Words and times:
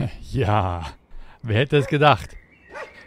Ja, 0.32 0.86
wer 1.42 1.58
hätte 1.58 1.76
es 1.78 1.86
gedacht? 1.86 2.30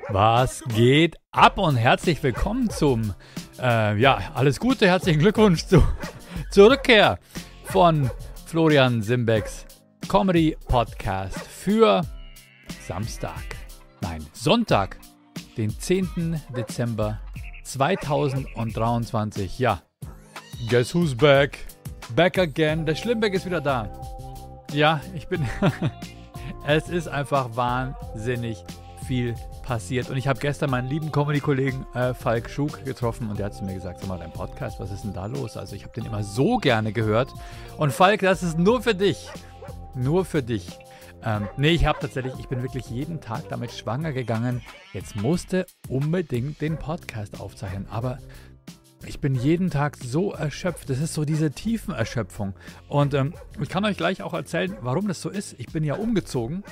Was 0.10 0.64
geht 0.76 1.18
ab 1.32 1.58
und 1.58 1.78
herzlich 1.78 2.22
willkommen 2.22 2.70
zum, 2.70 3.14
äh, 3.60 3.98
ja, 3.98 4.20
alles 4.34 4.60
Gute, 4.60 4.88
herzlichen 4.88 5.20
Glückwunsch 5.20 5.66
zu, 5.66 5.82
zur 6.52 6.72
Rückkehr 6.72 7.20
von 7.64 8.10
Florian 8.46 9.02
Simbecks 9.02 9.66
Comedy 10.08 10.58
Podcast 10.68 11.40
für 11.40 12.02
Samstag, 12.86 13.44
nein, 14.02 14.26
Sonntag, 14.34 14.98
den 15.58 15.70
10. 15.70 16.42
Dezember 16.56 17.22
2023. 17.64 19.58
Ja, 19.60 19.82
guess 20.70 20.94
who's 20.94 21.16
back? 21.16 21.60
Back 22.16 22.38
again. 22.38 22.86
Der 22.86 22.96
Schlimmbeck 22.96 23.34
ist 23.34 23.46
wieder 23.46 23.62
da. 23.62 23.90
Ja, 24.74 25.00
ich 25.16 25.28
bin. 25.28 25.48
es 26.66 26.90
ist 26.90 27.08
einfach 27.08 27.56
wahnsinnig 27.56 28.64
viel 29.06 29.36
passiert. 29.64 30.10
Und 30.10 30.18
ich 30.18 30.28
habe 30.28 30.40
gestern 30.40 30.70
meinen 30.70 30.90
lieben 30.90 31.12
Comedy-Kollegen 31.12 31.86
äh, 31.94 32.14
Falk 32.14 32.50
Schug 32.50 32.84
getroffen 32.86 33.30
und 33.30 33.40
der 33.40 33.48
hat 33.48 33.56
zu 33.56 33.64
mir 33.64 33.74
gesagt: 33.74 34.00
Sag 34.00 34.08
mal, 34.08 34.20
dein 34.20 34.32
Podcast, 34.32 34.80
was 34.80 34.92
ist 34.92 35.04
denn 35.04 35.14
da 35.14 35.26
los? 35.26 35.58
Also, 35.58 35.76
ich 35.76 35.84
habe 35.84 35.94
den 35.94 36.06
immer 36.06 36.24
so 36.24 36.58
gerne 36.58 36.94
gehört. 36.94 37.34
Und 37.78 37.92
Falk, 37.92 38.22
das 38.22 38.44
ist 38.44 38.58
nur 38.58 38.82
für 38.82 38.96
dich. 38.96 39.30
Nur 39.96 40.26
für 40.26 40.42
dich. 40.42 40.80
Ähm, 41.26 41.48
nee, 41.56 41.70
ich 41.70 41.86
habe 41.86 42.00
tatsächlich, 42.00 42.34
ich 42.40 42.50
bin 42.50 42.62
wirklich 42.62 42.90
jeden 42.90 43.22
Tag 43.22 43.48
damit 43.50 43.72
schwanger 43.72 44.12
gegangen. 44.12 44.62
Jetzt 44.92 45.16
musste 45.16 45.66
unbedingt 45.88 46.60
den 46.62 46.78
Podcast 46.78 47.40
aufzeichnen. 47.40 47.88
Aber 47.90 48.18
ich 49.06 49.20
bin 49.20 49.36
jeden 49.36 49.70
Tag 49.70 49.98
so 49.98 50.34
erschöpft. 50.34 50.90
Das 50.90 51.00
ist 51.00 51.14
so 51.14 51.26
diese 51.26 51.52
Tiefenerschöpfung. 51.52 52.54
Und 52.88 53.14
ähm, 53.14 53.34
ich 53.62 53.70
kann 53.70 53.86
euch 53.86 53.98
gleich 53.98 54.22
auch 54.22 54.34
erzählen, 54.34 54.76
warum 54.82 55.08
das 55.08 55.22
so 55.22 55.30
ist. 55.30 55.56
Ich 55.60 55.68
bin 55.68 55.84
ja 55.84 55.96
umgezogen. 55.96 56.64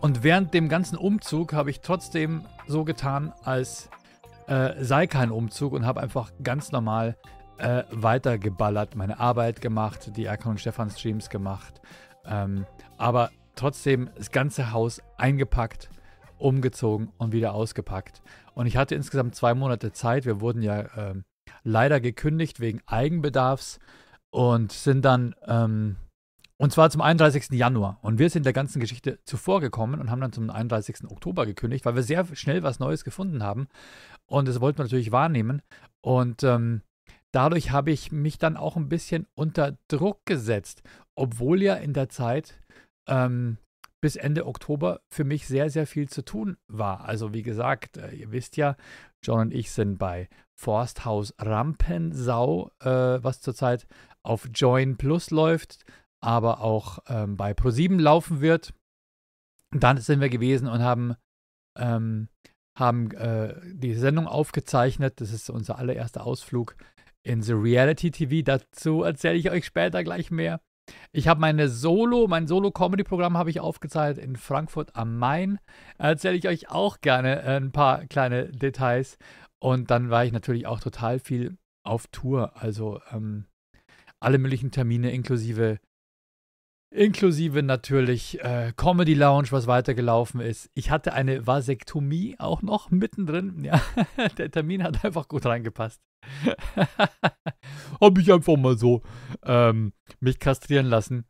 Und 0.00 0.22
während 0.22 0.52
dem 0.52 0.68
ganzen 0.68 0.96
Umzug 0.96 1.52
habe 1.52 1.70
ich 1.70 1.80
trotzdem 1.80 2.44
so 2.66 2.84
getan, 2.84 3.32
als 3.42 3.88
äh, 4.46 4.74
sei 4.82 5.06
kein 5.06 5.30
Umzug 5.30 5.72
und 5.72 5.86
habe 5.86 6.00
einfach 6.00 6.32
ganz 6.42 6.72
normal 6.72 7.16
äh, 7.58 7.84
weitergeballert, 7.90 8.96
meine 8.96 9.20
Arbeit 9.20 9.60
gemacht, 9.60 10.10
die 10.16 10.24
Erkan 10.24 10.52
und 10.52 10.60
Stefan 10.60 10.90
Streams 10.90 11.30
gemacht. 11.30 11.80
Ähm, 12.26 12.66
aber 12.98 13.30
trotzdem 13.56 14.10
das 14.16 14.30
ganze 14.30 14.72
Haus 14.72 15.00
eingepackt, 15.16 15.88
umgezogen 16.38 17.10
und 17.16 17.32
wieder 17.32 17.54
ausgepackt. 17.54 18.22
Und 18.54 18.66
ich 18.66 18.76
hatte 18.76 18.94
insgesamt 18.94 19.34
zwei 19.34 19.54
Monate 19.54 19.92
Zeit. 19.92 20.24
Wir 20.24 20.40
wurden 20.40 20.62
ja 20.62 20.80
äh, 20.80 21.14
leider 21.62 22.00
gekündigt 22.00 22.60
wegen 22.60 22.80
Eigenbedarfs 22.86 23.78
und 24.30 24.72
sind 24.72 25.04
dann, 25.04 25.34
ähm, 25.46 25.96
und 26.56 26.72
zwar 26.72 26.90
zum 26.90 27.00
31. 27.00 27.50
Januar. 27.50 27.98
Und 28.02 28.18
wir 28.18 28.30
sind 28.30 28.46
der 28.46 28.52
ganzen 28.52 28.80
Geschichte 28.80 29.18
zuvor 29.24 29.60
gekommen 29.60 30.00
und 30.00 30.10
haben 30.10 30.20
dann 30.20 30.32
zum 30.32 30.50
31. 30.50 31.10
Oktober 31.10 31.46
gekündigt, 31.46 31.84
weil 31.84 31.96
wir 31.96 32.02
sehr 32.02 32.26
schnell 32.34 32.62
was 32.62 32.78
Neues 32.78 33.04
gefunden 33.04 33.42
haben. 33.42 33.68
Und 34.26 34.48
das 34.48 34.60
wollten 34.60 34.78
wir 34.78 34.84
natürlich 34.84 35.12
wahrnehmen. 35.12 35.62
Und 36.00 36.42
ähm, 36.42 36.82
dadurch 37.32 37.70
habe 37.72 37.90
ich 37.90 38.12
mich 38.12 38.38
dann 38.38 38.56
auch 38.56 38.76
ein 38.76 38.88
bisschen 38.88 39.26
unter 39.34 39.76
Druck 39.88 40.24
gesetzt, 40.26 40.82
obwohl 41.16 41.62
ja 41.62 41.74
in 41.74 41.92
der 41.92 42.08
Zeit 42.08 42.60
ähm, 43.08 43.58
bis 44.04 44.16
Ende 44.16 44.44
Oktober 44.44 45.00
für 45.08 45.24
mich 45.24 45.46
sehr, 45.46 45.70
sehr 45.70 45.86
viel 45.86 46.10
zu 46.10 46.22
tun 46.22 46.58
war. 46.68 47.06
Also 47.06 47.32
wie 47.32 47.42
gesagt, 47.42 47.96
äh, 47.96 48.10
ihr 48.10 48.32
wisst 48.32 48.58
ja, 48.58 48.76
John 49.22 49.40
und 49.40 49.54
ich 49.54 49.70
sind 49.70 49.96
bei 49.96 50.28
Forsthaus 50.60 51.32
Rampensau, 51.38 52.70
äh, 52.82 53.24
was 53.24 53.40
zurzeit 53.40 53.86
auf 54.22 54.46
Join 54.52 54.98
Plus 54.98 55.30
läuft, 55.30 55.86
aber 56.22 56.60
auch 56.60 56.98
ähm, 57.08 57.38
bei 57.38 57.54
ProSieben 57.54 57.98
laufen 57.98 58.42
wird. 58.42 58.74
Dann 59.70 59.96
sind 59.96 60.20
wir 60.20 60.28
gewesen 60.28 60.68
und 60.68 60.82
haben, 60.82 61.16
ähm, 61.78 62.28
haben 62.78 63.10
äh, 63.12 63.58
die 63.72 63.94
Sendung 63.94 64.26
aufgezeichnet. 64.26 65.18
Das 65.22 65.32
ist 65.32 65.48
unser 65.48 65.78
allererster 65.78 66.26
Ausflug 66.26 66.76
in 67.22 67.40
The 67.40 67.54
Reality 67.54 68.10
TV. 68.10 68.44
Dazu 68.44 69.02
erzähle 69.02 69.38
ich 69.38 69.50
euch 69.50 69.64
später 69.64 70.04
gleich 70.04 70.30
mehr. 70.30 70.60
Ich 71.12 71.28
habe 71.28 71.40
meine 71.40 71.68
Solo, 71.68 72.26
mein 72.28 72.46
Solo-Comedy-Programm 72.46 73.38
habe 73.38 73.50
ich 73.50 73.60
aufgezeichnet 73.60 74.24
in 74.24 74.36
Frankfurt 74.36 74.96
am 74.96 75.18
Main. 75.18 75.58
Erzähle 75.98 76.36
ich 76.36 76.48
euch 76.48 76.70
auch 76.70 77.00
gerne 77.00 77.42
äh, 77.42 77.56
ein 77.56 77.72
paar 77.72 78.06
kleine 78.06 78.50
Details. 78.50 79.16
Und 79.60 79.90
dann 79.90 80.10
war 80.10 80.24
ich 80.24 80.32
natürlich 80.32 80.66
auch 80.66 80.80
total 80.80 81.18
viel 81.18 81.56
auf 81.84 82.06
Tour. 82.08 82.52
Also 82.56 83.00
ähm, 83.12 83.46
alle 84.20 84.38
möglichen 84.38 84.70
Termine 84.70 85.12
inklusive 85.12 85.78
inklusive 86.94 87.62
natürlich 87.62 88.40
äh, 88.40 88.72
Comedy 88.76 89.14
Lounge, 89.14 89.48
was 89.50 89.66
weitergelaufen 89.66 90.40
ist. 90.40 90.70
Ich 90.74 90.90
hatte 90.90 91.12
eine 91.12 91.46
Vasektomie 91.46 92.36
auch 92.38 92.62
noch 92.62 92.90
mittendrin. 92.90 93.64
Ja, 93.64 93.80
der 94.38 94.50
Termin 94.50 94.82
hat 94.82 95.04
einfach 95.04 95.28
gut 95.28 95.46
reingepasst. 95.46 96.00
Habe 98.00 98.20
ich 98.20 98.32
einfach 98.32 98.56
mal 98.56 98.76
so 98.76 99.02
ähm, 99.44 99.92
mich 100.20 100.38
kastrieren 100.38 100.86
lassen. 100.86 101.26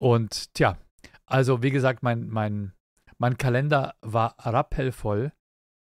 Und 0.00 0.54
tja, 0.54 0.78
also 1.26 1.62
wie 1.62 1.70
gesagt, 1.70 2.02
mein, 2.02 2.28
mein, 2.28 2.72
mein 3.18 3.36
Kalender 3.36 3.94
war 4.00 4.36
rappellvoll. 4.38 5.32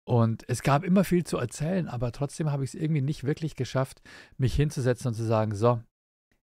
Und 0.06 0.44
es 0.49 0.62
gab 0.62 0.84
immer 0.84 1.03
viel 1.03 1.25
zu 1.25 1.38
erzählen, 1.38 1.88
aber 1.88 2.12
trotzdem 2.12 2.53
habe 2.53 2.62
ich 2.62 2.75
es 2.75 2.81
irgendwie 2.81 3.00
nicht 3.00 3.25
wirklich 3.25 3.56
geschafft, 3.56 4.03
mich 4.37 4.54
hinzusetzen 4.54 5.09
und 5.09 5.15
zu 5.15 5.25
sagen, 5.25 5.54
so, 5.54 5.81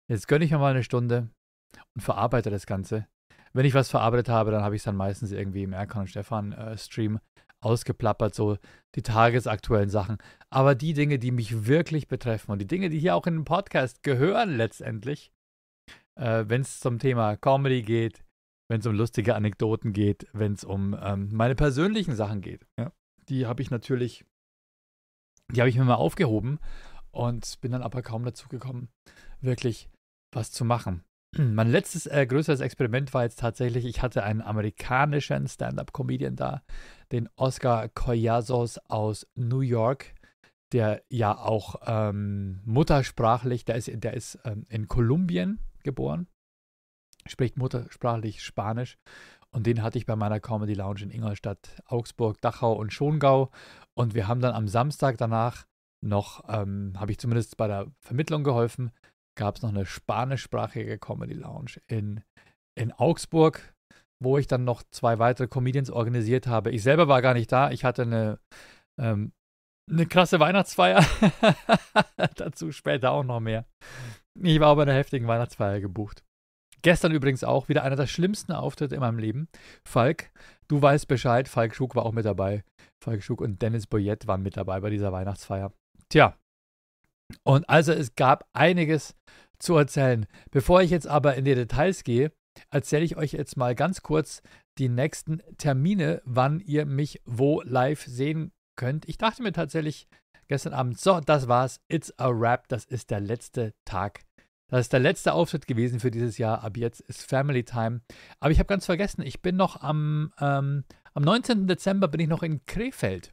jetzt 0.10 0.28
gönne 0.28 0.46
ich 0.46 0.52
mir 0.52 0.58
mal 0.58 0.72
eine 0.72 0.84
Stunde 0.84 1.30
und 1.96 2.02
verarbeite 2.02 2.50
das 2.50 2.66
Ganze. 2.66 3.08
Wenn 3.54 3.66
ich 3.66 3.76
was 3.76 3.90
verarbeitet 3.90 4.30
habe, 4.30 4.50
dann 4.52 4.64
habe 4.64 4.76
ich 4.76 4.80
es 4.80 4.86
dann 4.86 4.96
meistens 4.96 5.32
irgendwie 5.32 5.64
im 5.64 5.74
Erkan 5.74 6.02
und 6.02 6.08
Stefan 6.08 6.54
äh, 6.54 6.78
Stream 6.78 7.20
ausgeplappert, 7.66 8.36
so 8.36 8.58
die 8.96 9.02
tagesaktuellen 9.02 9.90
Sachen. 9.90 10.18
Aber 10.50 10.76
die 10.76 10.94
Dinge, 10.94 11.20
die 11.20 11.32
mich 11.32 11.66
wirklich 11.66 12.08
betreffen 12.08 12.52
und 12.52 12.60
die 12.60 12.68
Dinge, 12.68 12.90
die 12.90 13.00
hier 13.00 13.16
auch 13.16 13.28
in 13.28 13.36
den 13.36 13.46
Podcast 13.46 14.04
gehören 14.04 14.56
letztendlich, 14.56 15.32
äh, 16.16 16.46
wenn 16.48 16.62
es 16.62 16.80
zum 16.80 17.00
Thema 17.00 17.36
Comedy 17.36 17.82
geht, 17.82 18.24
wenn 18.70 18.80
es 18.80 18.86
um 18.86 18.96
lustige 18.96 19.36
Anekdoten 19.36 19.94
geht, 19.94 20.28
wenn 20.34 20.54
es 20.54 20.64
um 20.64 20.96
ähm, 21.02 21.30
meine 21.32 21.56
persönlichen 21.56 22.16
Sachen 22.16 22.42
geht, 22.42 22.66
ja, 22.80 22.92
die 23.30 23.46
habe 23.46 23.62
ich 23.62 23.72
natürlich, 23.72 24.26
die 25.52 25.60
habe 25.60 25.70
ich 25.70 25.78
mir 25.78 25.84
mal 25.84 25.96
aufgehoben 25.96 26.60
und 27.12 27.60
bin 27.62 27.72
dann 27.72 27.84
aber 27.84 28.02
kaum 28.02 28.24
dazu 28.26 28.48
gekommen, 28.48 28.90
wirklich 29.42 29.90
was 30.34 30.52
zu 30.52 30.66
machen. 30.66 31.04
Mein 31.38 31.70
letztes 31.70 32.06
äh, 32.06 32.26
größeres 32.26 32.62
Experiment 32.62 33.14
war 33.14 33.24
jetzt 33.24 33.40
tatsächlich, 33.40 33.86
ich 33.86 34.02
hatte 34.02 34.24
einen 34.24 34.42
amerikanischen 34.42 35.50
Stand-up-Comedian 35.50 36.38
da, 36.38 36.62
den 37.12 37.28
Oscar 37.36 37.90
Collasos 37.90 38.78
aus 38.88 39.28
New 39.36 39.60
York, 39.60 40.14
der 40.72 41.04
ja 41.10 41.38
auch 41.38 41.76
ähm, 41.86 42.62
muttersprachlich, 42.64 43.66
der 43.66 43.76
ist, 43.76 43.92
der 43.94 44.14
ist 44.14 44.40
ähm, 44.46 44.66
in 44.70 44.88
Kolumbien 44.88 45.60
geboren, 45.84 46.28
spricht 47.28 47.58
muttersprachlich 47.58 48.42
Spanisch. 48.42 48.98
Und 49.52 49.68
den 49.68 49.84
hatte 49.84 49.98
ich 49.98 50.06
bei 50.06 50.16
meiner 50.16 50.40
Comedy 50.40 50.74
Lounge 50.74 51.02
in 51.02 51.12
Ingolstadt, 51.12 51.82
Augsburg, 51.86 52.40
Dachau 52.42 52.74
und 52.74 52.94
Schongau. 52.94 53.52
Und 53.94 54.14
wir 54.14 54.28
haben 54.28 54.42
dann 54.42 54.54
am 54.54 54.68
Samstag 54.68 55.18
danach 55.18 55.66
noch, 56.02 56.44
ähm, 56.48 56.94
habe 56.98 57.12
ich 57.12 57.20
zumindest 57.20 57.58
bei 57.58 57.68
der 57.68 57.88
Vermittlung 58.00 58.44
geholfen, 58.44 58.92
gab 59.36 59.58
es 59.58 59.62
noch 59.62 59.70
eine 59.70 59.86
spanischsprachige 59.86 60.98
Comedy 60.98 61.34
Lounge 61.34 61.80
in, 61.88 62.24
in 62.78 62.92
Augsburg, 62.92 63.74
wo 64.22 64.38
ich 64.38 64.48
dann 64.48 64.64
noch 64.64 64.84
zwei 64.92 65.20
weitere 65.20 65.48
Comedians 65.48 65.90
organisiert 65.90 66.48
habe. 66.48 66.72
Ich 66.72 66.84
selber 66.84 67.08
war 67.08 67.22
gar 67.22 67.34
nicht 67.34 67.52
da. 67.52 67.72
Ich 67.72 67.84
hatte 67.84 68.04
eine, 68.04 68.40
ähm, 69.00 69.32
eine 69.92 70.06
krasse 70.06 70.40
Weihnachtsfeier. 70.40 71.06
Dazu 72.36 72.72
später 72.72 73.12
auch 73.12 73.24
noch 73.24 73.40
mehr. 73.40 73.66
Ich 74.42 74.60
war 74.60 74.76
bei 74.76 74.84
einer 74.84 74.94
heftigen 74.94 75.28
Weihnachtsfeier 75.28 75.80
gebucht. 75.80 76.24
Gestern 76.82 77.12
übrigens 77.12 77.44
auch 77.44 77.68
wieder 77.68 77.84
einer 77.84 77.96
der 77.96 78.08
schlimmsten 78.08 78.52
Auftritte 78.52 78.96
in 78.96 79.02
meinem 79.02 79.18
Leben. 79.18 79.48
Falk, 79.88 80.32
du 80.68 80.82
weißt 80.82 81.08
Bescheid. 81.08 81.48
Falk 81.48 81.74
Schug 81.74 81.96
war 81.96 82.06
auch 82.06 82.12
mit 82.12 82.26
dabei. 82.26 82.64
Falk 83.04 83.24
Schug 83.24 83.42
und 83.42 83.62
Dennis 83.62 83.88
Boyette 83.88 84.28
waren 84.28 84.44
mit 84.44 84.56
dabei 84.56 84.80
bei 84.82 84.90
dieser 84.90 85.12
Weihnachtsfeier. 85.12 85.72
Tja, 86.10 86.38
und 87.44 87.68
also 87.70 87.92
es 87.92 88.16
gab 88.16 88.48
einiges 88.54 89.16
zu 89.60 89.76
erzählen. 89.76 90.26
Bevor 90.52 90.82
ich 90.82 90.92
jetzt 90.92 91.08
aber 91.08 91.36
in 91.36 91.46
die 91.46 91.56
Details 91.56 92.04
gehe, 92.04 92.32
erzähle 92.70 93.06
ich 93.06 93.18
euch 93.18 93.34
jetzt 93.34 93.58
mal 93.58 93.76
ganz 93.76 94.02
kurz 94.02 94.42
die 94.78 94.90
nächsten 94.90 95.42
Termine, 95.58 96.22
wann 96.26 96.60
ihr 96.60 96.86
mich 96.86 97.22
wo 97.26 97.62
live 97.62 98.04
sehen 98.04 98.52
könnt. 98.78 99.08
Ich 99.08 99.18
dachte 99.18 99.42
mir 99.42 99.54
tatsächlich 99.54 100.08
gestern 100.48 100.74
Abend, 100.74 101.00
so, 101.00 101.20
das 101.20 101.48
war's, 101.48 101.80
it's 101.88 102.14
a 102.20 102.30
wrap, 102.30 102.68
das 102.68 102.86
ist 102.86 103.10
der 103.10 103.22
letzte 103.22 103.74
Tag. 103.86 104.22
Das 104.70 104.82
ist 104.82 104.94
der 104.94 105.00
letzte 105.00 105.34
Auftritt 105.34 105.68
gewesen 105.68 106.00
für 106.00 106.12
dieses 106.12 106.38
Jahr. 106.38 106.64
Ab 106.64 106.76
jetzt 106.76 107.00
ist 107.02 107.22
Family 107.22 107.64
Time. 107.64 108.02
Aber 108.40 108.52
ich 108.52 108.60
habe 108.60 108.68
ganz 108.68 108.86
vergessen, 108.86 109.22
ich 109.22 109.42
bin 109.42 109.56
noch 109.56 109.82
am, 109.82 110.34
ähm, 110.40 110.84
am 111.14 111.24
19. 111.24 111.68
Dezember 111.68 112.08
bin 112.08 112.20
ich 112.20 112.28
noch 112.28 112.44
in 112.44 112.66
Krefeld 112.66 113.32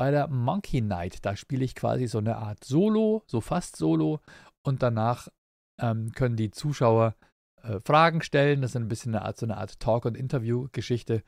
bei 0.00 0.10
der 0.10 0.28
Monkey 0.28 0.80
Night. 0.80 1.26
Da 1.26 1.36
spiele 1.36 1.62
ich 1.62 1.74
quasi 1.74 2.06
so 2.06 2.16
eine 2.16 2.36
Art 2.38 2.64
Solo, 2.64 3.22
so 3.26 3.42
fast 3.42 3.76
Solo. 3.76 4.20
Und 4.62 4.82
danach 4.82 5.28
ähm, 5.78 6.12
können 6.12 6.36
die 6.36 6.50
Zuschauer 6.50 7.14
äh, 7.62 7.80
Fragen 7.84 8.22
stellen. 8.22 8.62
Das 8.62 8.70
ist 8.70 8.76
ein 8.76 8.88
bisschen 8.88 9.14
eine 9.14 9.26
Art, 9.26 9.36
so 9.36 9.44
eine 9.44 9.58
Art 9.58 9.78
Talk- 9.78 10.06
und 10.06 10.16
Interview-Geschichte. 10.16 11.22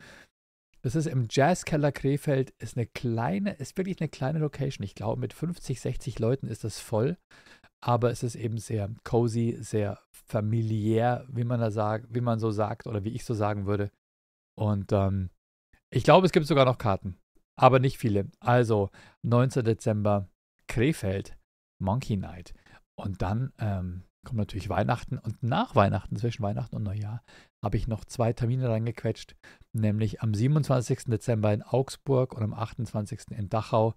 Das 0.81 0.95
ist 0.95 1.05
im 1.05 1.27
Jazzkeller 1.31 1.93
Krefeld, 1.93 2.55
ist 2.61 2.79
eine 2.79 2.87
kleine, 2.87 3.53
ist 3.53 3.77
wirklich 3.77 4.01
eine 4.01 4.09
kleine 4.09 4.39
Location. 4.39 4.87
Ich 4.87 4.95
glaube, 4.95 5.21
mit 5.21 5.35
50, 5.35 5.79
60 5.79 6.19
Leuten 6.19 6.47
ist 6.47 6.65
das 6.65 6.81
voll. 6.81 7.19
Aber 7.83 8.11
es 8.11 8.23
ist 8.23 8.37
eben 8.37 8.57
sehr 8.57 8.89
cozy, 9.05 9.59
sehr 9.61 9.99
familiär, 10.13 11.27
wie 11.29 11.45
man 11.45 11.61
da 11.61 11.71
sagt, 11.71 12.07
wie 12.15 12.23
man 12.23 12.39
so 12.39 12.51
sagt 12.51 12.87
oder 12.87 13.05
wie 13.05 13.11
ich 13.11 13.27
so 13.27 13.35
sagen 13.35 13.67
würde. 13.67 13.91
Und 14.57 14.93
ähm, 14.93 15.29
ich 15.91 16.05
glaube, 16.05 16.25
es 16.25 16.33
gibt 16.33 16.47
sogar 16.47 16.65
noch 16.65 16.79
Karten, 16.79 17.19
aber 17.57 17.79
nicht 17.79 17.99
viele. 17.99 18.29
Also 18.41 18.91
19. 19.23 19.65
Dezember 19.65 20.29
Krefeld, 20.69 21.37
Monkey 21.81 22.17
Night. 22.17 22.55
Und 22.95 23.23
dann 23.23 23.53
ähm, 23.59 24.05
kommt 24.25 24.39
natürlich 24.39 24.69
Weihnachten 24.69 25.19
und 25.19 25.43
nach 25.43 25.75
Weihnachten, 25.75 26.17
zwischen 26.17 26.43
Weihnachten 26.43 26.77
und 26.77 26.85
Neujahr, 26.85 27.23
habe 27.63 27.77
ich 27.77 27.89
noch 27.89 28.05
zwei 28.05 28.33
Termine 28.33 28.69
reingequetscht, 28.69 29.35
nämlich 29.73 30.23
am 30.23 30.35
27. 30.35 31.05
Dezember 31.07 31.53
in 31.53 31.63
Augsburg 31.63 32.35
und 32.35 32.43
am 32.43 32.55
28. 32.55 33.31
in 33.31 33.49
Dachau 33.49 33.95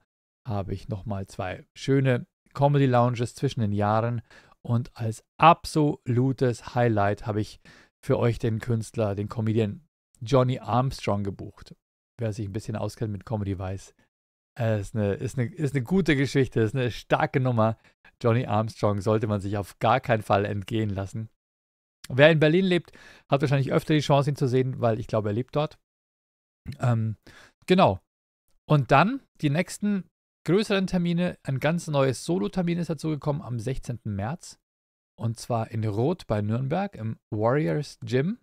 habe 0.47 0.73
ich 0.73 0.89
nochmal 0.89 1.27
zwei 1.27 1.65
schöne 1.73 2.27
Comedy 2.53 2.85
Lounges 2.85 3.35
zwischen 3.35 3.59
den 3.61 3.71
Jahren 3.71 4.21
und 4.61 4.95
als 4.95 5.23
absolutes 5.37 6.73
Highlight 6.73 7.27
habe 7.27 7.41
ich 7.41 7.59
für 8.01 8.17
euch 8.17 8.39
den 8.39 8.59
Künstler, 8.59 9.15
den 9.15 9.29
Comedian 9.29 9.87
Johnny 10.21 10.59
Armstrong 10.59 11.23
gebucht. 11.23 11.75
Wer 12.19 12.33
sich 12.33 12.47
ein 12.47 12.53
bisschen 12.53 12.75
auskennt 12.75 13.12
mit 13.12 13.25
Comedy 13.25 13.57
weiß. 13.57 13.94
Es 14.57 14.88
ist 14.88 14.95
eine, 14.95 15.13
ist, 15.15 15.38
eine, 15.38 15.47
ist 15.53 15.75
eine 15.75 15.83
gute 15.83 16.15
Geschichte, 16.15 16.62
ist 16.62 16.75
eine 16.75 16.91
starke 16.91 17.39
Nummer. 17.39 17.77
Johnny 18.21 18.45
Armstrong 18.45 19.01
sollte 19.01 19.27
man 19.27 19.41
sich 19.41 19.57
auf 19.57 19.77
gar 19.79 20.00
keinen 20.00 20.21
Fall 20.21 20.45
entgehen 20.45 20.89
lassen. 20.89 21.29
Wer 22.07 22.31
in 22.31 22.39
Berlin 22.39 22.65
lebt, 22.65 22.91
hat 23.29 23.41
wahrscheinlich 23.41 23.73
öfter 23.73 23.94
die 23.94 24.00
Chance, 24.00 24.29
ihn 24.29 24.35
zu 24.35 24.47
sehen, 24.47 24.79
weil 24.79 25.00
ich 25.00 25.07
glaube, 25.07 25.29
er 25.29 25.33
lebt 25.33 25.56
dort. 25.56 25.77
Ähm, 26.79 27.17
genau. 27.65 28.00
Und 28.69 28.91
dann 28.91 29.21
die 29.41 29.50
nächsten 29.50 30.06
größeren 30.45 30.88
Termine. 30.88 31.38
Ein 31.44 31.59
ganz 31.59 31.88
neues 31.88 32.23
Solo-Termin 32.23 32.77
ist 32.77 32.89
dazu 32.89 33.09
gekommen 33.09 33.41
am 33.41 33.59
16. 33.59 34.00
März. 34.06 34.59
Und 35.17 35.39
zwar 35.39 35.71
in 35.71 35.83
Rot 35.85 36.27
bei 36.27 36.41
Nürnberg 36.41 36.95
im 36.95 37.17
Warriors 37.31 37.97
Gym. 38.01 38.39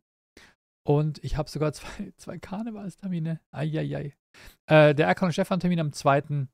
Und 0.84 1.22
ich 1.24 1.36
habe 1.36 1.48
sogar 1.48 1.72
zwei, 1.72 2.12
zwei 2.16 2.38
Karnevalstermine. 2.38 3.40
Eieiei. 3.50 4.14
Äh, 4.66 4.94
der 4.94 5.06
Erkan 5.06 5.32
Stefan-Termin 5.32 5.80
am 5.80 5.92
2. 5.92 6.46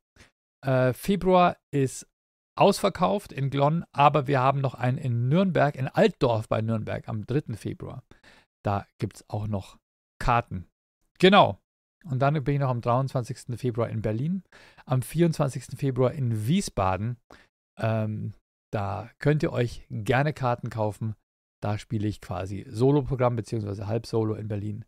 Äh, 0.64 0.92
Februar 0.92 1.56
ist 1.70 2.06
ausverkauft 2.56 3.32
in 3.32 3.50
Glonn, 3.50 3.84
aber 3.92 4.26
wir 4.26 4.40
haben 4.40 4.60
noch 4.60 4.74
einen 4.74 4.98
in 4.98 5.28
Nürnberg, 5.28 5.76
in 5.76 5.86
Altdorf 5.86 6.48
bei 6.48 6.60
Nürnberg 6.60 7.08
am 7.08 7.24
3. 7.24 7.54
Februar. 7.54 8.02
Da 8.64 8.86
gibt 8.98 9.18
es 9.18 9.30
auch 9.30 9.46
noch 9.46 9.78
Karten. 10.18 10.66
Genau. 11.18 11.60
Und 12.04 12.20
dann 12.20 12.42
bin 12.44 12.54
ich 12.54 12.60
noch 12.60 12.70
am 12.70 12.80
23. 12.80 13.58
Februar 13.58 13.88
in 13.88 14.02
Berlin, 14.02 14.42
am 14.86 15.02
24. 15.02 15.78
Februar 15.78 16.12
in 16.12 16.46
Wiesbaden. 16.46 17.16
Ähm, 17.78 18.34
da 18.72 19.10
könnt 19.18 19.42
ihr 19.42 19.52
euch 19.52 19.86
gerne 19.90 20.32
Karten 20.32 20.70
kaufen. 20.70 21.14
Da 21.62 21.78
spiele 21.78 22.08
ich 22.08 22.20
quasi 22.20 22.64
Solo-Programm 22.68 23.36
beziehungsweise 23.36 23.86
Halb-Solo 23.86 24.34
in 24.34 24.48
Berlin. 24.48 24.84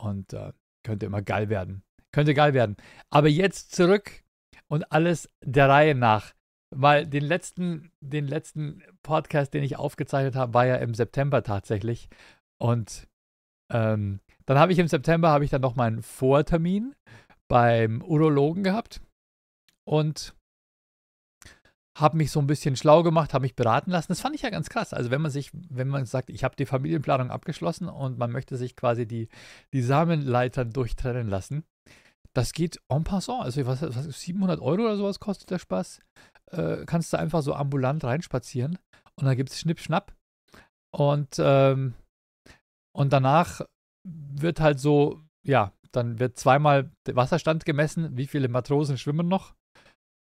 Und 0.00 0.32
äh, 0.32 0.52
könnte 0.84 1.06
immer 1.06 1.22
geil 1.22 1.48
werden. 1.48 1.82
Könnte 2.12 2.34
geil 2.34 2.54
werden. 2.54 2.76
Aber 3.10 3.28
jetzt 3.28 3.74
zurück 3.74 4.22
und 4.68 4.92
alles 4.92 5.28
der 5.42 5.68
Reihe 5.68 5.94
nach. 5.94 6.34
Weil 6.76 7.06
den 7.06 7.24
letzten, 7.24 7.92
den 8.00 8.26
letzten 8.26 8.82
Podcast, 9.02 9.54
den 9.54 9.62
ich 9.62 9.76
aufgezeichnet 9.76 10.34
habe, 10.34 10.54
war 10.54 10.66
ja 10.66 10.76
im 10.76 10.94
September 10.94 11.42
tatsächlich. 11.42 12.08
Und 12.60 13.06
ähm, 13.72 14.20
dann 14.46 14.58
habe 14.58 14.72
ich 14.72 14.78
im 14.78 14.88
September 14.88 15.30
habe 15.30 15.44
ich 15.44 15.50
dann 15.50 15.62
noch 15.62 15.76
meinen 15.76 16.02
Vortermin 16.02 16.94
beim 17.48 18.02
Urologen 18.02 18.62
gehabt 18.62 19.00
und 19.84 20.34
habe 21.96 22.16
mich 22.16 22.30
so 22.30 22.40
ein 22.40 22.46
bisschen 22.46 22.76
schlau 22.76 23.02
gemacht, 23.02 23.34
habe 23.34 23.42
mich 23.42 23.54
beraten 23.54 23.90
lassen. 23.90 24.08
Das 24.08 24.20
fand 24.20 24.34
ich 24.34 24.42
ja 24.42 24.50
ganz 24.50 24.68
krass. 24.68 24.92
Also 24.92 25.10
wenn 25.10 25.22
man 25.22 25.30
sich, 25.30 25.50
wenn 25.52 25.88
man 25.88 26.06
sagt, 26.06 26.28
ich 26.30 26.42
habe 26.42 26.56
die 26.56 26.66
Familienplanung 26.66 27.30
abgeschlossen 27.30 27.88
und 27.88 28.18
man 28.18 28.32
möchte 28.32 28.56
sich 28.56 28.74
quasi 28.74 29.06
die, 29.06 29.28
die 29.72 29.82
Samenleitern 29.82 30.70
durchtrennen 30.72 31.28
lassen, 31.28 31.64
das 32.32 32.52
geht 32.52 32.80
en 32.88 33.04
passant. 33.04 33.44
Also 33.44 33.64
was, 33.66 33.82
was 33.82 34.20
700 34.20 34.60
Euro 34.60 34.82
oder 34.82 34.96
sowas 34.96 35.20
kostet 35.20 35.50
der 35.50 35.60
Spaß. 35.60 36.00
Äh, 36.50 36.84
kannst 36.84 37.12
du 37.12 37.18
einfach 37.18 37.42
so 37.42 37.54
ambulant 37.54 38.02
reinspazieren 38.02 38.78
und 39.16 39.26
dann 39.26 39.36
gibt 39.36 39.50
es 39.50 39.60
Schnipp, 39.60 39.80
Schnapp. 39.80 40.14
Und, 40.92 41.36
ähm, 41.38 41.94
und 42.92 43.12
danach 43.12 43.60
wird 44.04 44.60
halt 44.60 44.80
so, 44.80 45.20
ja, 45.44 45.72
dann 45.92 46.18
wird 46.18 46.38
zweimal 46.38 46.90
der 47.06 47.16
Wasserstand 47.16 47.64
gemessen, 47.64 48.16
wie 48.16 48.26
viele 48.26 48.48
Matrosen 48.48 48.98
schwimmen 48.98 49.28
noch. 49.28 49.54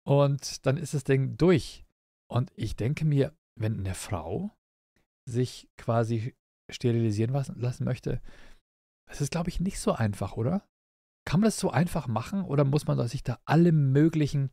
Und 0.05 0.65
dann 0.65 0.77
ist 0.77 0.93
das 0.93 1.03
Ding 1.03 1.37
durch. 1.37 1.85
Und 2.29 2.51
ich 2.55 2.75
denke 2.75 3.05
mir, 3.05 3.33
wenn 3.59 3.79
eine 3.79 3.93
Frau 3.93 4.51
sich 5.29 5.69
quasi 5.77 6.35
sterilisieren 6.69 7.33
lassen 7.33 7.85
möchte, 7.85 8.21
das 9.07 9.21
ist, 9.21 9.31
glaube 9.31 9.49
ich, 9.49 9.59
nicht 9.59 9.79
so 9.79 9.93
einfach, 9.93 10.37
oder? 10.37 10.67
Kann 11.25 11.39
man 11.39 11.47
das 11.47 11.59
so 11.59 11.69
einfach 11.71 12.07
machen 12.07 12.43
oder 12.43 12.65
muss 12.65 12.87
man 12.87 13.07
sich 13.07 13.23
da 13.23 13.39
alle 13.45 13.71
möglichen 13.71 14.49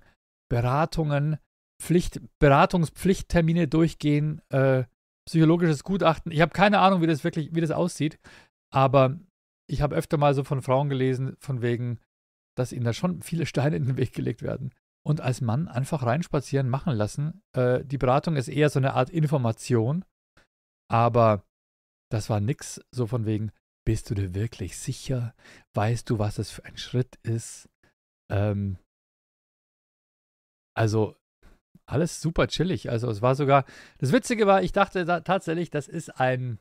Beratungen, 0.49 1.39
Pflicht, 1.83 2.21
Beratungspflichttermine 2.39 3.67
durchgehen, 3.69 4.43
äh, 4.51 4.85
psychologisches 5.27 5.83
Gutachten? 5.83 6.31
Ich 6.31 6.41
habe 6.41 6.53
keine 6.53 6.79
Ahnung, 6.79 7.03
wie 7.03 7.07
das 7.07 7.25
wirklich, 7.25 7.55
wie 7.55 7.61
das 7.61 7.71
aussieht. 7.71 8.19
Aber 8.73 9.19
ich 9.69 9.83
habe 9.83 9.97
öfter 9.97 10.17
mal 10.17 10.35
so 10.35 10.45
von 10.45 10.63
Frauen 10.63 10.89
gelesen, 10.89 11.37
von 11.41 11.63
wegen, 11.63 11.99
dass 12.57 12.73
ihnen 12.73 12.85
da 12.85 12.93
schon 12.93 13.23
viele 13.23 13.47
Steine 13.47 13.77
in 13.77 13.87
den 13.87 13.97
Weg 13.97 14.13
gelegt 14.13 14.43
werden. 14.43 14.73
Und 15.07 15.21
als 15.21 15.41
Mann 15.41 15.69
einfach 15.69 16.03
reinspazieren, 16.03 16.69
machen 16.69 16.95
lassen. 16.95 17.43
Äh, 17.57 17.85
die 17.85 17.99
Beratung 17.99 18.37
ist 18.37 18.49
eher 18.49 18.69
so 18.69 18.79
eine 18.79 18.95
Art 18.95 19.11
Information. 19.11 20.05
Aber 20.91 21.45
das 22.11 22.29
war 22.29 22.41
nix 22.41 22.81
so 22.91 23.07
von 23.07 23.25
wegen, 23.25 23.53
bist 23.87 24.11
du 24.11 24.15
dir 24.15 24.35
wirklich 24.35 24.77
sicher? 24.77 25.35
Weißt 25.75 26.11
du, 26.11 26.19
was 26.19 26.39
es 26.39 26.51
für 26.51 26.65
ein 26.65 26.77
Schritt 26.77 27.17
ist? 27.23 27.69
Ähm, 28.31 28.79
also 30.77 31.17
alles 31.87 32.21
super 32.21 32.47
chillig. 32.49 32.91
Also 32.91 33.09
es 33.11 33.23
war 33.23 33.35
sogar, 33.35 33.65
das 33.99 34.13
Witzige 34.13 34.47
war, 34.47 34.63
ich 34.63 34.73
dachte 34.73 35.05
da, 35.05 35.21
tatsächlich, 35.21 35.71
das 35.71 35.89
ist 35.89 36.21
ein 36.21 36.59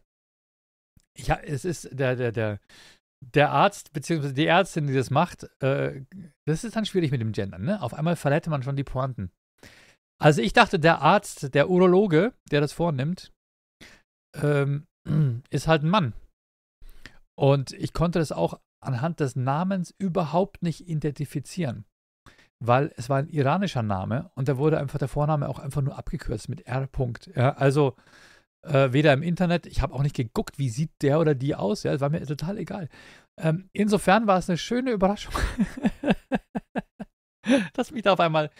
ja, 1.18 1.40
es 1.40 1.66
ist 1.66 1.90
der, 1.92 2.16
der, 2.16 2.32
der, 2.32 2.60
der 3.22 3.52
Arzt, 3.52 3.94
beziehungsweise 3.94 4.34
die 4.34 4.46
Ärztin, 4.46 4.88
die 4.88 4.94
das 4.94 5.10
macht, 5.10 5.44
äh, 5.62 6.04
das 6.46 6.64
ist 6.64 6.76
dann 6.76 6.86
schwierig 6.86 7.12
mit 7.12 7.22
dem 7.22 7.32
Gendern, 7.32 7.64
ne? 7.64 7.82
Auf 7.82 7.94
einmal 7.94 8.16
verrät 8.16 8.48
man 8.48 8.64
schon 8.64 8.76
die 8.76 8.84
Pointen. 8.84 9.32
Also 10.22 10.42
ich 10.42 10.54
dachte, 10.54 10.80
der 10.80 11.02
Arzt, 11.02 11.54
der 11.54 11.70
Urologe, 11.70 12.34
der 12.52 12.62
das 12.62 12.74
vornimmt, 12.74 13.32
ähm, 14.36 14.86
ist 15.50 15.68
halt 15.68 15.84
ein 15.84 15.90
Mann. 15.90 16.14
Und 17.38 17.72
ich 17.72 17.94
konnte 17.94 18.20
das 18.20 18.32
auch 18.32 18.60
anhand 18.84 19.20
des 19.20 19.36
Namens 19.36 19.94
überhaupt 19.98 20.62
nicht 20.62 20.88
identifizieren. 20.88 21.86
Weil 22.62 22.92
es 22.98 23.10
war 23.10 23.18
ein 23.18 23.30
iranischer 23.30 23.84
Name 23.84 24.32
und 24.36 24.50
da 24.50 24.58
wurde 24.58 24.78
einfach 24.78 25.00
der 25.00 25.08
Vorname 25.08 25.48
auch 25.48 25.60
einfach 25.60 25.82
nur 25.82 25.98
abgekürzt 25.98 26.50
mit 26.50 26.68
R. 26.68 26.90
Ja, 27.34 27.54
also 27.54 27.96
äh, 28.64 28.92
weder 28.92 29.14
im 29.14 29.24
Internet, 29.24 29.66
ich 29.66 29.82
habe 29.82 29.94
auch 29.94 30.04
nicht 30.04 30.16
geguckt, 30.16 30.60
wie 30.60 30.70
sieht 30.70 30.92
der 31.02 31.20
oder 31.20 31.36
die 31.36 31.56
aus. 31.56 31.84
Ja, 31.84 31.94
es 31.94 32.02
war 32.02 32.10
mir 32.10 32.26
total 32.26 32.58
egal. 32.58 32.90
Ähm, 33.40 33.70
insofern 33.74 34.28
war 34.28 34.38
es 34.38 34.50
eine 34.50 34.58
schöne 34.58 34.92
Überraschung, 34.92 35.34
dass 37.74 37.92
mich 37.92 38.04
da 38.04 38.14
auf 38.14 38.20
einmal 38.20 38.52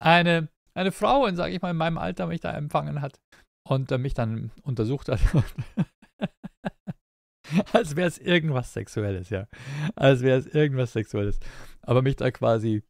eine, 0.00 0.48
eine 0.74 0.92
Frau 0.92 1.26
in, 1.26 1.36
sage 1.36 1.54
ich 1.54 1.62
mal, 1.62 1.70
in 1.70 1.76
meinem 1.76 1.98
Alter 1.98 2.26
mich 2.26 2.40
da 2.40 2.52
empfangen 2.52 3.00
hat 3.00 3.18
und 3.68 3.90
äh, 3.90 3.98
mich 3.98 4.14
dann 4.14 4.52
untersucht 4.62 5.08
hat. 5.08 5.20
Als 7.72 7.96
wäre 7.96 8.08
es 8.08 8.18
irgendwas 8.18 8.72
Sexuelles, 8.72 9.28
ja. 9.30 9.46
Als 9.96 10.22
wäre 10.22 10.38
es 10.38 10.46
irgendwas 10.46 10.92
Sexuelles. 10.92 11.38
Aber 11.82 12.00
mich 12.00 12.16
da 12.16 12.30
quasi, 12.30 12.82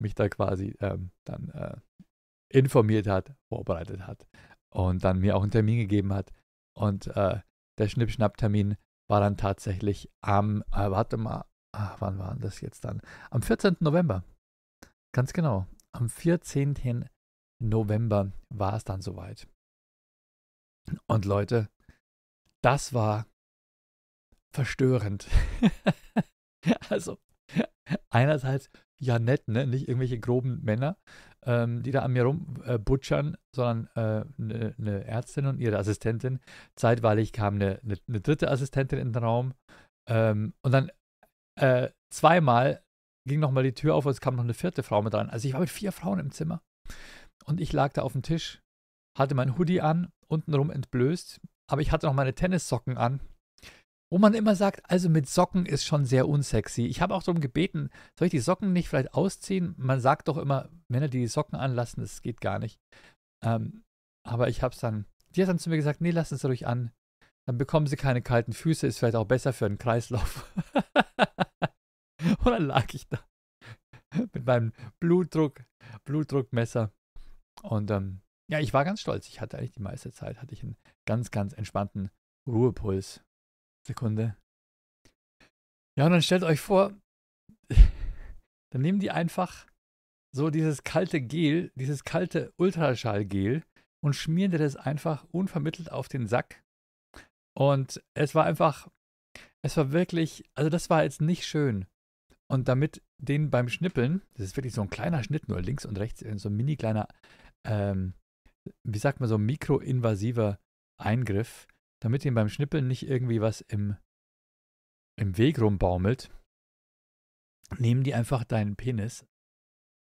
mich 0.00 0.14
da 0.14 0.28
quasi 0.28 0.74
ähm, 0.80 1.10
dann 1.24 1.50
äh, 1.50 1.76
informiert 2.48 3.06
hat, 3.06 3.34
vorbereitet 3.48 4.06
hat 4.06 4.26
und 4.72 5.04
dann 5.04 5.20
mir 5.20 5.36
auch 5.36 5.42
einen 5.42 5.50
Termin 5.50 5.78
gegeben 5.78 6.12
hat. 6.12 6.32
Und 6.74 7.06
äh, 7.08 7.40
der 7.78 7.88
Schnippschnapp-Termin 7.88 8.76
war 9.08 9.20
dann 9.20 9.36
tatsächlich 9.36 10.10
am, 10.22 10.62
äh, 10.72 10.90
warte 10.90 11.16
mal, 11.16 11.44
ach, 11.72 12.00
wann 12.00 12.18
war 12.18 12.36
das 12.36 12.60
jetzt 12.60 12.84
dann? 12.84 13.00
Am 13.30 13.42
14. 13.42 13.76
November. 13.80 14.24
Ganz 15.14 15.32
genau. 15.32 15.66
Am 15.92 16.08
14. 16.08 17.08
November 17.60 18.32
war 18.48 18.74
es 18.74 18.84
dann 18.84 19.02
soweit. 19.02 19.46
Und 21.06 21.24
Leute, 21.24 21.68
das 22.62 22.92
war 22.92 23.26
verstörend. 24.54 25.28
also, 26.88 27.18
einerseits, 28.10 28.70
ja 29.02 29.18
nett, 29.18 29.48
ne? 29.48 29.66
Nicht 29.66 29.88
irgendwelche 29.88 30.20
groben 30.20 30.62
Männer, 30.62 30.96
ähm, 31.44 31.82
die 31.82 31.90
da 31.90 32.02
an 32.02 32.12
mir 32.12 32.24
rumbutschern, 32.24 33.34
äh, 33.34 33.38
sondern 33.54 33.88
eine 33.96 34.24
äh, 34.38 34.74
ne, 34.78 35.04
Ärztin 35.04 35.46
und 35.46 35.58
ihre 35.58 35.78
Assistentin. 35.78 36.40
Zeitweilig 36.76 37.32
kam 37.32 37.56
eine, 37.56 37.80
ne, 37.82 37.96
ne 38.06 38.20
dritte 38.20 38.50
Assistentin 38.50 38.98
in 38.98 39.12
den 39.12 39.22
Raum. 39.22 39.54
Ähm, 40.08 40.54
und 40.62 40.72
dann 40.72 40.90
äh, 41.60 41.90
zweimal 42.12 42.82
ging 43.28 43.40
nochmal 43.40 43.64
die 43.64 43.74
Tür 43.74 43.94
auf 43.94 44.06
und 44.06 44.12
es 44.12 44.20
kam 44.20 44.36
noch 44.36 44.44
eine 44.44 44.54
vierte 44.54 44.82
Frau 44.82 45.02
mit 45.02 45.14
rein. 45.14 45.30
Also 45.30 45.46
ich 45.48 45.54
war 45.54 45.60
mit 45.60 45.70
vier 45.70 45.92
Frauen 45.92 46.18
im 46.18 46.30
Zimmer. 46.30 46.62
Und 47.44 47.60
ich 47.60 47.72
lag 47.72 47.92
da 47.92 48.02
auf 48.02 48.12
dem 48.12 48.22
Tisch, 48.22 48.62
hatte 49.18 49.34
mein 49.34 49.58
Hoodie 49.58 49.80
an, 49.80 50.12
untenrum 50.28 50.70
entblößt, 50.70 51.40
aber 51.70 51.80
ich 51.80 51.90
hatte 51.90 52.06
noch 52.06 52.14
meine 52.14 52.34
Tennissocken 52.34 52.96
an. 52.96 53.20
Wo 54.12 54.18
man 54.18 54.34
immer 54.34 54.54
sagt, 54.54 54.82
also 54.90 55.08
mit 55.08 55.26
Socken 55.26 55.64
ist 55.64 55.86
schon 55.86 56.04
sehr 56.04 56.28
unsexy. 56.28 56.84
Ich 56.84 57.00
habe 57.00 57.14
auch 57.14 57.22
darum 57.22 57.40
gebeten, 57.40 57.88
soll 58.18 58.26
ich 58.26 58.32
die 58.32 58.40
Socken 58.40 58.74
nicht 58.74 58.90
vielleicht 58.90 59.14
ausziehen? 59.14 59.74
Man 59.78 60.02
sagt 60.02 60.28
doch 60.28 60.36
immer, 60.36 60.68
Männer, 60.88 61.08
die 61.08 61.20
die 61.20 61.26
Socken 61.26 61.58
anlassen, 61.58 62.02
das 62.02 62.20
geht 62.20 62.42
gar 62.42 62.58
nicht. 62.58 62.78
Ähm, 63.42 63.84
aber 64.22 64.50
ich 64.50 64.62
habe 64.62 64.74
es 64.74 64.80
dann, 64.80 65.06
die 65.30 65.40
hat 65.40 65.48
dann 65.48 65.58
zu 65.58 65.70
mir 65.70 65.78
gesagt, 65.78 66.02
nee, 66.02 66.10
lass 66.10 66.30
es 66.30 66.44
ruhig 66.44 66.66
an. 66.66 66.92
Dann 67.46 67.56
bekommen 67.56 67.86
sie 67.86 67.96
keine 67.96 68.20
kalten 68.20 68.52
Füße, 68.52 68.86
ist 68.86 68.98
vielleicht 68.98 69.16
auch 69.16 69.24
besser 69.24 69.54
für 69.54 69.66
den 69.66 69.78
Kreislauf. 69.78 70.52
Und 72.44 72.52
dann 72.52 72.66
lag 72.66 72.92
ich 72.92 73.08
da 73.08 73.18
mit 74.34 74.44
meinem 74.44 74.74
Blutdruck, 75.00 75.64
Blutdruckmesser. 76.04 76.92
Und 77.62 77.90
ähm, 77.90 78.20
ja, 78.50 78.58
ich 78.58 78.74
war 78.74 78.84
ganz 78.84 79.00
stolz. 79.00 79.26
Ich 79.28 79.40
hatte 79.40 79.56
eigentlich 79.56 79.72
die 79.72 79.80
meiste 79.80 80.12
Zeit, 80.12 80.42
hatte 80.42 80.52
ich 80.52 80.62
einen 80.62 80.76
ganz, 81.06 81.30
ganz 81.30 81.54
entspannten 81.54 82.10
Ruhepuls. 82.46 83.22
Sekunde. 83.86 84.36
Ja, 85.98 86.06
und 86.06 86.12
dann 86.12 86.22
stellt 86.22 86.42
euch 86.42 86.60
vor, 86.60 86.92
dann 88.72 88.82
nehmen 88.82 89.00
die 89.00 89.10
einfach 89.10 89.66
so 90.34 90.50
dieses 90.50 90.82
kalte 90.82 91.20
Gel, 91.20 91.70
dieses 91.74 92.04
kalte 92.04 92.52
Ultraschallgel 92.56 93.62
und 94.02 94.14
schmieren 94.14 94.50
dir 94.50 94.58
das 94.58 94.76
einfach 94.76 95.24
unvermittelt 95.30 95.92
auf 95.92 96.08
den 96.08 96.26
Sack. 96.26 96.62
Und 97.54 98.02
es 98.14 98.34
war 98.34 98.46
einfach, 98.46 98.88
es 99.62 99.76
war 99.76 99.92
wirklich, 99.92 100.44
also 100.54 100.70
das 100.70 100.88
war 100.88 101.02
jetzt 101.02 101.20
nicht 101.20 101.46
schön. 101.46 101.86
Und 102.50 102.68
damit 102.68 103.02
den 103.18 103.50
beim 103.50 103.68
Schnippeln, 103.68 104.22
das 104.34 104.46
ist 104.46 104.56
wirklich 104.56 104.74
so 104.74 104.82
ein 104.82 104.90
kleiner 104.90 105.22
Schnitt, 105.22 105.48
nur 105.48 105.60
links 105.60 105.84
und 105.84 105.98
rechts, 105.98 106.24
so 106.36 106.48
ein 106.48 106.56
mini 106.56 106.76
kleiner, 106.76 107.08
ähm, 107.64 108.14
wie 108.84 108.98
sagt 108.98 109.20
man, 109.20 109.28
so 109.28 109.38
mikroinvasiver 109.38 110.58
Eingriff, 111.00 111.66
damit 112.02 112.24
den 112.24 112.34
beim 112.34 112.48
Schnippeln 112.48 112.88
nicht 112.88 113.06
irgendwie 113.06 113.40
was 113.40 113.60
im, 113.60 113.96
im 115.16 115.38
Weg 115.38 115.60
rumbaumelt, 115.60 116.36
nehmen 117.78 118.02
die 118.02 118.14
einfach 118.14 118.42
deinen 118.44 118.74
Penis 118.74 119.24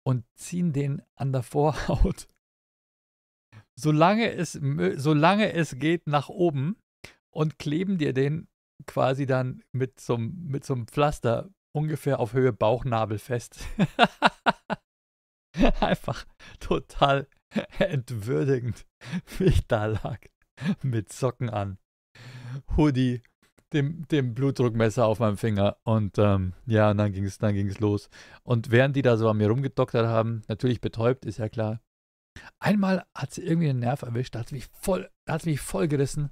und 0.06 0.26
ziehen 0.36 0.74
den 0.74 1.02
an 1.16 1.32
der 1.32 1.44
Vorhaut, 1.44 2.28
solange 3.80 4.34
es, 4.34 4.52
solange 4.52 5.54
es 5.54 5.80
geht, 5.80 6.08
nach 6.08 6.28
oben 6.28 6.78
und 7.34 7.58
kleben 7.58 7.98
dir 7.98 8.14
den 8.14 8.50
quasi 8.86 9.26
dann 9.26 9.64
mit 9.72 10.02
so, 10.02 10.18
mit 10.18 10.66
so 10.66 10.74
einem 10.74 10.88
Pflaster 10.88 11.50
ungefähr 11.74 12.20
auf 12.20 12.34
Höhe 12.34 12.52
Bauchnabel 12.52 13.18
fest. 13.18 13.66
Einfach 15.80 16.26
total 16.60 17.28
entwürdigend, 17.80 18.86
wie 19.38 19.46
ich 19.46 19.68
da 19.68 19.86
lag. 19.86 20.20
Mit 20.84 21.12
Socken 21.12 21.50
an, 21.50 21.78
Hoodie, 22.76 23.22
dem, 23.74 24.08
dem 24.08 24.34
Blutdruckmesser 24.34 25.06
auf 25.06 25.20
meinem 25.20 25.38
Finger. 25.38 25.78
Und 25.84 26.18
ähm, 26.18 26.54
ja, 26.66 26.92
und 26.92 26.98
dann 26.98 27.12
ging 27.12 27.26
es 27.26 27.38
dann 27.38 27.54
ging's 27.54 27.80
los. 27.80 28.10
Und 28.44 28.72
während 28.72 28.96
die 28.96 29.02
da 29.02 29.18
so 29.18 29.30
an 29.30 29.38
mir 29.38 29.50
rumgedoktert 29.50 30.08
haben, 30.08 30.42
natürlich 30.48 30.82
betäubt, 30.82 31.26
ist 31.26 31.40
ja 31.40 31.50
klar. 31.50 31.82
Einmal 32.60 33.06
hat 33.16 33.34
sie 33.34 33.44
irgendwie 33.44 33.70
einen 33.70 33.80
Nerv 33.80 34.04
erwischt, 34.04 34.36
da 34.36 34.40
hat 34.40 34.50
sie 34.50 34.56
mich 34.56 34.68
voll, 34.80 35.10
hat 35.28 35.46
mich 35.46 35.60
voll 35.60 35.88
gerissen. 35.88 36.32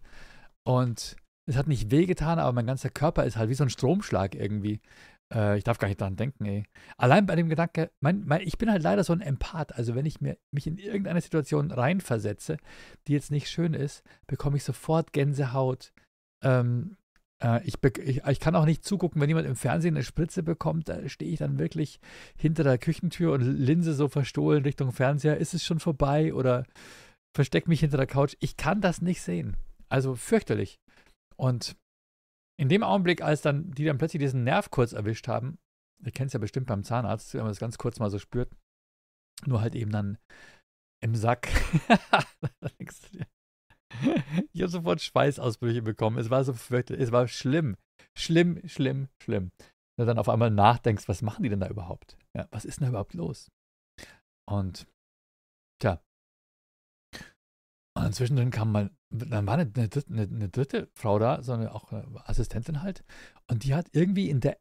Und 0.63 1.15
es 1.47 1.57
hat 1.57 1.67
nicht 1.67 1.91
wehgetan, 1.91 2.39
aber 2.39 2.53
mein 2.53 2.67
ganzer 2.67 2.89
Körper 2.89 3.23
ist 3.25 3.37
halt 3.37 3.49
wie 3.49 3.55
so 3.55 3.63
ein 3.63 3.69
Stromschlag 3.69 4.35
irgendwie. 4.35 4.81
Äh, 5.35 5.57
ich 5.57 5.63
darf 5.63 5.77
gar 5.77 5.87
nicht 5.87 6.01
daran 6.01 6.15
denken, 6.15 6.45
ey. 6.45 6.63
Allein 6.97 7.25
bei 7.25 7.35
dem 7.35 7.49
Gedanke, 7.49 7.91
mein, 7.99 8.23
mein, 8.25 8.41
ich 8.41 8.57
bin 8.57 8.71
halt 8.71 8.81
leider 8.81 9.03
so 9.03 9.13
ein 9.13 9.21
Empath. 9.21 9.75
Also 9.75 9.93
wenn 9.93 10.05
ich 10.05 10.21
mir, 10.21 10.37
mich 10.51 10.65
in 10.65 10.77
irgendeine 10.77 11.21
Situation 11.21 11.71
reinversetze, 11.71 12.57
die 13.07 13.13
jetzt 13.13 13.31
nicht 13.31 13.49
schön 13.49 13.73
ist, 13.73 14.03
bekomme 14.27 14.57
ich 14.57 14.63
sofort 14.63 15.11
Gänsehaut. 15.13 15.91
Ähm, 16.41 16.95
äh, 17.43 17.61
ich, 17.65 17.75
ich, 17.83 18.23
ich, 18.25 18.39
kann 18.39 18.55
auch 18.55 18.65
nicht 18.65 18.85
zugucken, 18.85 19.21
wenn 19.21 19.29
jemand 19.29 19.47
im 19.47 19.57
Fernsehen 19.57 19.95
eine 19.95 20.03
Spritze 20.03 20.41
bekommt, 20.41 20.87
da 20.87 21.07
stehe 21.09 21.31
ich 21.31 21.39
dann 21.39 21.59
wirklich 21.59 21.99
hinter 22.37 22.63
der 22.63 22.77
Küchentür 22.77 23.33
und 23.33 23.41
Linse 23.41 23.93
so 23.93 24.07
verstohlen 24.07 24.63
Richtung 24.63 24.91
Fernseher. 24.91 25.37
Ist 25.37 25.53
es 25.53 25.65
schon 25.65 25.79
vorbei 25.79 26.33
oder 26.33 26.65
verstecke 27.35 27.69
mich 27.69 27.81
hinter 27.81 27.97
der 27.97 28.07
Couch? 28.07 28.35
Ich 28.39 28.55
kann 28.55 28.79
das 28.79 29.01
nicht 29.01 29.21
sehen. 29.21 29.57
Also 29.89 30.15
fürchterlich. 30.15 30.79
Und 31.35 31.75
in 32.57 32.69
dem 32.69 32.83
Augenblick, 32.83 33.21
als 33.21 33.41
dann 33.41 33.71
die 33.71 33.85
dann 33.85 33.97
plötzlich 33.97 34.21
diesen 34.21 34.43
Nerv 34.43 34.69
kurz 34.71 34.93
erwischt 34.93 35.27
haben, 35.27 35.57
ihr 36.03 36.11
kennt 36.11 36.27
es 36.27 36.33
ja 36.33 36.39
bestimmt 36.39 36.67
beim 36.67 36.83
Zahnarzt, 36.83 37.33
wenn 37.33 37.41
man 37.41 37.49
das 37.49 37.59
ganz 37.59 37.77
kurz 37.77 37.99
mal 37.99 38.09
so 38.09 38.19
spürt, 38.19 38.51
nur 39.45 39.61
halt 39.61 39.75
eben 39.75 39.91
dann 39.91 40.17
im 41.03 41.15
Sack. 41.15 41.49
ich 44.53 44.61
habe 44.61 44.69
sofort 44.69 45.01
Schweißausbrüche 45.01 45.81
bekommen. 45.81 46.17
Es 46.17 46.29
war 46.29 46.43
so 46.43 46.53
es 46.53 47.11
war 47.11 47.27
schlimm. 47.27 47.77
Schlimm, 48.17 48.61
schlimm, 48.67 49.09
schlimm. 49.21 49.51
Wenn 49.97 50.05
du 50.05 50.05
dann 50.05 50.19
auf 50.19 50.29
einmal 50.29 50.51
nachdenkst, 50.51 51.07
was 51.07 51.21
machen 51.21 51.43
die 51.43 51.49
denn 51.49 51.59
da 51.59 51.67
überhaupt? 51.67 52.17
Ja, 52.35 52.47
was 52.51 52.65
ist 52.65 52.79
denn 52.79 52.85
da 52.85 52.89
überhaupt 52.89 53.13
los? 53.13 53.49
Und 54.49 54.87
tja. 55.81 56.01
Und 57.97 58.13
zwischendrin 58.13 58.51
kam 58.51 58.71
mal 58.71 58.91
dann 59.09 59.47
war 59.47 59.55
eine, 59.55 59.71
eine, 59.75 60.21
eine, 60.21 60.49
dritte 60.49 60.89
Frau 60.93 61.19
da, 61.19 61.41
so 61.41 61.53
eine 61.53 61.73
auch 61.73 61.91
eine 61.91 62.05
Assistentin 62.27 62.81
halt. 62.81 63.03
Und 63.47 63.63
die 63.63 63.73
hat 63.73 63.87
irgendwie 63.93 64.29
in 64.29 64.39
der 64.39 64.57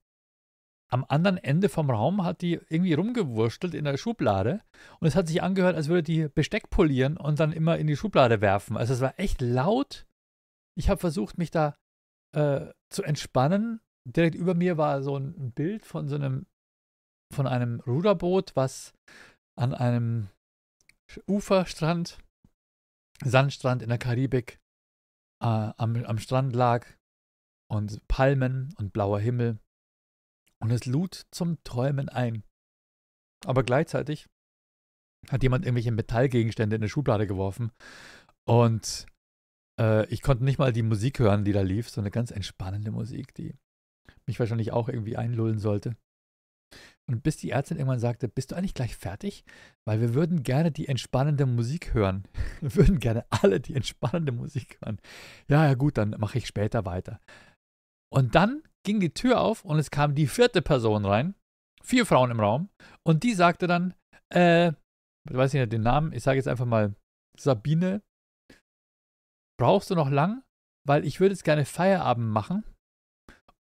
am 0.90 1.04
anderen 1.08 1.38
Ende 1.38 1.68
vom 1.68 1.90
Raum 1.90 2.22
hat 2.22 2.40
die 2.42 2.60
irgendwie 2.68 2.92
rumgewurstelt 2.92 3.74
in 3.74 3.84
der 3.84 3.96
Schublade 3.96 4.60
und 5.00 5.08
es 5.08 5.16
hat 5.16 5.26
sich 5.26 5.42
angehört, 5.42 5.74
als 5.74 5.88
würde 5.88 6.04
die 6.04 6.28
Besteck 6.28 6.70
polieren 6.70 7.16
und 7.16 7.40
dann 7.40 7.52
immer 7.52 7.78
in 7.78 7.88
die 7.88 7.96
Schublade 7.96 8.40
werfen. 8.40 8.76
Also 8.76 8.94
es 8.94 9.00
war 9.00 9.18
echt 9.18 9.40
laut. 9.40 10.06
Ich 10.76 10.90
habe 10.90 11.00
versucht, 11.00 11.38
mich 11.38 11.50
da 11.50 11.74
äh, 12.32 12.66
zu 12.90 13.02
entspannen. 13.02 13.80
Direkt 14.06 14.36
über 14.36 14.54
mir 14.54 14.76
war 14.76 15.02
so 15.02 15.16
ein 15.16 15.52
Bild 15.52 15.84
von 15.84 16.08
so 16.08 16.14
einem 16.14 16.46
von 17.32 17.46
einem 17.48 17.80
Ruderboot, 17.80 18.54
was 18.54 18.92
an 19.56 19.74
einem 19.74 20.28
Uferstrand 21.26 22.18
Sandstrand 23.22 23.82
in 23.82 23.88
der 23.88 23.98
Karibik 23.98 24.60
äh, 25.40 25.46
am, 25.46 25.96
am 26.04 26.18
Strand 26.18 26.54
lag 26.54 26.86
und 27.70 28.06
Palmen 28.08 28.74
und 28.78 28.92
blauer 28.92 29.20
Himmel. 29.20 29.58
Und 30.60 30.70
es 30.70 30.86
lud 30.86 31.26
zum 31.30 31.62
Träumen 31.64 32.08
ein. 32.08 32.44
Aber 33.44 33.62
gleichzeitig 33.62 34.26
hat 35.30 35.42
jemand 35.42 35.64
irgendwelche 35.64 35.92
Metallgegenstände 35.92 36.76
in 36.76 36.82
eine 36.82 36.88
Schublade 36.88 37.26
geworfen. 37.26 37.72
Und 38.46 39.06
äh, 39.78 40.06
ich 40.06 40.22
konnte 40.22 40.44
nicht 40.44 40.58
mal 40.58 40.72
die 40.72 40.82
Musik 40.82 41.18
hören, 41.18 41.44
die 41.44 41.52
da 41.52 41.62
lief, 41.62 41.90
so 41.90 42.00
eine 42.00 42.10
ganz 42.10 42.30
entspannende 42.30 42.90
Musik, 42.90 43.34
die 43.34 43.54
mich 44.26 44.38
wahrscheinlich 44.38 44.72
auch 44.72 44.88
irgendwie 44.88 45.16
einlullen 45.16 45.58
sollte. 45.58 45.96
Und 47.06 47.22
bis 47.22 47.36
die 47.36 47.50
Ärztin 47.50 47.76
irgendwann 47.76 47.98
sagte, 47.98 48.28
bist 48.28 48.50
du 48.50 48.56
eigentlich 48.56 48.72
gleich 48.72 48.96
fertig? 48.96 49.44
Weil 49.86 50.00
wir 50.00 50.14
würden 50.14 50.42
gerne 50.42 50.70
die 50.70 50.88
entspannende 50.88 51.44
Musik 51.44 51.92
hören. 51.92 52.26
Wir 52.60 52.74
würden 52.76 52.98
gerne 52.98 53.26
alle 53.28 53.60
die 53.60 53.74
entspannende 53.74 54.32
Musik 54.32 54.78
hören. 54.82 54.98
Ja, 55.48 55.66
ja 55.66 55.74
gut, 55.74 55.98
dann 55.98 56.16
mache 56.18 56.38
ich 56.38 56.46
später 56.46 56.86
weiter. 56.86 57.20
Und 58.10 58.34
dann 58.34 58.62
ging 58.86 59.00
die 59.00 59.12
Tür 59.12 59.40
auf 59.40 59.64
und 59.64 59.78
es 59.78 59.90
kam 59.90 60.14
die 60.14 60.26
vierte 60.26 60.62
Person 60.62 61.04
rein. 61.04 61.34
Vier 61.82 62.06
Frauen 62.06 62.30
im 62.30 62.40
Raum. 62.40 62.70
Und 63.06 63.22
die 63.22 63.34
sagte 63.34 63.66
dann, 63.66 63.94
äh, 64.32 64.68
ich 64.68 65.36
weiß 65.36 65.52
nicht 65.52 65.72
den 65.72 65.82
Namen, 65.82 66.12
ich 66.12 66.22
sage 66.22 66.36
jetzt 66.36 66.48
einfach 66.48 66.64
mal 66.64 66.94
Sabine, 67.38 68.02
brauchst 69.58 69.90
du 69.90 69.94
noch 69.94 70.10
lang? 70.10 70.42
Weil 70.86 71.04
ich 71.04 71.20
würde 71.20 71.34
jetzt 71.34 71.44
gerne 71.44 71.64
Feierabend 71.64 72.30
machen 72.30 72.64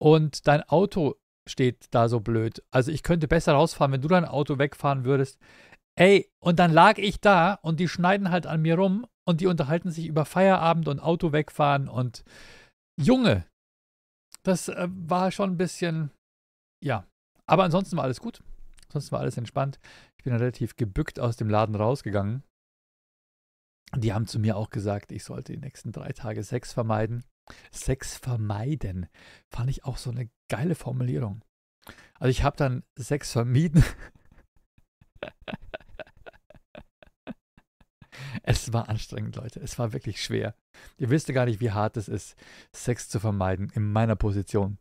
und 0.01 0.47
dein 0.47 0.63
Auto 0.63 1.15
steht 1.47 1.87
da 1.91 2.09
so 2.09 2.19
blöd. 2.19 2.63
Also 2.71 2.91
ich 2.91 3.03
könnte 3.03 3.27
besser 3.27 3.53
rausfahren, 3.53 3.91
wenn 3.91 4.01
du 4.01 4.07
dein 4.07 4.25
Auto 4.25 4.57
wegfahren 4.57 5.05
würdest. 5.05 5.39
Ey, 5.95 6.29
und 6.39 6.59
dann 6.59 6.71
lag 6.71 6.97
ich 6.97 7.19
da 7.19 7.55
und 7.55 7.79
die 7.79 7.87
schneiden 7.87 8.29
halt 8.29 8.45
an 8.45 8.61
mir 8.61 8.75
rum 8.75 9.07
und 9.25 9.41
die 9.41 9.47
unterhalten 9.47 9.91
sich 9.91 10.05
über 10.05 10.25
Feierabend 10.25 10.87
und 10.87 10.99
Auto 10.99 11.31
wegfahren 11.31 11.87
und 11.87 12.23
Junge, 12.99 13.45
das 14.43 14.69
äh, 14.69 14.87
war 14.89 15.31
schon 15.31 15.51
ein 15.51 15.57
bisschen, 15.57 16.11
ja. 16.83 17.05
Aber 17.45 17.63
ansonsten 17.63 17.97
war 17.97 18.03
alles 18.03 18.19
gut. 18.19 18.43
Ansonsten 18.87 19.11
war 19.11 19.19
alles 19.19 19.37
entspannt. 19.37 19.79
Ich 20.17 20.23
bin 20.23 20.33
relativ 20.33 20.75
gebückt 20.75 21.19
aus 21.19 21.35
dem 21.35 21.49
Laden 21.49 21.75
rausgegangen. 21.75 22.43
Die 23.95 24.13
haben 24.13 24.27
zu 24.27 24.39
mir 24.39 24.57
auch 24.57 24.69
gesagt, 24.69 25.11
ich 25.11 25.23
sollte 25.23 25.53
die 25.53 25.59
nächsten 25.59 25.91
drei 25.91 26.11
Tage 26.11 26.43
Sex 26.43 26.73
vermeiden. 26.73 27.23
Sex 27.71 28.17
vermeiden. 28.17 29.07
Fand 29.49 29.69
ich 29.69 29.85
auch 29.85 29.97
so 29.97 30.11
eine 30.11 30.29
geile 30.49 30.75
Formulierung. 30.75 31.43
Also 32.19 32.29
ich 32.29 32.43
habe 32.43 32.57
dann 32.57 32.83
Sex 32.97 33.31
vermieden. 33.31 33.83
es 38.43 38.73
war 38.73 38.89
anstrengend, 38.89 39.35
Leute. 39.35 39.59
Es 39.59 39.77
war 39.79 39.93
wirklich 39.93 40.21
schwer. 40.21 40.55
Ihr 40.97 41.09
wisst 41.09 41.27
gar 41.33 41.45
nicht, 41.45 41.59
wie 41.59 41.71
hart 41.71 41.97
es 41.97 42.07
ist, 42.07 42.35
Sex 42.73 43.09
zu 43.09 43.19
vermeiden 43.19 43.69
in 43.73 43.91
meiner 43.91 44.15
Position. 44.15 44.77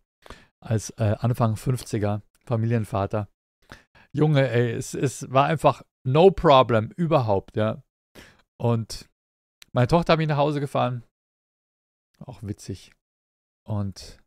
Als 0.61 0.90
äh, 0.90 1.16
Anfang 1.18 1.54
50er 1.54 2.23
Familienvater. 2.44 3.28
Junge, 4.12 4.49
ey, 4.49 4.73
es, 4.73 4.94
es 4.94 5.30
war 5.30 5.46
einfach 5.46 5.82
no 6.04 6.30
problem, 6.30 6.90
überhaupt, 6.96 7.56
ja. 7.56 7.82
Und 8.58 9.08
meine 9.73 9.88
Tochter 9.88 10.14
hat 10.14 10.18
mich 10.18 10.28
nach 10.28 10.38
Hause 10.38 10.61
gefahren. 10.61 11.04
Auch 12.18 12.42
witzig. 12.42 12.92
Und 13.66 14.18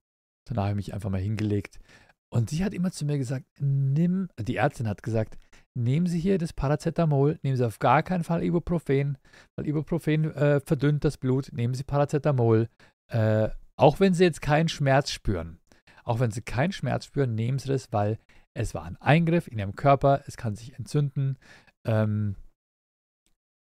danach 0.46 0.64
habe 0.64 0.72
ich 0.72 0.88
mich 0.88 0.94
einfach 0.94 1.10
mal 1.10 1.22
hingelegt. 1.22 1.80
Und 2.32 2.50
sie 2.50 2.64
hat 2.64 2.74
immer 2.74 2.92
zu 2.92 3.06
mir 3.06 3.18
gesagt, 3.18 3.46
nimm, 3.60 4.30
die 4.40 4.58
Ärztin 4.58 4.88
hat 4.88 5.02
gesagt, 5.02 5.38
nehmen 5.74 6.06
Sie 6.06 6.20
hier 6.20 6.38
das 6.38 6.54
Paracetamol, 6.54 7.40
nehmen 7.42 7.58
Sie 7.58 7.66
auf 7.66 7.80
gar 7.80 8.04
keinen 8.04 8.24
Fall 8.24 8.44
Ibuprofen, 8.44 9.18
weil 9.56 9.68
Ibuprofen 9.68 10.32
äh, 10.36 10.60
verdünnt 10.60 11.04
das 11.04 11.18
Blut, 11.18 11.50
nehmen 11.54 11.74
Sie 11.74 11.84
Paracetamol, 11.84 12.70
äh, 13.12 13.50
auch 13.76 14.00
wenn 14.00 14.14
Sie 14.14 14.24
jetzt 14.24 14.42
keinen 14.42 14.70
Schmerz 14.70 15.12
spüren. 15.12 15.60
Auch 16.04 16.20
wenn 16.20 16.32
Sie 16.32 16.42
keinen 16.42 16.72
Schmerz 16.72 17.06
spüren, 17.06 17.34
nehmen 17.34 17.58
Sie 17.58 17.68
das, 17.68 17.92
weil 17.92 18.20
es 18.54 18.74
war 18.74 18.84
ein 18.84 18.98
Eingriff 18.98 19.48
in 19.48 19.58
Ihrem 19.58 19.76
Körper, 19.76 20.24
es 20.28 20.38
kann 20.38 20.56
sich 20.56 20.78
entzünden. 20.78 21.38
Ähm, 21.86 22.36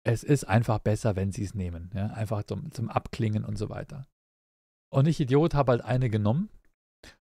es 0.04 0.24
ist 0.24 0.44
einfach 0.44 0.78
besser, 0.78 1.16
wenn 1.16 1.32
Sie 1.32 1.44
es 1.44 1.54
nehmen. 1.54 1.90
Ja? 1.94 2.08
Einfach 2.08 2.42
zum, 2.44 2.72
zum 2.72 2.88
Abklingen 2.88 3.44
und 3.44 3.56
so 3.56 3.68
weiter. 3.68 4.06
Und 4.92 5.06
ich, 5.06 5.20
Idiot, 5.20 5.54
habe 5.54 5.72
halt 5.72 5.82
eine 5.82 6.10
genommen 6.10 6.50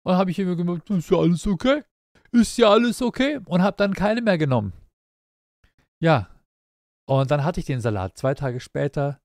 und 0.05 0.15
habe 0.15 0.31
ich 0.31 0.39
immer 0.39 0.55
gesagt, 0.55 0.89
ist 0.89 1.09
ja 1.09 1.17
alles 1.17 1.47
okay? 1.47 1.83
Ist 2.31 2.57
ja 2.57 2.69
alles 2.69 3.01
okay? 3.01 3.39
Und 3.45 3.62
habe 3.62 3.77
dann 3.77 3.93
keine 3.93 4.21
mehr 4.21 4.38
genommen. 4.38 4.74
Ja. 6.01 6.29
Und 7.09 7.31
dann 7.31 7.43
hatte 7.43 7.59
ich 7.59 7.65
den 7.65 7.81
Salat. 7.81 8.17
Zwei 8.17 8.33
Tage 8.33 8.59
später, 8.59 9.19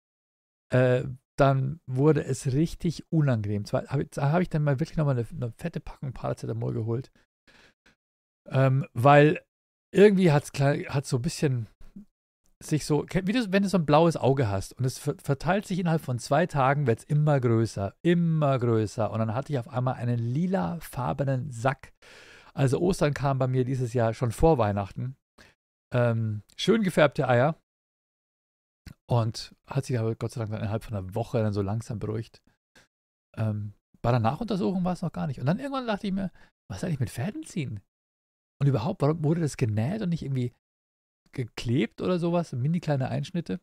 äh, 0.72 1.04
dann 1.38 1.80
wurde 1.87 2.25
es 2.25 2.52
richtig 2.52 3.04
unangenehm. 3.12 3.64
da 3.64 3.87
habe 3.90 4.08
hab 4.16 4.40
ich 4.40 4.49
dann 4.49 4.64
mal 4.64 4.80
wirklich 4.80 4.96
nochmal 4.96 5.18
eine, 5.18 5.26
eine 5.30 5.52
fette 5.52 5.80
Packung 5.80 6.12
Paracetamol 6.12 6.72
geholt. 6.72 7.11
Ähm, 8.49 8.87
weil 8.92 9.44
irgendwie 9.94 10.32
hat 10.32 10.52
es 10.52 11.08
so 11.08 11.16
ein 11.16 11.22
bisschen 11.22 11.68
sich 12.64 12.87
so, 12.87 13.07
wie 13.09 13.33
du, 13.33 13.52
wenn 13.52 13.62
du 13.62 13.69
so 13.69 13.78
ein 13.78 13.87
blaues 13.87 14.16
Auge 14.16 14.49
hast 14.49 14.73
und 14.78 14.85
es 14.85 14.99
verteilt 14.99 15.66
sich 15.66 15.78
innerhalb 15.78 16.02
von 16.02 16.19
zwei 16.19 16.47
Tagen, 16.47 16.87
wird 16.87 17.00
es 17.00 17.04
immer 17.04 17.40
größer, 17.40 17.95
immer 18.02 18.59
größer. 18.59 19.11
Und 19.11 19.19
dann 19.19 19.35
hatte 19.35 19.52
ich 19.52 19.59
auf 19.59 19.69
einmal 19.69 19.95
einen 19.95 20.19
lilafarbenen 20.19 21.50
Sack. 21.50 21.92
Also 22.54 22.81
Ostern 22.81 23.14
kam 23.14 23.38
bei 23.38 23.47
mir 23.47 23.64
dieses 23.64 23.95
Jahr 23.95 24.14
schon 24.14 24.33
vor 24.33 24.59
Weihnachten. 24.59 25.16
Ähm, 25.95 26.42
schön 26.57 26.83
gefärbte 26.83 27.28
Eier. 27.28 27.57
Und 29.09 29.54
hat 29.66 29.85
sich 29.85 29.99
aber 29.99 30.14
Gott 30.14 30.33
sei 30.33 30.40
Dank 30.40 30.52
dann 30.52 30.61
innerhalb 30.61 30.85
von 30.85 30.97
einer 30.97 31.14
Woche 31.14 31.42
dann 31.42 31.52
so 31.52 31.62
langsam 31.62 31.99
beruhigt. 31.99 32.42
Ähm, 33.37 33.75
bei 34.02 34.11
der 34.11 34.21
Nachuntersuchung 34.21 34.85
war 34.85 34.95
es 34.95 35.02
noch 35.02 35.12
gar 35.12 35.26
nicht. 35.26 35.38
Und 35.38 35.47
dann 35.47 35.59
irgendwann 35.59 35.87
dachte 35.87 36.07
ich 36.07 36.12
mir, 36.12 36.31
was 36.71 36.81
soll 36.81 36.90
ich 36.90 37.00
mit 37.00 37.11
Fäden 37.11 37.45
ziehen? 37.45 37.81
Und 38.61 38.69
überhaupt, 38.69 39.02
warum 39.02 39.25
wurde 39.25 39.40
das 39.40 39.57
genäht 39.57 40.02
und 40.02 40.11
nicht 40.11 40.23
irgendwie 40.23 40.52
geklebt 41.32 42.00
oder 42.00 42.18
sowas, 42.18 42.52
mini 42.52 42.80
kleine 42.80 43.08
Einschnitte. 43.08 43.60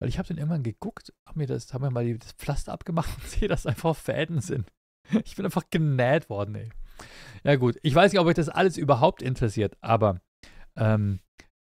Weil 0.00 0.08
ich 0.08 0.18
habe 0.18 0.28
dann 0.28 0.38
irgendwann 0.38 0.62
geguckt, 0.62 1.12
habe 1.26 1.40
mir 1.40 1.46
das, 1.46 1.72
habe 1.74 1.86
mir 1.86 1.90
mal 1.90 2.18
das 2.18 2.32
Pflaster 2.32 2.72
abgemacht 2.72 3.10
und 3.16 3.28
sehe, 3.28 3.48
dass 3.48 3.66
einfach 3.66 3.96
Fäden 3.96 4.40
sind. 4.40 4.70
Ich 5.24 5.36
bin 5.36 5.44
einfach 5.44 5.64
genäht 5.70 6.28
worden, 6.28 6.54
ey. 6.54 6.70
Ja 7.44 7.56
gut, 7.56 7.78
ich 7.82 7.94
weiß 7.94 8.12
nicht, 8.12 8.20
ob 8.20 8.26
euch 8.26 8.34
das 8.34 8.48
alles 8.48 8.76
überhaupt 8.76 9.22
interessiert, 9.22 9.76
aber 9.80 10.20
ähm, 10.76 11.20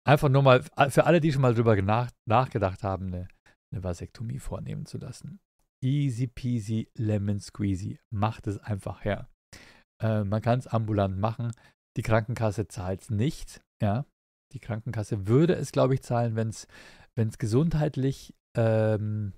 einfach 0.04 0.28
nur 0.28 0.42
mal 0.42 0.62
für 0.88 1.04
alle, 1.04 1.20
die 1.20 1.32
schon 1.32 1.42
mal 1.42 1.54
drüber 1.54 1.80
nach, 1.82 2.10
nachgedacht 2.26 2.82
haben, 2.82 3.08
eine, 3.08 3.28
eine 3.72 3.84
Vasektomie 3.84 4.38
vornehmen 4.38 4.86
zu 4.86 4.98
lassen. 4.98 5.40
Easy 5.84 6.26
peasy 6.26 6.90
lemon 6.96 7.38
squeezy. 7.38 8.00
Macht 8.10 8.46
es 8.46 8.58
einfach 8.58 9.04
her. 9.04 9.28
Äh, 10.02 10.24
man 10.24 10.42
kann 10.42 10.58
es 10.58 10.66
ambulant 10.66 11.18
machen. 11.18 11.52
Die 11.96 12.02
Krankenkasse 12.02 12.66
zahlt 12.68 13.02
es 13.02 13.10
nicht. 13.10 13.60
Ja, 13.80 14.04
die 14.52 14.60
Krankenkasse 14.60 15.26
würde 15.26 15.54
es, 15.54 15.72
glaube 15.72 15.94
ich, 15.94 16.02
zahlen, 16.02 16.36
wenn 16.36 16.48
es 16.48 17.38
gesundheitlich 17.38 18.34
ähm, 18.56 19.32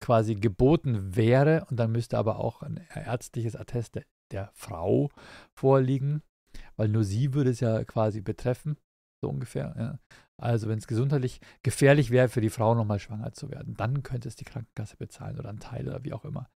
quasi 0.00 0.34
geboten 0.34 1.16
wäre 1.16 1.64
und 1.70 1.78
dann 1.78 1.92
müsste 1.92 2.18
aber 2.18 2.38
auch 2.38 2.62
ein 2.62 2.80
ärztliches 2.94 3.56
Attest 3.56 3.94
der, 3.94 4.04
der 4.32 4.50
Frau 4.52 5.10
vorliegen, 5.56 6.22
weil 6.76 6.88
nur 6.88 7.04
sie 7.04 7.34
würde 7.34 7.50
es 7.50 7.60
ja 7.60 7.84
quasi 7.84 8.20
betreffen, 8.20 8.76
so 9.22 9.30
ungefähr. 9.30 9.74
Ja. 9.78 9.98
Also 10.42 10.68
wenn 10.68 10.78
es 10.78 10.88
gesundheitlich 10.88 11.40
gefährlich 11.62 12.10
wäre 12.10 12.28
für 12.28 12.40
die 12.40 12.50
Frau 12.50 12.74
nochmal 12.74 12.98
schwanger 12.98 13.32
zu 13.32 13.50
werden, 13.50 13.74
dann 13.76 14.02
könnte 14.02 14.28
es 14.28 14.36
die 14.36 14.44
Krankenkasse 14.44 14.96
bezahlen 14.96 15.38
oder 15.38 15.50
ein 15.50 15.60
Teil 15.60 15.88
oder 15.88 16.02
wie 16.04 16.12
auch 16.12 16.24
immer. 16.24 16.50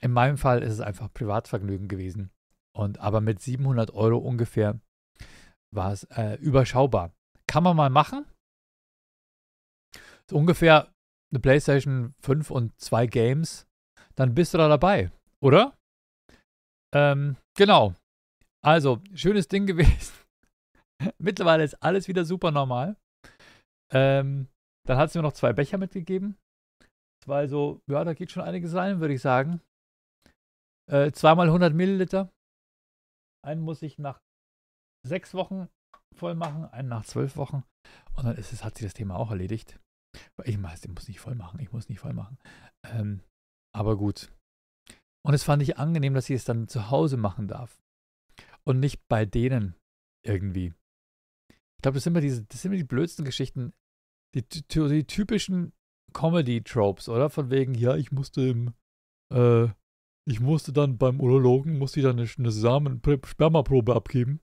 In 0.00 0.12
meinem 0.12 0.38
Fall 0.38 0.62
ist 0.62 0.74
es 0.74 0.80
einfach 0.80 1.12
Privatvergnügen 1.12 1.88
gewesen. 1.88 2.30
Und 2.76 2.98
aber 2.98 3.20
mit 3.20 3.40
700 3.40 3.92
Euro 3.92 4.18
ungefähr 4.18 4.78
war 5.74 5.92
es 5.92 6.04
äh, 6.04 6.34
überschaubar. 6.36 7.12
Kann 7.48 7.64
man 7.64 7.76
mal 7.76 7.90
machen. 7.90 8.26
So 10.30 10.36
ungefähr 10.36 10.92
eine 11.32 11.40
PlayStation 11.40 12.14
5 12.20 12.50
und 12.50 12.78
zwei 12.80 13.06
Games. 13.06 13.66
Dann 14.14 14.34
bist 14.34 14.54
du 14.54 14.58
da 14.58 14.68
dabei, 14.68 15.10
oder? 15.42 15.76
Ähm, 16.94 17.36
genau. 17.56 17.94
Also, 18.64 19.00
schönes 19.14 19.48
Ding 19.48 19.66
gewesen. 19.66 20.12
Mittlerweile 21.18 21.64
ist 21.64 21.82
alles 21.82 22.08
wieder 22.08 22.24
super 22.24 22.50
normal. 22.50 22.96
Ähm, 23.92 24.48
dann 24.86 24.98
hat 24.98 25.10
sie 25.10 25.18
mir 25.18 25.22
noch 25.22 25.32
zwei 25.32 25.52
Becher 25.52 25.78
mitgegeben. 25.78 26.36
Zwei 27.24 27.46
so, 27.46 27.80
ja, 27.88 28.04
da 28.04 28.14
geht 28.14 28.30
schon 28.30 28.42
einiges 28.42 28.74
rein, 28.74 29.00
würde 29.00 29.14
ich 29.14 29.20
sagen. 29.20 29.60
Äh, 30.90 31.12
zweimal 31.12 31.46
100 31.46 31.74
Milliliter. 31.74 32.30
Einen 33.44 33.60
muss 33.60 33.82
ich 33.82 33.98
nach 33.98 34.20
sechs 35.06 35.34
Wochen 35.34 35.68
voll 36.18 36.34
machen, 36.34 36.64
einen 36.66 36.88
nach 36.88 37.04
zwölf 37.04 37.36
Wochen. 37.36 37.64
Und 38.14 38.24
dann 38.26 38.36
ist 38.36 38.52
es, 38.52 38.64
hat 38.64 38.76
sich 38.76 38.86
das 38.86 38.94
Thema 38.94 39.16
auch 39.16 39.30
erledigt. 39.30 39.78
Ich 40.44 40.58
muss 40.58 41.08
nicht 41.08 41.20
voll 41.20 41.34
machen, 41.34 41.60
ich 41.60 41.72
muss 41.72 41.88
nicht 41.88 42.00
voll 42.00 42.12
machen. 42.12 42.38
Ähm, 42.84 43.20
aber 43.74 43.96
gut. 43.96 44.32
Und 45.24 45.34
es 45.34 45.44
fand 45.44 45.62
ich 45.62 45.78
angenehm, 45.78 46.14
dass 46.14 46.30
ich 46.30 46.36
es 46.36 46.44
dann 46.44 46.68
zu 46.68 46.90
Hause 46.90 47.16
machen 47.16 47.48
darf. 47.48 47.78
Und 48.64 48.80
nicht 48.80 49.06
bei 49.08 49.24
denen 49.24 49.74
irgendwie. 50.24 50.74
Ich 51.50 51.82
glaube, 51.82 51.94
das 51.94 52.04
sind 52.04 52.12
immer 52.12 52.20
diese, 52.20 52.44
das 52.44 52.62
sind 52.62 52.72
immer 52.72 52.78
die 52.78 52.84
blödsten 52.84 53.24
Geschichten, 53.24 53.72
die, 54.34 54.42
die 54.42 55.04
typischen 55.04 55.72
Comedy-Tropes, 56.12 57.08
oder? 57.08 57.30
Von 57.30 57.50
wegen, 57.50 57.74
ja, 57.74 57.96
ich 57.96 58.10
musste 58.10 58.42
im, 58.42 58.74
äh, 59.32 59.68
ich 60.26 60.40
musste 60.40 60.72
dann 60.72 60.98
beim 60.98 61.20
Urologen, 61.20 61.78
musste 61.78 62.00
ich 62.00 62.04
dann 62.04 62.18
eine, 62.18 62.28
eine 62.36 62.50
Samen-Spermaprobe 62.50 63.94
abgeben. 63.94 64.40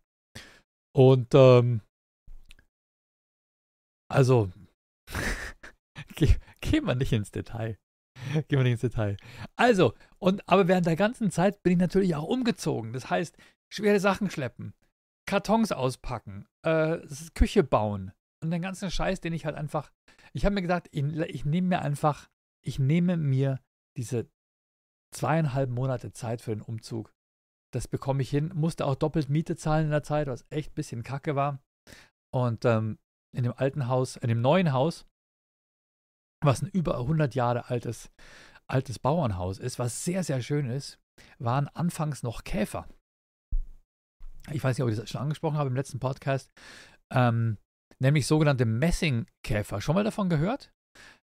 Und 0.95 1.34
ähm, 1.34 1.81
also 4.10 4.49
ge 6.15 6.36
gehen 6.62 6.86
wir 6.86 6.95
nicht 6.95 7.12
ins 7.12 7.31
Detail. 7.31 7.77
Gehen 8.47 8.60
wir 8.60 8.63
nicht 8.63 8.73
ins 8.73 8.81
Detail. 8.81 9.17
Also, 9.58 9.93
und 10.19 10.47
aber 10.47 10.69
während 10.69 10.86
der 10.86 10.95
ganzen 10.95 11.31
Zeit 11.31 11.62
bin 11.63 11.73
ich 11.73 11.79
natürlich 11.79 12.15
auch 12.15 12.23
umgezogen. 12.23 12.93
Das 12.93 13.10
heißt, 13.10 13.38
schwere 13.69 13.99
Sachen 13.99 14.29
schleppen, 14.29 14.73
Kartons 15.27 15.73
auspacken, 15.73 16.47
äh, 16.63 16.99
Küche 17.34 17.63
bauen 17.63 18.13
und 18.41 18.51
den 18.51 18.62
ganzen 18.62 18.89
Scheiß, 18.89 19.19
den 19.19 19.34
ich 19.34 19.45
halt 19.45 19.58
einfach. 19.58 19.91
Ich 20.31 20.45
habe 20.45 20.55
mir 20.55 20.62
gedacht, 20.62 20.88
ich, 20.91 21.03
ich 21.03 21.43
nehme 21.43 21.67
mir 21.67 21.81
einfach, 21.81 22.29
ich 22.65 22.79
nehme 22.79 23.17
mir 23.17 23.60
diese 23.97 24.29
zweieinhalb 25.13 25.69
Monate 25.69 26.13
Zeit 26.13 26.41
für 26.41 26.51
den 26.51 26.62
Umzug 26.62 27.14
das 27.75 27.89
bekomme 27.89 28.21
ich 28.21 28.29
hin. 28.29 28.51
Musste 28.55 28.85
auch 28.85 28.95
doppelt 28.95 29.29
Miete 29.29 29.57
zahlen 29.57 29.85
in 29.85 29.91
der 29.91 30.01
Zeit, 30.01 30.27
was 30.27 30.45
echt 30.49 30.71
ein 30.71 30.75
bisschen 30.75 31.03
kacke 31.03 31.35
war. 31.35 31.59
Und 32.33 32.63
ähm, 32.63 32.97
in 33.35 33.43
dem 33.43 33.53
alten 33.53 33.88
Haus, 33.88 34.15
in 34.15 34.29
dem 34.29 34.39
neuen 34.39 34.71
Haus, 34.71 35.05
was 36.41 36.61
ein 36.61 36.69
über 36.69 36.97
100 36.97 37.35
Jahre 37.35 37.69
altes, 37.69 38.09
altes 38.67 38.97
Bauernhaus 38.97 39.59
ist, 39.59 39.77
was 39.77 40.05
sehr, 40.05 40.23
sehr 40.23 40.41
schön 40.41 40.69
ist, 40.69 40.99
waren 41.38 41.67
anfangs 41.67 42.23
noch 42.23 42.45
Käfer. 42.45 42.88
Ich 44.51 44.63
weiß 44.63 44.77
nicht, 44.77 44.83
ob 44.83 44.89
ich 44.89 44.97
das 44.97 45.09
schon 45.09 45.21
angesprochen 45.21 45.57
habe 45.57 45.69
im 45.69 45.75
letzten 45.75 45.99
Podcast. 45.99 46.51
Ähm, 47.11 47.57
nämlich 47.99 48.25
sogenannte 48.25 48.65
Messingkäfer. 48.65 49.81
Schon 49.81 49.95
mal 49.95 50.03
davon 50.05 50.29
gehört? 50.29 50.71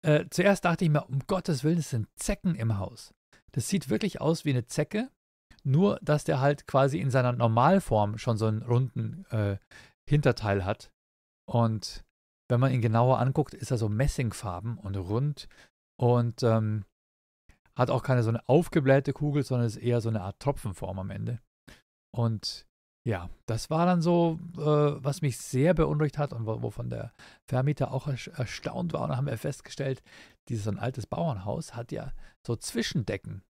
Äh, 0.05 0.27
zuerst 0.31 0.67
dachte 0.67 0.85
ich 0.85 0.91
mir, 0.91 1.07
um 1.07 1.21
Gottes 1.27 1.65
Willen, 1.65 1.79
es 1.79 1.91
sind 1.91 2.09
Zecken 2.17 2.55
im 2.55 2.77
Haus. 2.79 3.15
Das 3.53 3.69
sieht 3.69 3.89
wirklich 3.89 4.21
aus 4.21 4.45
wie 4.45 4.51
eine 4.51 4.67
Zecke, 4.67 5.11
nur, 5.67 5.99
dass 6.03 6.25
der 6.25 6.41
halt 6.41 6.67
quasi 6.67 6.99
in 6.99 7.11
seiner 7.11 7.33
Normalform 7.33 8.19
schon 8.19 8.39
so 8.39 8.47
einen 8.47 8.63
runden 8.63 9.25
äh, 9.31 9.59
Hinterteil 10.09 10.65
hat. 10.65 10.91
Und 11.49 12.05
wenn 12.49 12.61
man 12.61 12.73
ihn 12.73 12.81
genauer 12.81 13.19
anguckt, 13.19 13.55
ist 13.55 13.71
er 13.71 13.79
so 13.79 13.89
messingfarben 13.89 14.79
und 14.79 14.97
rund 14.97 15.49
und 16.01 16.43
ähm, 16.43 16.85
hat 17.77 17.91
auch 17.91 18.03
keine 18.03 18.23
so 18.23 18.31
eine 18.31 18.49
aufgeblähte 18.49 19.13
Kugel, 19.13 19.43
sondern 19.43 19.67
ist 19.67 19.77
eher 19.77 20.01
so 20.01 20.09
eine 20.09 20.23
Art 20.23 20.41
Tropfenform 20.41 20.99
am 20.99 21.11
Ende. 21.11 21.41
Und 22.15 22.67
ja, 23.07 23.29
das 23.47 23.71
war 23.71 23.87
dann 23.87 24.03
so, 24.03 24.39
äh, 24.57 25.05
was 25.05 25.23
mich 25.23 25.39
sehr 25.39 25.75
beunruhigt 25.75 26.19
hat 26.19 26.33
und 26.33 26.47
wovon 26.47 26.91
der 26.91 27.13
Vermieter 27.49 27.93
auch 27.93 28.09
erstaunt 28.09 28.93
war. 28.93 29.03
Und 29.03 29.11
dann 29.11 29.17
haben 29.17 29.27
wir 29.27 29.39
festgestellt, 29.39 30.03
dieses 30.49 30.67
ein 30.67 30.79
altes 30.79 31.07
Bauernhaus 31.07 31.75
hat 31.75 31.93
ja 31.93 32.13
so 32.45 32.57
Zwischendecken. 32.57 33.43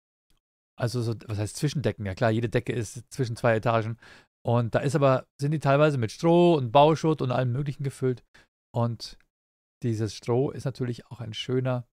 Also 0.78 1.02
so, 1.02 1.14
was 1.26 1.38
heißt 1.38 1.56
Zwischendecken? 1.56 2.04
Ja 2.06 2.14
klar, 2.14 2.30
jede 2.30 2.48
Decke 2.48 2.72
ist 2.72 3.04
zwischen 3.12 3.36
zwei 3.36 3.56
Etagen. 3.56 3.98
Und 4.44 4.74
da 4.74 4.80
ist 4.80 4.94
aber, 4.96 5.26
sind 5.40 5.52
die 5.52 5.60
teilweise 5.60 5.98
mit 5.98 6.12
Stroh 6.12 6.54
und 6.54 6.72
Bauschutt 6.72 7.22
und 7.22 7.30
allem 7.30 7.52
möglichen 7.52 7.84
gefüllt. 7.84 8.24
Und 8.74 9.18
dieses 9.82 10.14
Stroh 10.14 10.50
ist 10.50 10.64
natürlich 10.64 11.06
auch 11.06 11.20
ein 11.20 11.34
schöner, 11.34 11.86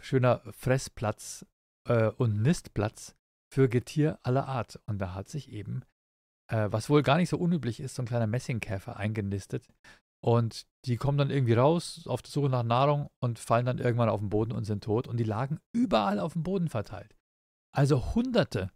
schöner 0.00 0.42
Fressplatz 0.52 1.46
äh, 1.88 2.08
und 2.10 2.42
Nistplatz 2.42 3.16
für 3.52 3.68
Getier 3.68 4.18
aller 4.22 4.46
Art. 4.46 4.80
Und 4.86 4.98
da 4.98 5.14
hat 5.14 5.28
sich 5.28 5.50
eben 5.50 5.82
äh, 6.50 6.68
was 6.70 6.90
wohl 6.90 7.02
gar 7.02 7.16
nicht 7.16 7.28
so 7.28 7.38
unüblich 7.38 7.80
ist, 7.80 7.94
so 7.94 8.02
ein 8.02 8.06
kleiner 8.06 8.26
Messingkäfer 8.26 8.96
eingenistet. 8.96 9.68
Und 10.24 10.66
die 10.84 10.96
kommen 10.96 11.18
dann 11.18 11.30
irgendwie 11.30 11.54
raus 11.54 12.04
auf 12.06 12.22
der 12.22 12.30
Suche 12.30 12.48
nach 12.48 12.64
Nahrung 12.64 13.08
und 13.22 13.38
fallen 13.38 13.66
dann 13.66 13.78
irgendwann 13.78 14.08
auf 14.08 14.20
den 14.20 14.30
Boden 14.30 14.52
und 14.52 14.64
sind 14.64 14.82
tot. 14.82 15.06
Und 15.06 15.18
die 15.18 15.24
lagen 15.24 15.60
überall 15.72 16.18
auf 16.18 16.32
dem 16.32 16.42
Boden 16.42 16.68
verteilt. 16.68 17.14
Also 17.74 18.14
hunderte, 18.14 18.70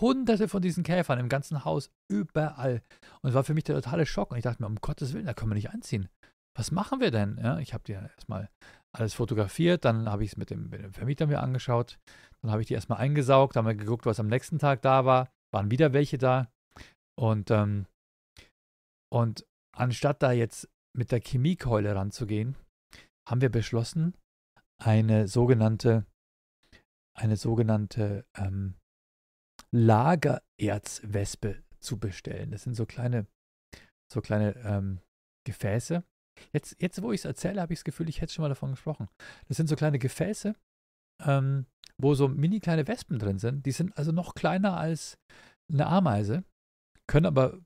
hunderte 0.00 0.48
von 0.48 0.62
diesen 0.62 0.82
Käfern 0.82 1.18
im 1.18 1.28
ganzen 1.28 1.64
Haus, 1.64 1.90
überall. 2.10 2.82
Und 3.20 3.30
es 3.30 3.34
war 3.34 3.44
für 3.44 3.54
mich 3.54 3.64
der 3.64 3.76
totale 3.76 4.06
Schock. 4.06 4.30
Und 4.30 4.38
ich 4.38 4.44
dachte 4.44 4.62
mir, 4.62 4.68
um 4.68 4.76
Gottes 4.76 5.12
Willen, 5.12 5.26
da 5.26 5.34
können 5.34 5.50
wir 5.50 5.56
nicht 5.56 5.70
einziehen. 5.70 6.08
Was 6.56 6.70
machen 6.70 7.00
wir 7.00 7.10
denn? 7.10 7.38
Ja, 7.42 7.58
ich 7.58 7.72
habe 7.72 7.84
die 7.84 7.92
erstmal 7.92 8.50
alles 8.94 9.14
fotografiert, 9.14 9.84
dann 9.84 10.08
habe 10.08 10.24
ich 10.24 10.32
es 10.32 10.36
mit, 10.36 10.50
mit 10.50 10.82
dem, 10.82 10.92
Vermieter 10.92 11.26
mir 11.26 11.40
angeschaut, 11.40 11.98
dann 12.42 12.50
habe 12.50 12.60
ich 12.60 12.68
die 12.68 12.74
erstmal 12.74 12.98
eingesaugt, 12.98 13.56
haben 13.56 13.66
wir 13.66 13.74
geguckt, 13.74 14.04
was 14.04 14.20
am 14.20 14.26
nächsten 14.26 14.58
Tag 14.58 14.82
da 14.82 15.06
war, 15.06 15.32
waren 15.50 15.70
wieder 15.70 15.94
welche 15.94 16.18
da. 16.18 16.52
Und, 17.18 17.50
ähm, 17.50 17.86
und 19.10 19.46
anstatt 19.74 20.22
da 20.22 20.32
jetzt 20.32 20.68
mit 20.94 21.10
der 21.10 21.20
Chemiekeule 21.20 21.94
ranzugehen, 21.94 22.56
haben 23.28 23.40
wir 23.40 23.50
beschlossen, 23.50 24.14
eine 24.82 25.28
sogenannte, 25.28 26.04
eine 27.14 27.36
sogenannte 27.36 28.26
ähm, 28.36 28.74
Lagererzwespe 29.74 31.62
zu 31.80 31.98
bestellen. 31.98 32.50
Das 32.50 32.62
sind 32.62 32.74
so 32.74 32.86
kleine, 32.86 33.26
so 34.12 34.20
kleine 34.20 34.56
ähm, 34.64 35.00
Gefäße. 35.46 36.04
Jetzt, 36.52 36.80
jetzt, 36.80 37.02
wo 37.02 37.12
ich 37.12 37.20
es 37.20 37.24
erzähle, 37.24 37.60
habe 37.60 37.72
ich 37.72 37.80
das 37.80 37.84
Gefühl, 37.84 38.08
ich 38.08 38.20
hätte 38.20 38.32
schon 38.32 38.42
mal 38.42 38.48
davon 38.48 38.70
gesprochen. 38.70 39.08
Das 39.48 39.56
sind 39.56 39.68
so 39.68 39.76
kleine 39.76 39.98
Gefäße, 39.98 40.54
ähm, 41.24 41.66
wo 42.00 42.14
so 42.14 42.28
mini 42.28 42.60
kleine 42.60 42.86
Wespen 42.88 43.18
drin 43.18 43.38
sind. 43.38 43.66
Die 43.66 43.72
sind 43.72 43.96
also 43.96 44.12
noch 44.12 44.34
kleiner 44.34 44.76
als 44.76 45.18
eine 45.70 45.86
Ameise 45.86 46.44
können 47.06 47.26
aber, 47.26 47.58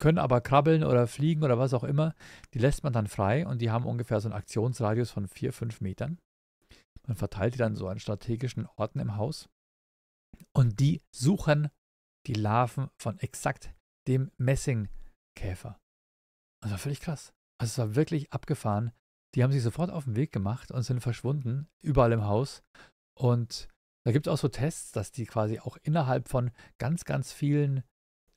können 0.00 0.18
aber 0.18 0.40
krabbeln 0.40 0.84
oder 0.84 1.06
fliegen 1.06 1.44
oder 1.44 1.58
was 1.58 1.74
auch 1.74 1.84
immer. 1.84 2.14
Die 2.54 2.58
lässt 2.58 2.84
man 2.84 2.92
dann 2.92 3.06
frei 3.06 3.46
und 3.46 3.62
die 3.62 3.70
haben 3.70 3.86
ungefähr 3.86 4.20
so 4.20 4.28
einen 4.28 4.36
Aktionsradius 4.36 5.10
von 5.10 5.28
4, 5.28 5.52
5 5.52 5.80
Metern. 5.80 6.18
Man 7.06 7.16
verteilt 7.16 7.54
die 7.54 7.58
dann 7.58 7.76
so 7.76 7.88
an 7.88 7.98
strategischen 7.98 8.66
Orten 8.76 8.98
im 8.98 9.16
Haus. 9.16 9.48
Und 10.52 10.80
die 10.80 11.02
suchen 11.14 11.68
die 12.26 12.34
Larven 12.34 12.88
von 12.98 13.18
exakt 13.18 13.74
dem 14.06 14.30
Messingkäfer. 14.38 15.80
Das 16.62 16.70
war 16.70 16.78
völlig 16.78 17.00
krass. 17.00 17.32
Also 17.60 17.70
es 17.70 17.78
war 17.78 17.94
wirklich 17.96 18.32
abgefahren. 18.32 18.92
Die 19.34 19.42
haben 19.42 19.52
sich 19.52 19.62
sofort 19.62 19.90
auf 19.90 20.04
den 20.04 20.16
Weg 20.16 20.32
gemacht 20.32 20.70
und 20.70 20.82
sind 20.82 21.00
verschwunden, 21.00 21.68
überall 21.82 22.12
im 22.12 22.24
Haus. 22.24 22.62
Und 23.18 23.68
da 24.04 24.12
gibt 24.12 24.26
es 24.26 24.32
auch 24.32 24.38
so 24.38 24.48
Tests, 24.48 24.92
dass 24.92 25.12
die 25.12 25.26
quasi 25.26 25.58
auch 25.60 25.76
innerhalb 25.82 26.28
von 26.28 26.50
ganz, 26.78 27.04
ganz 27.04 27.32
vielen 27.32 27.82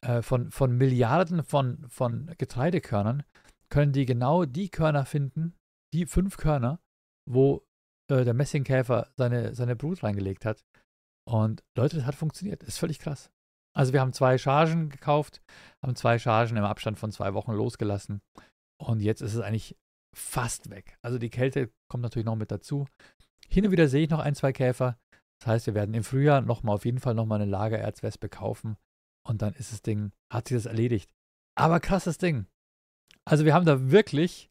äh, 0.02 0.22
von, 0.22 0.52
von 0.52 0.78
Milliarden 0.78 1.44
von, 1.44 1.88
von 1.90 2.34
Getreidekörnern 2.38 3.24
können 3.70 3.92
die 3.92 4.06
genau 4.06 4.46
die 4.46 4.70
Körner 4.70 5.06
finden, 5.06 5.56
die 5.94 6.06
fünf 6.06 6.38
Körner, 6.38 6.80
wo 7.28 7.65
äh, 8.10 8.24
der 8.24 8.34
Messingkäfer 8.34 9.10
seine, 9.18 9.56
seine 9.56 9.76
Brut 9.76 10.04
reingelegt 10.04 10.46
hat. 10.46 10.64
Und 11.28 11.64
Leute, 11.78 11.98
das 11.98 12.06
hat 12.06 12.16
funktioniert. 12.16 12.64
Ist 12.64 12.80
völlig 12.80 13.00
krass. 13.00 13.32
Also 13.76 13.92
wir 13.92 14.00
haben 14.00 14.14
zwei 14.14 14.38
Chargen 14.38 14.90
gekauft, 14.90 15.42
haben 15.84 15.96
zwei 15.96 16.18
Chargen 16.18 16.56
im 16.56 16.64
Abstand 16.64 16.98
von 16.98 17.12
zwei 17.12 17.34
Wochen 17.34 17.52
losgelassen. 17.52 18.22
Und 18.82 19.02
jetzt 19.02 19.22
ist 19.22 19.34
es 19.34 19.42
eigentlich 19.42 19.76
fast 20.16 20.70
weg. 20.70 20.98
Also 21.02 21.18
die 21.18 21.30
Kälte 21.30 21.72
kommt 21.90 22.04
natürlich 22.04 22.26
noch 22.26 22.38
mit 22.38 22.52
dazu. 22.52 22.88
Hin 23.50 23.66
und 23.66 23.72
wieder 23.72 23.88
sehe 23.88 24.04
ich 24.04 24.10
noch 24.10 24.20
ein, 24.20 24.36
zwei 24.36 24.54
Käfer. 24.54 24.98
Das 25.40 25.48
heißt, 25.48 25.68
wir 25.68 25.76
werden 25.76 25.94
im 25.94 26.04
Frühjahr 26.04 26.42
nochmal 26.42 26.76
auf 26.76 26.86
jeden 26.86 27.00
Fall 27.00 27.14
nochmal 27.14 27.42
eine 27.42 27.52
Lagererzwespe 27.52 28.30
kaufen 28.30 28.78
und 29.28 29.42
dann 29.42 29.54
ist 29.54 29.74
das 29.74 29.82
Ding, 29.82 30.12
hat 30.32 30.48
sich 30.48 30.56
das 30.58 30.66
erledigt. 30.66 31.12
Aber 31.58 31.80
krasses 31.80 32.18
Ding. 32.18 32.48
Also 33.26 33.44
wir 33.46 33.54
haben 33.54 33.66
da 33.66 33.92
wirklich, 33.92 34.50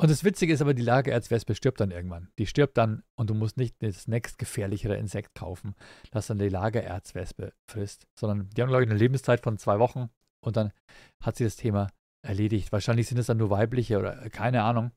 und 0.00 0.10
das 0.10 0.22
Witzige 0.22 0.52
ist 0.52 0.62
aber, 0.62 0.74
die 0.74 0.82
Lageerzwespe 0.82 1.56
stirbt 1.56 1.80
dann 1.80 1.90
irgendwann. 1.90 2.30
Die 2.38 2.46
stirbt 2.46 2.78
dann 2.78 3.02
und 3.16 3.30
du 3.30 3.34
musst 3.34 3.56
nicht 3.56 3.74
das 3.82 4.06
nächstgefährlichere 4.06 4.96
Insekt 4.96 5.34
kaufen, 5.34 5.74
das 6.12 6.28
dann 6.28 6.38
die 6.38 6.48
Lagererzwespe 6.48 7.52
frisst, 7.68 8.06
sondern 8.18 8.48
die 8.50 8.62
haben, 8.62 8.68
glaube 8.68 8.84
ich, 8.84 8.90
eine 8.90 8.98
Lebenszeit 8.98 9.40
von 9.40 9.58
zwei 9.58 9.80
Wochen 9.80 10.08
und 10.44 10.56
dann 10.56 10.72
hat 11.20 11.36
sie 11.36 11.44
das 11.44 11.56
Thema 11.56 11.88
erledigt. 12.24 12.70
Wahrscheinlich 12.70 13.08
sind 13.08 13.18
es 13.18 13.26
dann 13.26 13.38
nur 13.38 13.50
weibliche 13.50 13.98
oder 13.98 14.24
äh, 14.24 14.30
keine 14.30 14.62
Ahnung. 14.62 14.92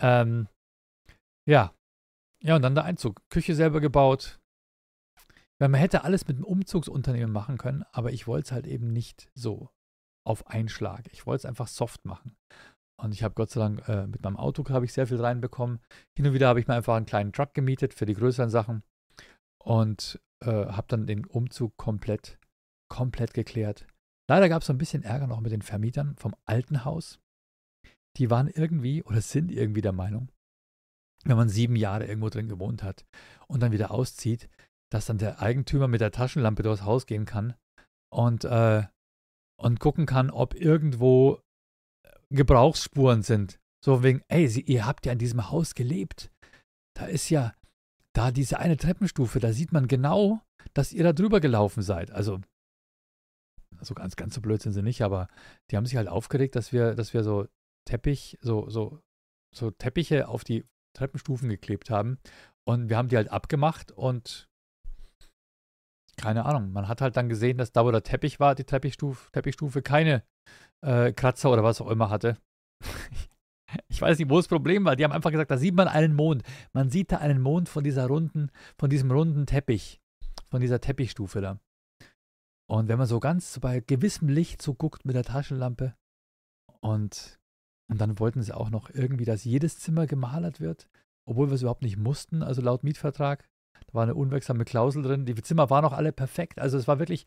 Ähm, 0.00 0.48
ja. 1.48 1.74
Ja, 2.42 2.56
und 2.56 2.62
dann 2.62 2.74
der 2.74 2.84
Einzug. 2.84 3.22
Küche 3.30 3.54
selber 3.54 3.80
gebaut, 3.80 4.38
weil 5.58 5.68
man 5.68 5.80
hätte 5.80 6.04
alles 6.04 6.26
mit 6.26 6.36
einem 6.36 6.44
Umzugsunternehmen 6.44 7.32
machen 7.32 7.58
können, 7.58 7.84
aber 7.92 8.12
ich 8.12 8.26
wollte 8.26 8.46
es 8.46 8.52
halt 8.52 8.66
eben 8.66 8.92
nicht 8.92 9.30
so 9.34 9.70
auf 10.26 10.46
Einschlag. 10.46 11.08
Ich 11.12 11.26
wollte 11.26 11.40
es 11.40 11.44
einfach 11.46 11.68
soft 11.68 12.04
machen. 12.04 12.36
Und 13.02 13.12
ich 13.12 13.22
habe 13.22 13.34
Gott 13.34 13.50
sei 13.50 13.60
Dank 13.60 13.88
äh, 13.88 14.06
mit 14.06 14.22
meinem 14.22 14.36
Auto 14.36 14.68
habe 14.68 14.84
ich 14.84 14.92
sehr 14.92 15.06
viel 15.06 15.20
reinbekommen. 15.20 15.80
Hin 16.16 16.26
und 16.26 16.34
wieder 16.34 16.48
habe 16.48 16.60
ich 16.60 16.68
mir 16.68 16.74
einfach 16.74 16.96
einen 16.96 17.06
kleinen 17.06 17.32
Truck 17.32 17.54
gemietet 17.54 17.94
für 17.94 18.06
die 18.06 18.14
größeren 18.14 18.50
Sachen 18.50 18.82
und 19.62 20.20
äh, 20.44 20.66
habe 20.66 20.86
dann 20.88 21.06
den 21.06 21.24
Umzug 21.24 21.76
komplett, 21.76 22.38
komplett 22.90 23.32
geklärt. 23.32 23.86
Leider 24.28 24.48
gab 24.48 24.62
es 24.62 24.66
so 24.66 24.72
ein 24.72 24.78
bisschen 24.78 25.02
Ärger 25.02 25.26
noch 25.26 25.40
mit 25.40 25.52
den 25.52 25.62
Vermietern 25.62 26.14
vom 26.16 26.34
alten 26.44 26.84
Haus. 26.84 27.20
Die 28.16 28.30
waren 28.30 28.48
irgendwie 28.48 29.02
oder 29.02 29.20
sind 29.20 29.50
irgendwie 29.50 29.82
der 29.82 29.92
Meinung, 29.92 30.30
wenn 31.24 31.36
man 31.36 31.48
sieben 31.48 31.76
Jahre 31.76 32.06
irgendwo 32.06 32.28
drin 32.28 32.48
gewohnt 32.48 32.82
hat 32.82 33.04
und 33.48 33.60
dann 33.60 33.72
wieder 33.72 33.90
auszieht, 33.90 34.48
dass 34.92 35.06
dann 35.06 35.18
der 35.18 35.40
Eigentümer 35.40 35.88
mit 35.88 36.00
der 36.00 36.12
Taschenlampe 36.12 36.62
durchs 36.62 36.84
Haus 36.84 37.06
gehen 37.06 37.24
kann 37.24 37.54
und, 38.12 38.44
äh, 38.44 38.84
und 39.58 39.80
gucken 39.80 40.06
kann, 40.06 40.30
ob 40.30 40.54
irgendwo 40.54 41.40
Gebrauchsspuren 42.30 43.22
sind. 43.22 43.58
So 43.84 44.02
wegen, 44.02 44.22
ey, 44.28 44.48
Sie, 44.48 44.62
ihr 44.62 44.86
habt 44.86 45.06
ja 45.06 45.12
in 45.12 45.18
diesem 45.18 45.50
Haus 45.50 45.74
gelebt. 45.74 46.30
Da 46.96 47.06
ist 47.06 47.30
ja, 47.30 47.54
da 48.14 48.30
diese 48.30 48.58
eine 48.58 48.76
Treppenstufe, 48.76 49.40
da 49.40 49.52
sieht 49.52 49.72
man 49.72 49.88
genau, 49.88 50.40
dass 50.74 50.92
ihr 50.92 51.04
da 51.04 51.12
drüber 51.12 51.40
gelaufen 51.40 51.82
seid. 51.82 52.10
Also, 52.10 52.40
also 53.78 53.94
ganz, 53.94 54.16
ganz 54.16 54.34
so 54.34 54.40
blöd 54.40 54.60
sind 54.60 54.72
sie 54.72 54.82
nicht, 54.82 55.02
aber 55.02 55.28
die 55.70 55.76
haben 55.76 55.86
sich 55.86 55.96
halt 55.96 56.08
aufgeregt, 56.08 56.56
dass 56.56 56.72
wir, 56.72 56.94
dass 56.94 57.14
wir 57.14 57.22
so 57.24 57.46
Teppich, 57.88 58.38
so, 58.40 58.68
so, 58.68 59.00
so 59.54 59.70
Teppiche 59.70 60.28
auf 60.28 60.44
die 60.44 60.64
Treppenstufen 60.96 61.48
geklebt 61.48 61.90
haben. 61.90 62.18
Und 62.66 62.88
wir 62.88 62.96
haben 62.96 63.08
die 63.08 63.16
halt 63.16 63.30
abgemacht 63.30 63.92
und 63.92 64.48
keine 66.16 66.44
Ahnung. 66.44 66.72
Man 66.72 66.86
hat 66.86 67.00
halt 67.00 67.16
dann 67.16 67.30
gesehen, 67.30 67.56
dass 67.56 67.72
da, 67.72 67.84
wo 67.84 67.90
der 67.90 68.02
Teppich 68.02 68.38
war, 68.40 68.54
die 68.54 68.64
Teppichstufe, 68.64 69.30
Teppichstufe 69.32 69.80
keine 69.80 70.22
äh, 70.82 71.12
Kratzer 71.12 71.50
oder 71.50 71.64
was 71.64 71.80
auch 71.80 71.90
immer 71.90 72.10
hatte. 72.10 72.36
ich 73.88 74.00
weiß 74.00 74.18
nicht, 74.18 74.30
wo 74.30 74.36
das 74.36 74.48
Problem 74.48 74.84
war. 74.84 74.96
Die 74.96 75.04
haben 75.04 75.12
einfach 75.12 75.30
gesagt, 75.30 75.50
da 75.50 75.58
sieht 75.58 75.74
man 75.74 75.88
einen 75.88 76.14
Mond. 76.14 76.42
Man 76.72 76.90
sieht 76.90 77.12
da 77.12 77.18
einen 77.18 77.40
Mond 77.40 77.68
von 77.68 77.84
dieser 77.84 78.06
runden, 78.06 78.50
von 78.78 78.90
diesem 78.90 79.10
runden 79.10 79.46
Teppich, 79.46 80.00
von 80.48 80.60
dieser 80.60 80.80
Teppichstufe 80.80 81.40
da. 81.40 81.58
Und 82.70 82.88
wenn 82.88 82.98
man 82.98 83.08
so 83.08 83.18
ganz 83.18 83.58
bei 83.58 83.80
gewissem 83.80 84.28
Licht 84.28 84.62
so 84.62 84.74
guckt 84.74 85.04
mit 85.04 85.16
der 85.16 85.24
Taschenlampe 85.24 85.96
und, 86.80 87.40
und 87.90 88.00
dann 88.00 88.20
wollten 88.20 88.42
sie 88.42 88.56
auch 88.56 88.70
noch 88.70 88.90
irgendwie, 88.90 89.24
dass 89.24 89.44
jedes 89.44 89.80
Zimmer 89.80 90.06
gemalert 90.06 90.60
wird, 90.60 90.88
obwohl 91.28 91.48
wir 91.48 91.54
es 91.54 91.62
überhaupt 91.62 91.82
nicht 91.82 91.96
mussten, 91.96 92.44
also 92.44 92.62
laut 92.62 92.84
Mietvertrag. 92.84 93.48
Da 93.86 93.94
war 93.94 94.04
eine 94.04 94.14
unwirksame 94.14 94.64
Klausel 94.64 95.02
drin. 95.02 95.26
Die 95.26 95.34
Zimmer 95.34 95.68
waren 95.68 95.84
auch 95.84 95.92
alle 95.92 96.12
perfekt. 96.12 96.60
Also 96.60 96.78
es 96.78 96.86
war 96.86 97.00
wirklich, 97.00 97.26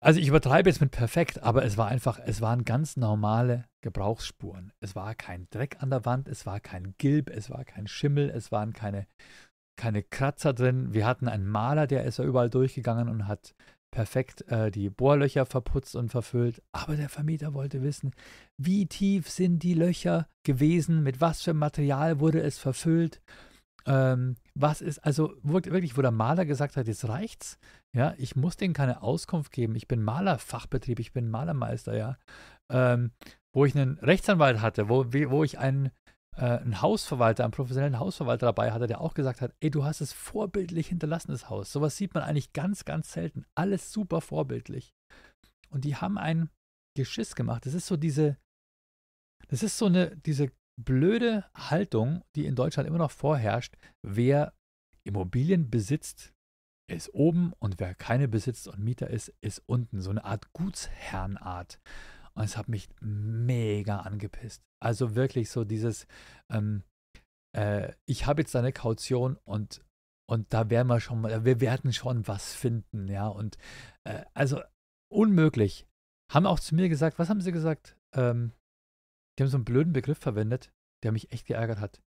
also 0.00 0.20
ich 0.20 0.28
übertreibe 0.28 0.70
jetzt 0.70 0.80
mit 0.80 0.92
perfekt, 0.92 1.42
aber 1.42 1.64
es 1.64 1.76
war 1.76 1.88
einfach, 1.88 2.20
es 2.24 2.40
waren 2.40 2.64
ganz 2.64 2.96
normale 2.96 3.64
Gebrauchsspuren. 3.80 4.72
Es 4.80 4.94
war 4.94 5.14
kein 5.14 5.48
Dreck 5.50 5.76
an 5.80 5.90
der 5.90 6.04
Wand, 6.04 6.28
es 6.28 6.46
war 6.46 6.60
kein 6.60 6.94
Gilb, 6.98 7.30
es 7.30 7.50
war 7.50 7.64
kein 7.64 7.88
Schimmel, 7.88 8.30
es 8.30 8.52
waren 8.52 8.72
keine, 8.72 9.06
keine 9.76 10.02
Kratzer 10.02 10.52
drin. 10.52 10.92
Wir 10.94 11.06
hatten 11.06 11.26
einen 11.26 11.48
Maler, 11.48 11.86
der 11.88 12.04
ist 12.04 12.18
ja 12.18 12.24
überall 12.24 12.50
durchgegangen 12.50 13.08
und 13.08 13.26
hat 13.26 13.54
perfekt 13.90 14.42
äh, 14.48 14.70
die 14.70 14.90
Bohrlöcher 14.90 15.46
verputzt 15.46 15.96
und 15.96 16.10
verfüllt. 16.10 16.62
Aber 16.70 16.94
der 16.94 17.08
Vermieter 17.08 17.54
wollte 17.54 17.82
wissen, 17.82 18.12
wie 18.56 18.86
tief 18.86 19.28
sind 19.28 19.62
die 19.64 19.74
Löcher 19.74 20.28
gewesen, 20.44 21.02
mit 21.02 21.20
was 21.20 21.42
für 21.42 21.54
Material 21.54 22.20
wurde 22.20 22.40
es 22.40 22.58
verfüllt 22.58 23.20
Ähm, 23.88 24.36
was 24.54 24.82
ist, 24.82 24.98
also 24.98 25.34
wirklich, 25.42 25.96
wo 25.96 26.02
der 26.02 26.10
Maler 26.10 26.44
gesagt 26.44 26.76
hat, 26.76 26.86
jetzt 26.86 27.08
reicht's, 27.08 27.58
ja, 27.96 28.14
ich 28.18 28.36
muss 28.36 28.56
denen 28.56 28.74
keine 28.74 29.02
Auskunft 29.02 29.50
geben, 29.50 29.74
ich 29.76 29.88
bin 29.88 30.02
Malerfachbetrieb, 30.02 31.00
ich 31.00 31.12
bin 31.12 31.30
Malermeister, 31.30 31.96
ja, 31.96 32.18
ähm, 32.70 33.12
wo 33.54 33.64
ich 33.64 33.74
einen 33.74 33.98
Rechtsanwalt 33.98 34.60
hatte, 34.60 34.90
wo, 34.90 35.06
wo 35.06 35.42
ich 35.42 35.58
einen, 35.58 35.90
äh, 36.36 36.58
einen 36.58 36.82
Hausverwalter, 36.82 37.44
einen 37.44 37.52
professionellen 37.52 37.98
Hausverwalter 37.98 38.46
dabei 38.46 38.72
hatte, 38.72 38.88
der 38.88 39.00
auch 39.00 39.14
gesagt 39.14 39.40
hat, 39.40 39.54
ey, 39.60 39.70
du 39.70 39.84
hast 39.84 40.02
es 40.02 40.12
vorbildlich 40.12 40.88
hinterlassenes 40.88 41.48
Haus. 41.48 41.72
Sowas 41.72 41.96
sieht 41.96 42.12
man 42.12 42.24
eigentlich 42.24 42.52
ganz, 42.52 42.84
ganz 42.84 43.12
selten. 43.12 43.46
Alles 43.54 43.90
super 43.90 44.20
vorbildlich. 44.20 44.92
Und 45.70 45.86
die 45.86 45.96
haben 45.96 46.18
ein 46.18 46.50
Geschiss 46.94 47.34
gemacht. 47.34 47.64
Das 47.64 47.72
ist 47.72 47.86
so 47.86 47.96
diese, 47.96 48.36
das 49.48 49.62
ist 49.62 49.78
so 49.78 49.86
eine, 49.86 50.14
diese 50.16 50.50
blöde 50.78 51.44
Haltung, 51.54 52.22
die 52.36 52.46
in 52.46 52.54
Deutschland 52.54 52.88
immer 52.88 52.98
noch 52.98 53.10
vorherrscht. 53.10 53.76
Wer 54.02 54.54
Immobilien 55.04 55.70
besitzt, 55.70 56.32
ist 56.90 57.12
oben 57.12 57.52
und 57.58 57.80
wer 57.80 57.94
keine 57.94 58.28
besitzt 58.28 58.68
und 58.68 58.78
Mieter 58.78 59.10
ist, 59.10 59.34
ist 59.40 59.62
unten. 59.66 60.00
So 60.00 60.10
eine 60.10 60.24
Art 60.24 60.52
Gutsherrenart. 60.52 61.80
Und 62.34 62.44
es 62.44 62.56
hat 62.56 62.68
mich 62.68 62.88
mega 63.00 64.00
angepisst. 64.00 64.62
Also 64.80 65.14
wirklich 65.14 65.50
so 65.50 65.64
dieses, 65.64 66.06
ähm, 66.50 66.84
äh, 67.56 67.92
ich 68.06 68.26
habe 68.26 68.42
jetzt 68.42 68.54
eine 68.54 68.72
Kaution 68.72 69.36
und, 69.44 69.84
und 70.30 70.52
da 70.54 70.70
werden 70.70 70.88
wir 70.88 71.00
schon 71.00 71.20
mal, 71.20 71.44
wir 71.44 71.60
werden 71.60 71.92
schon 71.92 72.26
was 72.28 72.54
finden, 72.54 73.08
ja. 73.08 73.26
Und 73.26 73.58
äh, 74.04 74.24
also 74.34 74.62
unmöglich. 75.12 75.86
Haben 76.30 76.46
auch 76.46 76.60
zu 76.60 76.74
mir 76.74 76.88
gesagt, 76.88 77.18
was 77.18 77.30
haben 77.30 77.40
sie 77.40 77.52
gesagt? 77.52 77.96
Ähm, 78.14 78.52
die 79.38 79.44
haben 79.44 79.50
so 79.50 79.56
einen 79.56 79.64
blöden 79.64 79.92
Begriff 79.92 80.18
verwendet, 80.18 80.72
der 81.04 81.12
mich 81.12 81.30
echt 81.30 81.46
geärgert 81.46 81.80
hat. 81.80 82.00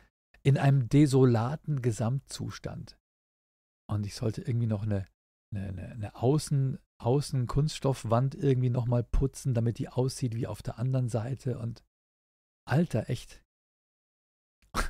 In 0.43 0.57
einem 0.57 0.89
desolaten 0.89 1.81
Gesamtzustand. 1.81 2.97
Und 3.89 4.05
ich 4.05 4.15
sollte 4.15 4.41
irgendwie 4.41 4.67
noch 4.67 4.83
eine, 4.83 5.05
eine, 5.55 5.91
eine 5.91 6.15
Außen, 6.15 6.77
Außenkunststoffwand 7.01 8.35
irgendwie 8.35 8.69
nochmal 8.69 9.03
putzen, 9.03 9.53
damit 9.53 9.79
die 9.79 9.89
aussieht 9.89 10.35
wie 10.35 10.47
auf 10.47 10.61
der 10.61 10.77
anderen 10.77 11.09
Seite. 11.09 11.57
Und 11.57 11.83
Alter, 12.67 13.09
echt. 13.09 13.43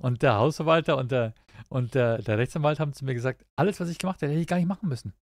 Und 0.00 0.22
der 0.22 0.36
Hausverwalter 0.36 0.96
und 0.96 1.12
der, 1.12 1.34
und 1.68 1.94
der, 1.94 2.18
der 2.18 2.38
Rechtsanwalt 2.38 2.80
haben 2.80 2.92
zu 2.92 3.04
mir 3.04 3.14
gesagt, 3.14 3.46
alles, 3.56 3.78
was 3.80 3.88
ich 3.88 3.98
gemacht 3.98 4.20
hätte, 4.20 4.32
hätte 4.32 4.40
ich 4.40 4.46
gar 4.46 4.56
nicht 4.56 4.66
machen 4.66 4.88
müssen. 4.88 5.14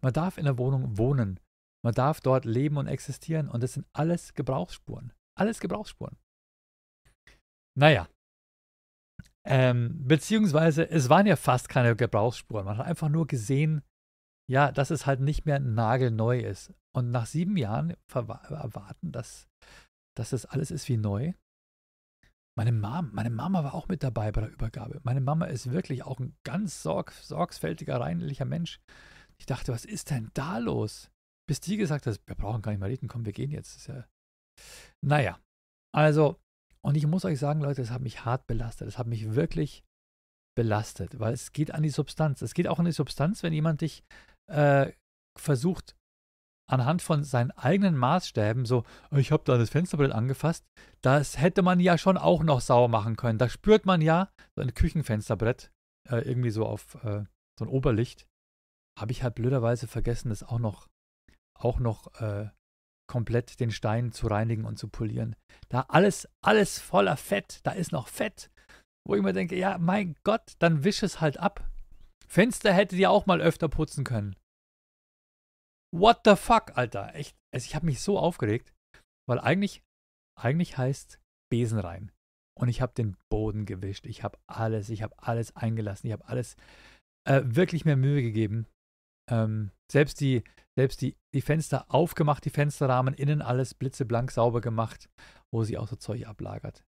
Man 0.00 0.12
darf 0.12 0.36
in 0.36 0.44
der 0.44 0.58
Wohnung 0.58 0.98
wohnen. 0.98 1.40
Man 1.84 1.94
darf 1.94 2.20
dort 2.20 2.44
leben 2.44 2.76
und 2.76 2.86
existieren. 2.86 3.48
Und 3.48 3.62
das 3.62 3.74
sind 3.74 3.86
alles 3.92 4.34
Gebrauchsspuren. 4.34 5.12
Alles 5.38 5.60
Gebrauchsspuren. 5.60 6.16
Naja. 7.78 8.08
Ähm, 9.44 9.94
beziehungsweise, 10.06 10.90
es 10.90 11.08
waren 11.08 11.26
ja 11.26 11.36
fast 11.36 11.68
keine 11.68 11.94
Gebrauchsspuren. 11.94 12.64
Man 12.64 12.78
hat 12.78 12.86
einfach 12.86 13.08
nur 13.08 13.26
gesehen, 13.26 13.82
ja, 14.50 14.72
dass 14.72 14.90
es 14.90 15.06
halt 15.06 15.20
nicht 15.20 15.44
mehr 15.44 15.60
nagelneu 15.60 16.40
ist. 16.40 16.72
Und 16.92 17.10
nach 17.10 17.26
sieben 17.26 17.56
Jahren 17.56 17.94
erwarten, 18.12 19.12
dass, 19.12 19.46
dass 20.16 20.30
das 20.30 20.46
alles 20.46 20.70
ist 20.70 20.88
wie 20.88 20.96
neu. 20.96 21.34
Meine 22.58 22.72
Mom, 22.72 23.10
meine 23.12 23.28
Mama 23.28 23.62
war 23.62 23.74
auch 23.74 23.86
mit 23.86 24.02
dabei 24.02 24.32
bei 24.32 24.40
der 24.40 24.50
Übergabe. 24.50 25.00
Meine 25.04 25.20
Mama 25.20 25.44
ist 25.44 25.70
wirklich 25.70 26.04
auch 26.04 26.18
ein 26.18 26.34
ganz 26.42 26.82
sorg, 26.82 27.12
sorgfältiger, 27.12 28.00
reinlicher 28.00 28.46
Mensch. 28.46 28.80
Ich 29.38 29.44
dachte, 29.44 29.72
was 29.72 29.84
ist 29.84 30.10
denn 30.10 30.30
da 30.32 30.56
los? 30.56 31.10
Bis 31.46 31.60
die 31.60 31.76
gesagt 31.76 32.06
hat, 32.06 32.18
wir 32.26 32.34
brauchen 32.34 32.62
gar 32.62 32.72
nicht 32.72 32.80
mehr 32.80 32.88
reden, 32.88 33.08
komm, 33.08 33.26
wir 33.26 33.32
gehen 33.32 33.50
jetzt. 33.50 33.86
Ja 33.86 34.06
naja, 35.04 35.38
also, 35.94 36.36
und 36.84 36.96
ich 36.96 37.06
muss 37.06 37.24
euch 37.24 37.38
sagen, 37.38 37.60
Leute, 37.60 37.82
es 37.82 37.90
hat 37.90 38.02
mich 38.02 38.24
hart 38.24 38.46
belastet. 38.46 38.88
Es 38.88 38.98
hat 38.98 39.06
mich 39.06 39.34
wirklich 39.34 39.82
belastet, 40.56 41.18
weil 41.18 41.34
es 41.34 41.52
geht 41.52 41.72
an 41.72 41.82
die 41.82 41.90
Substanz. 41.90 42.42
Es 42.42 42.54
geht 42.54 42.68
auch 42.68 42.78
an 42.78 42.84
die 42.86 42.92
Substanz, 42.92 43.42
wenn 43.42 43.52
jemand 43.52 43.80
dich 43.80 44.04
äh, 44.50 44.92
versucht, 45.38 45.96
anhand 46.68 47.02
von 47.02 47.22
seinen 47.22 47.52
eigenen 47.52 47.96
Maßstäben, 47.96 48.64
so, 48.64 48.84
ich 49.12 49.30
habe 49.30 49.44
da 49.44 49.56
das 49.56 49.70
Fensterbrett 49.70 50.12
angefasst, 50.12 50.64
das 51.00 51.38
hätte 51.38 51.62
man 51.62 51.80
ja 51.80 51.96
schon 51.96 52.16
auch 52.16 52.42
noch 52.42 52.60
sauer 52.60 52.88
machen 52.88 53.16
können. 53.16 53.38
Da 53.38 53.48
spürt 53.48 53.86
man 53.86 54.00
ja 54.00 54.30
so 54.56 54.62
ein 54.62 54.74
Küchenfensterbrett, 54.74 55.70
äh, 56.10 56.18
irgendwie 56.18 56.50
so 56.50 56.66
auf 56.66 56.96
äh, 57.04 57.24
so 57.58 57.64
ein 57.64 57.68
Oberlicht. 57.68 58.26
Habe 58.98 59.12
ich 59.12 59.22
halt 59.22 59.34
blöderweise 59.34 59.86
vergessen, 59.86 60.30
das 60.30 60.42
auch 60.42 60.58
noch, 60.58 60.88
auch 61.58 61.78
noch 61.78 62.20
äh, 62.20 62.48
komplett 63.08 63.60
den 63.60 63.70
Stein 63.70 64.12
zu 64.12 64.26
reinigen 64.26 64.64
und 64.64 64.78
zu 64.78 64.88
polieren. 64.88 65.36
Da 65.68 65.82
alles, 65.88 66.28
alles 66.44 66.78
voller 66.78 67.16
Fett, 67.16 67.60
da 67.64 67.72
ist 67.72 67.92
noch 67.92 68.08
Fett, 68.08 68.50
wo 69.06 69.14
ich 69.14 69.22
mir 69.22 69.32
denke, 69.32 69.56
ja, 69.56 69.78
mein 69.78 70.16
Gott, 70.24 70.54
dann 70.58 70.84
wisch 70.84 71.02
es 71.02 71.20
halt 71.20 71.38
ab. 71.38 71.68
Fenster 72.26 72.72
hättet 72.72 72.98
ihr 72.98 73.10
auch 73.10 73.26
mal 73.26 73.40
öfter 73.40 73.68
putzen 73.68 74.04
können. 74.04 74.36
What 75.94 76.20
the 76.24 76.36
fuck, 76.36 76.76
Alter? 76.76 77.14
Echt, 77.14 77.36
also 77.54 77.64
ich 77.64 77.74
habe 77.74 77.86
mich 77.86 78.00
so 78.00 78.18
aufgeregt, 78.18 78.74
weil 79.28 79.38
eigentlich, 79.38 79.82
eigentlich 80.38 80.76
heißt 80.76 81.20
Besen 81.50 81.78
rein. 81.78 82.12
Und 82.58 82.68
ich 82.68 82.80
habe 82.80 82.94
den 82.94 83.16
Boden 83.30 83.66
gewischt. 83.66 84.06
Ich 84.06 84.22
habe 84.22 84.38
alles, 84.46 84.88
ich 84.88 85.02
habe 85.02 85.14
alles 85.18 85.54
eingelassen. 85.56 86.06
Ich 86.06 86.12
habe 86.12 86.26
alles 86.26 86.56
äh, 87.28 87.42
wirklich 87.44 87.84
mehr 87.84 87.96
Mühe 87.96 88.22
gegeben. 88.22 88.66
Ähm, 89.30 89.70
selbst 89.90 90.20
die, 90.20 90.42
selbst 90.76 91.00
die, 91.00 91.16
die 91.34 91.40
Fenster 91.40 91.86
aufgemacht, 91.88 92.44
die 92.44 92.50
Fensterrahmen, 92.50 93.14
innen 93.14 93.42
alles 93.42 93.74
blitzeblank 93.74 94.30
sauber 94.30 94.60
gemacht, 94.60 95.08
wo 95.52 95.64
sie 95.64 95.78
auch 95.78 95.88
so 95.88 95.96
Zeug 95.96 96.26
ablagert. 96.26 96.84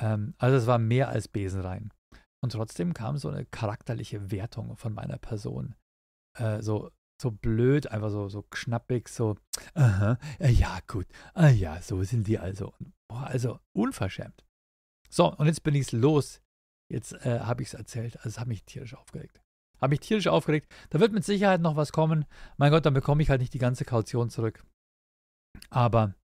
Ähm, 0.00 0.34
also 0.38 0.56
es 0.56 0.66
war 0.66 0.78
mehr 0.78 1.08
als 1.08 1.28
Besen 1.28 1.60
rein. 1.60 1.92
Und 2.42 2.52
trotzdem 2.52 2.94
kam 2.94 3.16
so 3.16 3.28
eine 3.28 3.46
charakterliche 3.46 4.30
Wertung 4.30 4.76
von 4.76 4.92
meiner 4.92 5.18
Person. 5.18 5.74
Äh, 6.38 6.62
so, 6.62 6.90
so 7.20 7.30
blöd, 7.30 7.88
einfach 7.88 8.10
so, 8.10 8.28
so 8.28 8.42
knappig, 8.42 9.08
so, 9.08 9.36
aha, 9.74 10.18
äh, 10.38 10.50
ja, 10.50 10.78
gut, 10.86 11.06
ah 11.34 11.48
ja, 11.48 11.80
so 11.80 12.02
sind 12.02 12.26
die 12.26 12.38
also. 12.38 12.74
Boah, 13.08 13.26
also 13.26 13.58
unverschämt. 13.74 14.44
So, 15.08 15.34
und 15.34 15.46
jetzt 15.46 15.62
bin 15.62 15.74
ich 15.74 15.92
los. 15.92 16.40
Jetzt 16.92 17.12
äh, 17.24 17.40
habe 17.40 17.62
ich 17.62 17.68
es 17.68 17.74
erzählt. 17.74 18.16
Also 18.18 18.28
es 18.28 18.38
hat 18.38 18.48
mich 18.48 18.64
tierisch 18.64 18.94
aufgeregt. 18.94 19.40
Habe 19.80 19.90
mich 19.90 20.00
tierisch 20.00 20.26
aufgeregt. 20.26 20.72
Da 20.90 21.00
wird 21.00 21.12
mit 21.12 21.24
Sicherheit 21.24 21.60
noch 21.60 21.76
was 21.76 21.92
kommen. 21.92 22.24
Mein 22.56 22.70
Gott, 22.70 22.86
dann 22.86 22.94
bekomme 22.94 23.22
ich 23.22 23.30
halt 23.30 23.40
nicht 23.40 23.54
die 23.54 23.58
ganze 23.58 23.84
Kaution 23.84 24.30
zurück. 24.30 24.64
Aber, 25.70 26.14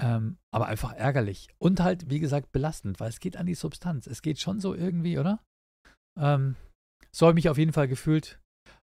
ähm, 0.00 0.38
aber 0.52 0.66
einfach 0.66 0.92
ärgerlich. 0.92 1.48
Und 1.58 1.80
halt, 1.80 2.10
wie 2.10 2.20
gesagt, 2.20 2.52
belastend, 2.52 3.00
weil 3.00 3.08
es 3.08 3.20
geht 3.20 3.36
an 3.36 3.46
die 3.46 3.54
Substanz. 3.54 4.06
Es 4.06 4.22
geht 4.22 4.38
schon 4.38 4.60
so 4.60 4.74
irgendwie, 4.74 5.18
oder? 5.18 5.42
Ähm, 6.18 6.56
so 7.10 7.26
habe 7.26 7.38
ich 7.38 7.44
mich 7.44 7.50
auf 7.50 7.58
jeden 7.58 7.72
Fall 7.72 7.88
gefühlt. 7.88 8.38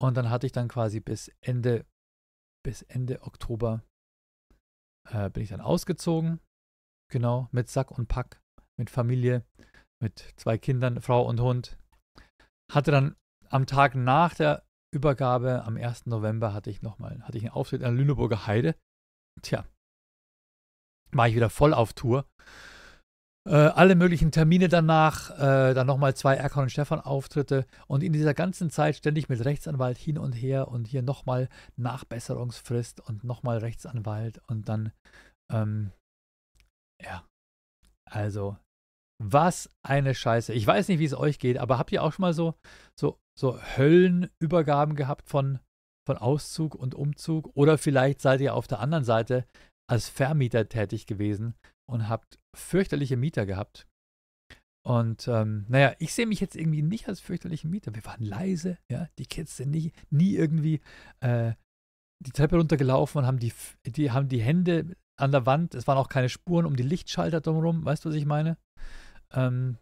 Und 0.02 0.18
dann 0.18 0.30
hatte 0.30 0.46
ich 0.46 0.52
dann 0.52 0.68
quasi 0.68 1.00
bis 1.00 1.32
Ende, 1.42 1.86
bis 2.63 2.82
Ende 2.84 3.22
Oktober 3.22 3.84
äh, 5.10 5.30
bin 5.30 5.44
ich 5.44 5.50
dann 5.50 5.62
ausgezogen. 5.62 6.39
Genau, 7.12 7.48
mit 7.52 7.70
Sack 7.70 7.92
und 7.92 8.08
Pack, 8.08 8.42
mit 8.78 8.89
Familie, 8.89 9.46
mit 10.02 10.34
zwei 10.36 10.58
Kindern, 10.58 11.02
Frau 11.02 11.28
und 11.28 11.39
Hund. 11.39 11.78
Hatte 12.72 12.92
dann 12.92 13.16
am 13.54 13.68
Tag 13.68 13.96
nach 13.96 14.34
der 14.34 14.63
Übergabe, 14.94 15.63
am 15.63 15.78
1. 15.78 16.08
November, 16.08 16.54
hatte 16.54 16.70
ich 16.70 16.82
nochmal, 16.82 17.22
hatte 17.24 17.38
ich 17.38 17.44
einen 17.44 17.54
Auftritt 17.54 17.84
an 17.84 17.96
der 17.96 18.00
Lüneburger 18.00 18.48
Heide. 18.48 18.76
Tja, 19.42 19.66
war 21.12 21.28
ich 21.28 21.36
wieder 21.36 21.50
voll 21.50 21.74
auf 21.74 21.94
Tour. 21.94 22.26
Äh, 23.46 23.56
alle 23.56 23.96
möglichen 23.96 24.32
Termine 24.32 24.70
danach, 24.70 25.32
äh, 25.32 25.74
dann 25.74 25.86
nochmal 25.86 26.16
zwei 26.16 26.36
Erkan 26.36 26.63
und 26.63 26.70
Stefan 26.70 27.02
Auftritte 27.02 27.66
und 27.88 28.02
in 28.02 28.13
dieser 28.13 28.34
ganzen 28.34 28.70
Zeit 28.70 28.96
ständig 28.96 29.28
mit 29.28 29.44
Rechtsanwalt 29.44 29.98
hin 29.98 30.18
und 30.18 30.32
her 30.32 30.70
und 30.70 30.86
hier 30.86 31.02
nochmal 31.02 31.50
Nachbesserungsfrist 31.76 33.02
und 33.02 33.24
nochmal 33.24 33.58
Rechtsanwalt 33.58 34.42
und 34.48 34.70
dann, 34.70 34.94
ähm, 35.52 35.92
ja, 37.04 37.28
also 38.10 38.56
was 39.22 39.70
eine 39.86 40.16
Scheiße. 40.16 40.54
Ich 40.54 40.66
weiß 40.66 40.88
nicht, 40.88 41.00
wie 41.00 41.06
es 41.06 41.16
euch 41.16 41.38
geht, 41.38 41.58
aber 41.58 41.78
habt 41.78 41.92
ihr 41.92 42.02
auch 42.02 42.13
schon 42.13 42.24
mal 42.24 42.34
so, 42.34 42.56
so 42.98 43.20
so 43.39 43.60
Höllenübergaben 43.62 44.96
gehabt 44.96 45.30
von, 45.30 45.60
von 46.08 46.17
Auszug 46.17 46.76
und 46.76 46.96
Umzug? 46.96 47.50
Oder 47.56 47.78
vielleicht 47.78 48.22
seid 48.22 48.41
ihr 48.41 48.54
auf 48.56 48.67
der 48.67 48.80
anderen 48.80 49.04
Seite 49.04 49.46
als 49.89 50.10
Vermieter 50.10 50.69
tätig 50.69 51.06
gewesen 51.06 51.56
und 51.89 52.10
habt 52.10 52.39
fürchterliche 52.56 53.17
Mieter 53.17 53.46
gehabt. 53.46 53.88
Und 54.86 55.28
ähm, 55.30 55.65
naja, 55.69 55.96
ich 56.00 56.13
sehe 56.13 56.26
mich 56.26 56.41
jetzt 56.41 56.56
irgendwie 56.56 56.82
nicht 56.82 57.08
als 57.08 57.22
fürchterlichen 57.22 57.69
Mieter. 57.69 57.96
Wir 57.96 58.04
waren 58.06 58.24
leise, 58.24 58.78
ja. 58.91 59.08
Die 59.17 59.26
Kids 59.26 59.58
sind 59.58 59.72
nie, 59.72 59.93
nie 60.10 60.36
irgendwie 60.36 60.82
äh, 61.22 61.54
die 62.26 62.32
Treppe 62.32 62.58
runtergelaufen 62.58 63.19
und 63.19 63.26
haben 63.26 63.39
die, 63.39 63.54
die, 63.86 64.12
haben 64.12 64.28
die 64.28 64.41
Hände 64.41 64.96
an 65.17 65.32
der 65.32 65.46
Wand. 65.46 65.74
Es 65.74 65.88
waren 65.88 65.98
auch 65.98 66.10
keine 66.10 66.30
Spuren 66.30 66.65
um 66.65 66.76
die 66.76 66.84
Lichtschalter 66.84 67.39
drumherum. 67.39 67.86
Weißt 67.86 68.04
du, 68.04 68.10
was 68.10 68.15
ich 68.15 68.26
meine? 68.26 68.58
Ähm, 69.32 69.78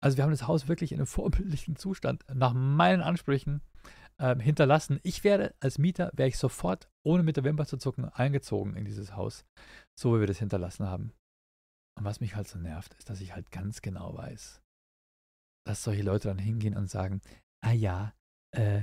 also 0.00 0.16
wir 0.16 0.24
haben 0.24 0.30
das 0.30 0.46
Haus 0.46 0.68
wirklich 0.68 0.92
in 0.92 0.98
einem 0.98 1.06
vorbildlichen 1.18 1.76
Zustand 1.76 2.24
nach 2.32 2.52
meinen 2.52 3.02
Ansprüchen 3.02 3.62
ähm, 4.18 4.40
hinterlassen. 4.40 5.00
Ich 5.02 5.24
wäre 5.24 5.54
als 5.60 5.78
Mieter, 5.78 6.10
wäre 6.14 6.28
ich 6.28 6.38
sofort, 6.38 6.90
ohne 7.04 7.22
mit 7.22 7.36
der 7.36 7.44
Wimper 7.44 7.66
zu 7.66 7.76
zucken, 7.76 8.04
eingezogen 8.06 8.76
in 8.76 8.84
dieses 8.84 9.14
Haus, 9.16 9.44
so 9.98 10.14
wie 10.14 10.20
wir 10.20 10.26
das 10.26 10.38
hinterlassen 10.38 10.86
haben. 10.86 11.12
Und 11.98 12.04
was 12.04 12.20
mich 12.20 12.36
halt 12.36 12.48
so 12.48 12.58
nervt, 12.58 12.94
ist, 12.94 13.10
dass 13.10 13.20
ich 13.20 13.34
halt 13.34 13.50
ganz 13.50 13.82
genau 13.82 14.16
weiß, 14.16 14.62
dass 15.66 15.82
solche 15.82 16.02
Leute 16.02 16.28
dann 16.28 16.38
hingehen 16.38 16.76
und 16.76 16.88
sagen, 16.88 17.20
ah 17.60 17.72
ja, 17.72 18.14
äh, 18.52 18.82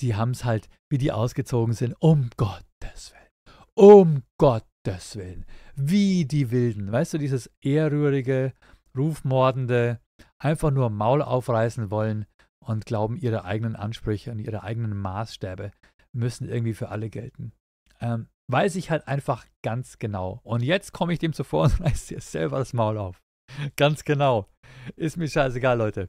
die 0.00 0.14
haben 0.14 0.30
es 0.30 0.44
halt, 0.44 0.68
wie 0.90 0.98
die 0.98 1.12
ausgezogen 1.12 1.74
sind, 1.74 1.94
um 2.00 2.30
Gottes 2.36 3.12
Willen. 3.12 3.64
Um 3.74 4.22
Gottes 4.38 5.16
Willen. 5.16 5.44
Wie 5.74 6.24
die 6.24 6.50
Wilden. 6.50 6.90
Weißt 6.90 7.14
du, 7.14 7.18
dieses 7.18 7.50
ehrrührige, 7.60 8.52
rufmordende, 8.96 10.00
einfach 10.38 10.70
nur 10.70 10.90
Maul 10.90 11.22
aufreißen 11.22 11.90
wollen 11.90 12.26
und 12.64 12.86
glauben, 12.86 13.16
ihre 13.16 13.44
eigenen 13.44 13.76
Ansprüche 13.76 14.30
und 14.32 14.38
ihre 14.38 14.62
eigenen 14.62 14.96
Maßstäbe 14.96 15.70
müssen 16.12 16.48
irgendwie 16.48 16.74
für 16.74 16.88
alle 16.88 17.10
gelten. 17.10 17.52
Ähm, 18.00 18.28
weiß 18.50 18.76
ich 18.76 18.90
halt 18.90 19.08
einfach 19.08 19.46
ganz 19.62 19.98
genau. 19.98 20.40
Und 20.42 20.62
jetzt 20.62 20.92
komme 20.92 21.12
ich 21.12 21.18
dem 21.18 21.32
zuvor 21.32 21.64
und 21.64 21.80
reiße 21.84 22.14
dir 22.14 22.20
selber 22.20 22.58
das 22.58 22.72
Maul 22.72 22.98
auf. 22.98 23.22
Ganz 23.76 24.04
genau. 24.04 24.48
Ist 24.96 25.16
mir 25.16 25.28
scheißegal, 25.28 25.78
Leute. 25.78 26.08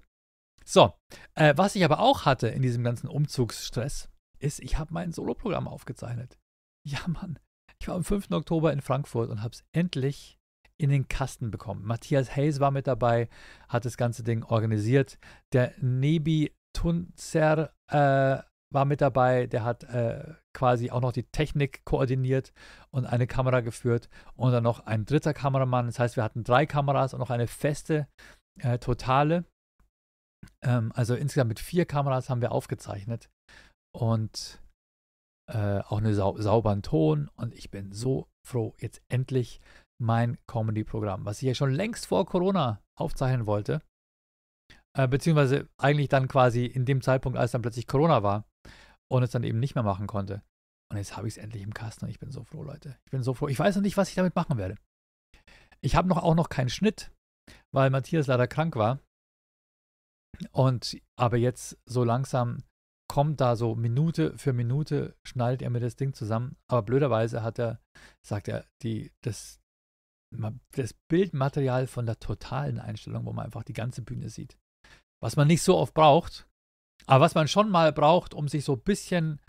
So, 0.66 0.94
äh, 1.36 1.54
was 1.56 1.76
ich 1.76 1.86
aber 1.86 2.00
auch 2.00 2.26
hatte 2.26 2.50
in 2.50 2.62
diesem 2.62 2.84
ganzen 2.84 3.08
Umzugsstress, 3.08 4.10
ist, 4.40 4.60
ich 4.60 4.78
habe 4.78 4.94
mein 4.94 5.12
Soloprogramm 5.12 5.68
aufgezeichnet. 5.68 6.38
Ja, 6.86 7.00
Mann. 7.08 7.40
Ich 7.80 7.88
war 7.88 7.96
am 7.96 8.04
5. 8.04 8.32
Oktober 8.32 8.74
in 8.74 8.82
Frankfurt 8.82 9.30
und 9.30 9.44
habe 9.44 9.54
es 9.54 9.64
endlich 9.72 10.37
in 10.80 10.90
den 10.90 11.08
Kasten 11.08 11.52
bekommen. 11.52 11.84
Matthias 11.86 12.36
Hayes 12.36 12.60
war 12.60 12.72
mit 12.72 12.88
dabei, 12.88 13.30
hat 13.68 13.86
das 13.86 13.98
ganze 13.98 14.24
Ding 14.24 14.44
organisiert. 14.44 15.18
Der 15.54 15.74
Nebi 15.82 16.54
Tunzer 16.74 17.74
äh, 17.92 18.44
war 18.74 18.86
mit 18.86 19.02
dabei, 19.02 19.48
der 19.48 19.64
hat 19.64 19.84
äh, 19.86 20.36
quasi 20.54 20.92
auch 20.92 21.02
noch 21.02 21.14
die 21.14 21.24
Technik 21.24 21.84
koordiniert 21.86 22.54
und 22.92 23.06
eine 23.06 23.28
Kamera 23.28 23.62
geführt 23.62 24.10
und 24.36 24.52
dann 24.52 24.64
noch 24.64 24.86
ein 24.86 25.06
dritter 25.06 25.34
Kameramann. 25.34 25.86
Das 25.88 26.00
heißt, 26.00 26.16
wir 26.16 26.24
hatten 26.24 26.44
drei 26.44 26.66
Kameras 26.66 27.14
und 27.14 27.20
noch 27.20 27.30
eine 27.30 27.48
feste 27.48 28.08
äh, 28.60 28.78
totale. 28.78 29.46
Ähm, 30.64 30.92
also 30.94 31.16
insgesamt 31.16 31.50
mit 31.50 31.60
vier 31.60 31.86
Kameras 31.86 32.30
haben 32.30 32.42
wir 32.42 32.52
aufgezeichnet 32.52 33.30
und 33.96 34.62
äh, 35.52 35.80
auch 35.80 35.98
einen 35.98 36.14
sau 36.14 36.38
sauberen 36.38 36.84
Ton. 36.84 37.30
Und 37.36 37.54
ich 37.54 37.72
bin 37.72 37.94
so 37.94 38.28
froh, 38.46 38.76
jetzt 38.80 39.02
endlich 39.10 39.62
mein 40.02 40.38
Comedy-Programm, 40.48 41.26
was 41.26 41.42
ich 41.42 41.48
ja 41.48 41.56
schon 41.56 41.72
längst 41.72 42.08
vor 42.08 42.26
Corona 42.26 42.82
aufzeichnen 42.96 43.46
wollte, 43.46 43.82
äh, 44.98 45.08
beziehungsweise 45.08 45.70
eigentlich 45.78 46.10
dann 46.10 46.28
quasi 46.28 46.66
in 46.66 46.86
dem 46.86 47.02
Zeitpunkt, 47.02 47.38
als 47.38 47.52
dann 47.52 47.62
plötzlich 47.62 47.88
Corona 47.88 48.24
war 48.24 48.48
und 49.12 49.24
es 49.24 49.32
dann 49.32 49.44
eben 49.44 49.60
nicht 49.60 49.76
mehr 49.76 49.84
machen 49.84 50.08
konnte. 50.08 50.44
Und 50.90 50.98
jetzt 50.98 51.18
habe 51.18 51.28
ich 51.28 51.36
es 51.36 51.44
endlich 51.44 51.64
im 51.64 51.74
Kasten 51.74 52.06
und 52.06 52.12
ich 52.12 52.20
bin 52.20 52.32
so 52.32 52.44
froh, 52.44 52.64
Leute. 52.64 52.98
Ich 53.06 53.12
bin 53.12 53.24
so 53.24 53.34
froh. 53.34 53.48
Ich 53.48 53.60
weiß 53.60 53.76
noch 53.76 53.84
nicht, 53.84 53.98
was 53.98 54.10
ich 54.10 54.16
damit 54.16 54.36
machen 54.36 54.58
werde. 54.58 54.76
Ich 55.82 55.96
habe 55.96 56.08
noch 56.08 56.18
auch 56.18 56.36
noch 56.36 56.50
keinen 56.50 56.70
Schnitt, 56.70 57.12
weil 57.74 57.90
Matthias 57.90 58.28
leider 58.28 58.48
krank 58.48 58.76
war. 58.76 59.00
Und 60.52 60.98
aber 61.16 61.38
jetzt 61.38 61.78
so 61.86 62.04
langsam 62.04 62.64
kommt 63.10 63.42
da 63.42 63.56
so 63.56 63.76
Minute 63.76 64.38
für 64.38 64.54
Minute, 64.54 65.16
schnallt 65.24 65.62
er 65.62 65.70
mir 65.70 65.80
das 65.80 65.96
Ding 65.96 66.14
zusammen. 66.14 66.56
Aber 66.70 66.84
blöderweise 66.84 67.44
hat 67.44 67.60
er, 67.60 67.80
sagt 68.26 68.48
er, 68.48 68.66
die, 68.82 69.12
das, 69.22 69.60
das 70.72 70.94
Bildmaterial 71.10 71.88
von 71.88 72.06
der 72.06 72.20
totalen 72.20 72.80
Einstellung, 72.80 73.26
wo 73.26 73.34
man 73.34 73.46
einfach 73.46 73.64
die 73.64 73.74
ganze 73.74 74.02
Bühne 74.02 74.30
sieht. 74.30 74.58
Was 75.22 75.36
man 75.36 75.48
nicht 75.48 75.62
so 75.62 75.78
oft 75.78 75.94
braucht, 75.94 76.48
aber 77.06 77.26
was 77.26 77.36
man 77.36 77.48
schon 77.48 77.70
mal 77.70 77.92
braucht, 77.94 78.34
um 78.34 78.48
sich 78.48 78.66
so 78.66 78.74
ein 78.74 78.82
bisschen 78.82 79.40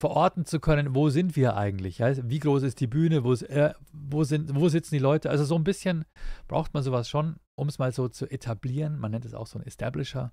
verorten 0.00 0.44
zu 0.44 0.58
können, 0.58 0.96
wo 0.96 1.10
sind 1.10 1.36
wir 1.36 1.56
eigentlich? 1.56 1.98
Ja? 1.98 2.28
Wie 2.28 2.40
groß 2.40 2.64
ist 2.64 2.80
die 2.80 2.88
Bühne? 2.88 3.22
Wo, 3.22 3.32
ist, 3.32 3.42
äh, 3.42 3.72
wo, 3.92 4.24
sind, 4.24 4.54
wo 4.54 4.68
sitzen 4.68 4.96
die 4.96 5.00
Leute? 5.00 5.30
Also 5.30 5.44
so 5.44 5.54
ein 5.54 5.62
bisschen 5.62 6.04
braucht 6.48 6.74
man 6.74 6.82
sowas 6.82 7.08
schon, 7.08 7.36
um 7.56 7.68
es 7.68 7.78
mal 7.78 7.92
so 7.92 8.08
zu 8.08 8.28
etablieren. 8.28 8.98
Man 8.98 9.12
nennt 9.12 9.24
es 9.24 9.34
auch 9.34 9.46
so 9.46 9.60
ein 9.60 9.66
Establisher. 9.66 10.32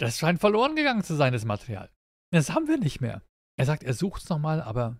Das 0.00 0.18
scheint 0.18 0.40
verloren 0.40 0.74
gegangen 0.74 1.04
zu 1.04 1.14
sein, 1.14 1.32
das 1.32 1.44
Material. 1.44 1.88
Das 2.32 2.50
haben 2.50 2.66
wir 2.66 2.78
nicht 2.78 3.00
mehr. 3.00 3.22
Er 3.56 3.66
sagt, 3.66 3.84
er 3.84 3.94
sucht 3.94 4.22
es 4.22 4.28
nochmal, 4.28 4.60
aber. 4.60 4.96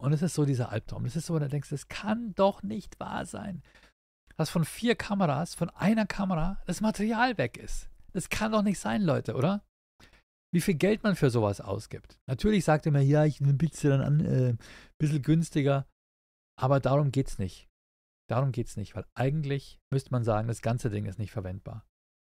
Und 0.00 0.12
es 0.12 0.22
ist 0.22 0.34
so 0.34 0.44
dieser 0.44 0.70
Albtraum. 0.70 1.04
Es 1.04 1.14
ist 1.14 1.26
so, 1.26 1.34
wo 1.34 1.38
du 1.38 1.48
denkst, 1.48 1.68
das 1.68 1.88
kann 1.88 2.34
doch 2.34 2.62
nicht 2.62 2.98
wahr 2.98 3.26
sein. 3.26 3.62
Dass 4.36 4.48
von 4.48 4.64
vier 4.64 4.94
Kameras, 4.96 5.54
von 5.54 5.68
einer 5.70 6.06
Kamera, 6.06 6.58
das 6.66 6.80
Material 6.80 7.36
weg 7.36 7.58
ist. 7.58 7.90
Das 8.12 8.30
kann 8.30 8.52
doch 8.52 8.62
nicht 8.62 8.78
sein, 8.78 9.02
Leute, 9.02 9.34
oder? 9.34 9.62
Wie 10.52 10.62
viel 10.62 10.74
Geld 10.74 11.02
man 11.02 11.14
für 11.16 11.30
sowas 11.30 11.60
ausgibt. 11.60 12.18
Natürlich 12.26 12.64
sagt 12.64 12.86
er 12.86 12.92
mir, 12.92 13.02
ja, 13.02 13.24
ich 13.24 13.38
biete 13.40 13.74
es 13.74 13.82
dann 13.82 14.00
an, 14.00 14.20
äh, 14.20 14.56
bisschen 14.98 15.22
günstiger. 15.22 15.86
Aber 16.58 16.80
darum 16.80 17.12
geht's 17.12 17.38
nicht. 17.38 17.68
Darum 18.28 18.52
geht's 18.52 18.76
nicht, 18.76 18.96
weil 18.96 19.06
eigentlich 19.14 19.80
müsste 19.92 20.10
man 20.12 20.24
sagen, 20.24 20.48
das 20.48 20.62
ganze 20.62 20.88
Ding 20.88 21.06
ist 21.06 21.18
nicht 21.18 21.32
verwendbar. 21.32 21.84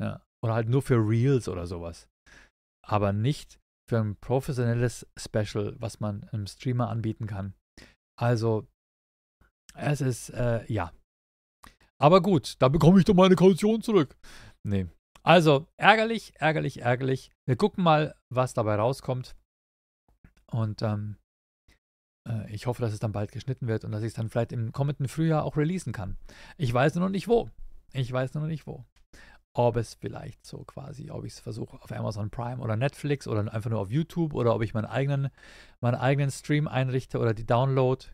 Ja. 0.02 0.26
Oder 0.44 0.56
halt 0.56 0.70
nur 0.70 0.82
für 0.82 0.96
Reels 0.96 1.48
oder 1.48 1.68
sowas. 1.68 2.10
Aber 2.84 3.14
nicht 3.14 3.60
für 3.92 4.00
ein 4.00 4.16
professionelles 4.16 5.06
Special, 5.18 5.76
was 5.78 6.00
man 6.00 6.24
einem 6.32 6.48
Streamer 6.48 6.90
anbieten 6.90 7.28
kann. 7.28 7.56
Also, 8.18 8.66
es 9.76 10.00
ist, 10.00 10.30
äh, 10.30 10.64
ja. 10.72 10.94
Aber 12.02 12.22
gut, 12.22 12.56
da 12.60 12.70
bekomme 12.70 13.00
ich 13.00 13.06
doch 13.06 13.16
meine 13.16 13.36
Kaution 13.36 13.82
zurück. 13.82 14.16
Nee. 14.64 14.88
Also, 15.24 15.68
ärgerlich, 15.76 16.32
ärgerlich, 16.40 16.84
ärgerlich. 16.84 17.32
Wir 17.46 17.58
gucken 17.58 17.84
mal, 17.84 18.16
was 18.30 18.54
dabei 18.54 18.76
rauskommt. 18.76 19.36
Und 20.50 20.82
ähm, 20.84 21.18
äh, 22.30 22.50
ich 22.50 22.68
hoffe, 22.68 22.82
dass 22.82 22.94
es 22.94 23.00
dann 23.00 23.12
bald 23.12 23.34
geschnitten 23.34 23.68
wird 23.68 23.84
und 23.84 23.92
dass 23.92 24.04
ich 24.04 24.08
es 24.08 24.14
dann 24.14 24.30
vielleicht 24.30 24.54
im 24.54 24.72
kommenden 24.72 25.10
Frühjahr 25.10 25.44
auch 25.44 25.58
releasen 25.58 25.92
kann. 25.92 26.16
Ich 26.58 26.74
weiß 26.74 26.96
nur 26.96 27.04
noch 27.04 27.12
nicht 27.12 27.28
wo. 27.28 27.50
Ich 27.92 28.10
weiß 28.10 28.36
nur 28.36 28.44
noch 28.44 28.50
nicht 28.50 28.68
wo 28.68 28.86
ob 29.54 29.76
es 29.76 29.96
vielleicht 29.96 30.46
so 30.46 30.64
quasi, 30.64 31.12
ob 31.12 31.26
ich 31.26 31.34
es 31.34 31.40
versuche 31.40 31.82
auf 31.82 31.92
Amazon 31.92 32.30
Prime 32.30 32.62
oder 32.62 32.78
Netflix 32.78 33.28
oder 33.28 33.54
einfach 33.54 33.70
nur 33.70 33.80
auf 33.80 33.92
YouTube 33.92 34.34
oder 34.34 34.56
ob 34.56 34.62
ich 34.62 34.74
meinen 34.74 34.86
eigenen, 34.86 35.30
meinen 35.82 35.96
eigenen 35.96 36.32
Stream 36.32 36.68
einrichte 36.68 37.20
oder 37.20 37.34
die 37.34 37.46
Download. 37.46 38.06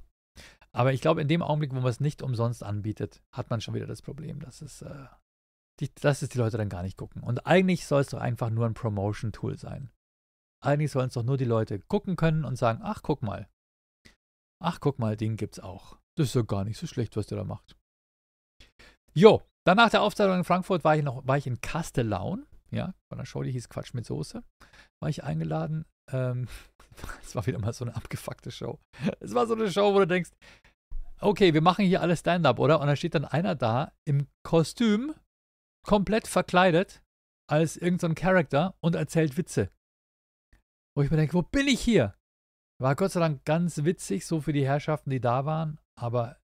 Aber 0.71 0.93
ich 0.93 1.01
glaube, 1.01 1.21
in 1.21 1.27
dem 1.27 1.41
Augenblick, 1.41 1.71
wo 1.71 1.79
man 1.79 1.87
es 1.87 1.99
nicht 1.99 2.21
umsonst 2.21 2.63
anbietet, 2.63 3.21
hat 3.31 3.49
man 3.49 3.61
schon 3.61 3.73
wieder 3.73 3.87
das 3.87 4.01
Problem, 4.01 4.39
dass 4.39 4.61
es, 4.61 4.81
äh, 4.81 5.07
die, 5.79 5.93
dass 5.95 6.21
es 6.21 6.29
die 6.29 6.37
Leute 6.37 6.57
dann 6.57 6.69
gar 6.69 6.83
nicht 6.83 6.97
gucken. 6.97 7.23
Und 7.23 7.45
eigentlich 7.45 7.85
soll 7.85 8.01
es 8.01 8.09
doch 8.09 8.19
einfach 8.19 8.49
nur 8.49 8.65
ein 8.65 8.73
Promotion-Tool 8.73 9.57
sein. 9.57 9.91
Eigentlich 10.63 10.91
sollen 10.91 11.07
es 11.07 11.13
doch 11.13 11.23
nur 11.23 11.37
die 11.37 11.45
Leute 11.45 11.79
gucken 11.79 12.15
können 12.15 12.45
und 12.45 12.57
sagen, 12.57 12.81
ach, 12.83 13.01
guck 13.03 13.21
mal. 13.21 13.47
Ach, 14.59 14.79
guck 14.79 14.97
mal, 14.97 15.15
den 15.15 15.37
gibt's 15.37 15.59
auch. 15.59 15.99
Das 16.17 16.27
ist 16.27 16.35
ja 16.35 16.41
gar 16.41 16.63
nicht 16.63 16.77
so 16.77 16.87
schlecht, 16.87 17.15
was 17.15 17.27
der 17.27 17.37
da 17.37 17.43
macht. 17.43 17.75
Jo, 19.13 19.43
dann 19.67 19.75
nach 19.75 19.89
der 19.89 20.01
Aufzeichnung 20.01 20.37
in 20.37 20.43
Frankfurt 20.45 20.85
war 20.85 20.95
ich 20.95 21.03
noch, 21.03 21.27
war 21.27 21.37
ich 21.37 21.45
in 21.45 21.59
Castellaun, 21.59 22.45
ja, 22.71 22.93
bei 23.09 23.17
einer 23.17 23.25
Show, 23.25 23.43
die 23.43 23.51
hieß 23.51 23.67
Quatsch 23.67 23.93
mit 23.93 24.05
Soße, 24.05 24.41
war 25.01 25.09
ich 25.09 25.25
eingeladen. 25.25 25.85
Ähm, 26.09 26.47
es 27.21 27.35
war 27.35 27.45
wieder 27.47 27.59
mal 27.59 27.73
so 27.73 27.83
eine 27.83 27.93
abgefuckte 27.93 28.49
Show. 28.49 28.79
Es 29.19 29.35
war 29.35 29.45
so 29.45 29.55
eine 29.55 29.69
Show, 29.69 29.93
wo 29.93 29.99
du 29.99 30.07
denkst, 30.07 30.31
okay, 31.19 31.53
wir 31.53 31.61
machen 31.61 31.85
hier 31.85 32.01
alles 32.01 32.21
Stand-up, 32.21 32.59
oder? 32.59 32.79
Und 32.79 32.87
da 32.87 32.95
steht 32.95 33.13
dann 33.13 33.25
einer 33.25 33.55
da 33.55 33.91
im 34.05 34.27
Kostüm, 34.45 35.13
komplett 35.85 36.27
verkleidet, 36.27 37.03
als 37.49 37.75
irgendein 37.75 38.11
so 38.11 38.15
Charakter 38.15 38.75
und 38.81 38.95
erzählt 38.95 39.35
Witze. 39.37 39.69
Wo 40.95 41.03
ich 41.03 41.11
mir 41.11 41.17
denke, 41.17 41.33
wo 41.33 41.41
bin 41.41 41.67
ich 41.67 41.81
hier? 41.81 42.15
War 42.81 42.95
Gott 42.95 43.11
sei 43.11 43.19
Dank 43.19 43.43
ganz 43.43 43.83
witzig, 43.83 44.25
so 44.25 44.39
für 44.39 44.53
die 44.53 44.65
Herrschaften, 44.65 45.09
die 45.09 45.19
da 45.19 45.45
waren, 45.45 45.79
aber 45.99 46.39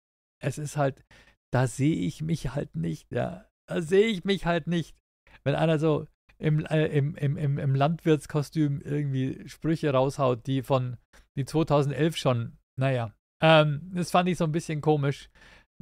es 0.41 0.57
ist 0.57 0.77
halt, 0.77 1.03
da 1.51 1.67
sehe 1.67 1.95
ich 1.95 2.21
mich 2.21 2.53
halt 2.53 2.75
nicht, 2.75 3.11
ja. 3.11 3.45
Da 3.67 3.81
sehe 3.81 4.07
ich 4.07 4.23
mich 4.23 4.45
halt 4.45 4.67
nicht. 4.67 4.95
Wenn 5.43 5.55
einer 5.55 5.79
so 5.79 6.07
im, 6.37 6.65
äh, 6.65 6.87
im, 6.87 7.15
im, 7.15 7.37
im, 7.37 7.57
im 7.57 7.75
Landwirtskostüm 7.75 8.81
irgendwie 8.81 9.47
Sprüche 9.47 9.91
raushaut, 9.91 10.47
die 10.47 10.63
von 10.63 10.97
die 11.37 11.45
2011 11.45 12.17
schon, 12.17 12.57
naja, 12.79 13.13
ähm, 13.41 13.91
das 13.93 14.11
fand 14.11 14.29
ich 14.29 14.37
so 14.37 14.45
ein 14.45 14.51
bisschen 14.51 14.81
komisch. 14.81 15.29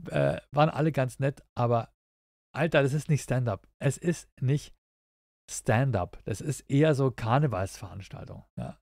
Äh, 0.10 0.40
waren 0.52 0.70
alle 0.70 0.92
ganz 0.92 1.20
nett, 1.20 1.44
aber 1.56 1.92
Alter, 2.56 2.84
das 2.84 2.94
ist 2.94 3.10
nicht 3.10 3.24
Stand-up. 3.24 3.68
Es 3.80 3.98
ist 3.98 4.30
nicht 4.42 4.76
Stand-up. 5.50 6.20
Das 6.26 6.42
ist 6.42 6.62
eher 6.70 6.94
so 6.96 7.12
Karnevalsveranstaltung. 7.12 8.44
Ja. 8.58 8.80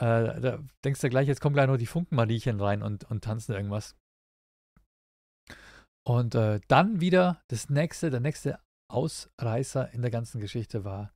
Äh, 0.00 0.40
da 0.40 0.58
denkst 0.84 1.00
du 1.00 1.08
gleich, 1.08 1.28
jetzt 1.28 1.40
kommen 1.40 1.54
gleich 1.54 1.66
nur 1.66 1.78
die 1.78 1.86
Funkenmariechen 1.86 2.60
rein 2.60 2.82
und, 2.82 3.04
und 3.04 3.24
tanzen 3.24 3.52
irgendwas. 3.52 3.96
Und 6.06 6.34
äh, 6.34 6.60
dann 6.68 7.00
wieder 7.00 7.42
das 7.48 7.70
nächste, 7.70 8.10
der 8.10 8.20
nächste 8.20 8.60
Ausreißer 8.90 9.92
in 9.92 10.02
der 10.02 10.10
ganzen 10.10 10.40
Geschichte 10.40 10.84
war, 10.84 11.14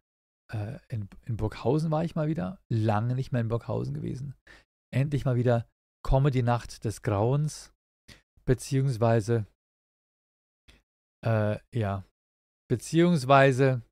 äh, 0.53 0.79
in, 0.89 1.09
in 1.25 1.37
Burghausen 1.37 1.91
war 1.91 2.05
ich 2.05 2.15
mal 2.15 2.29
wieder, 2.29 2.61
lange 2.71 3.15
nicht 3.15 3.33
mehr 3.33 3.41
in 3.41 3.49
Burghausen 3.49 3.95
gewesen. 3.95 4.35
Endlich 4.95 5.25
mal 5.25 5.37
wieder 5.37 5.69
Comedy-Nacht 6.05 6.85
des 6.85 7.03
Grauens, 7.03 7.73
beziehungsweise, 8.45 9.47
äh, 11.25 11.59
ja, 11.75 12.05
beziehungsweise, 12.71 13.83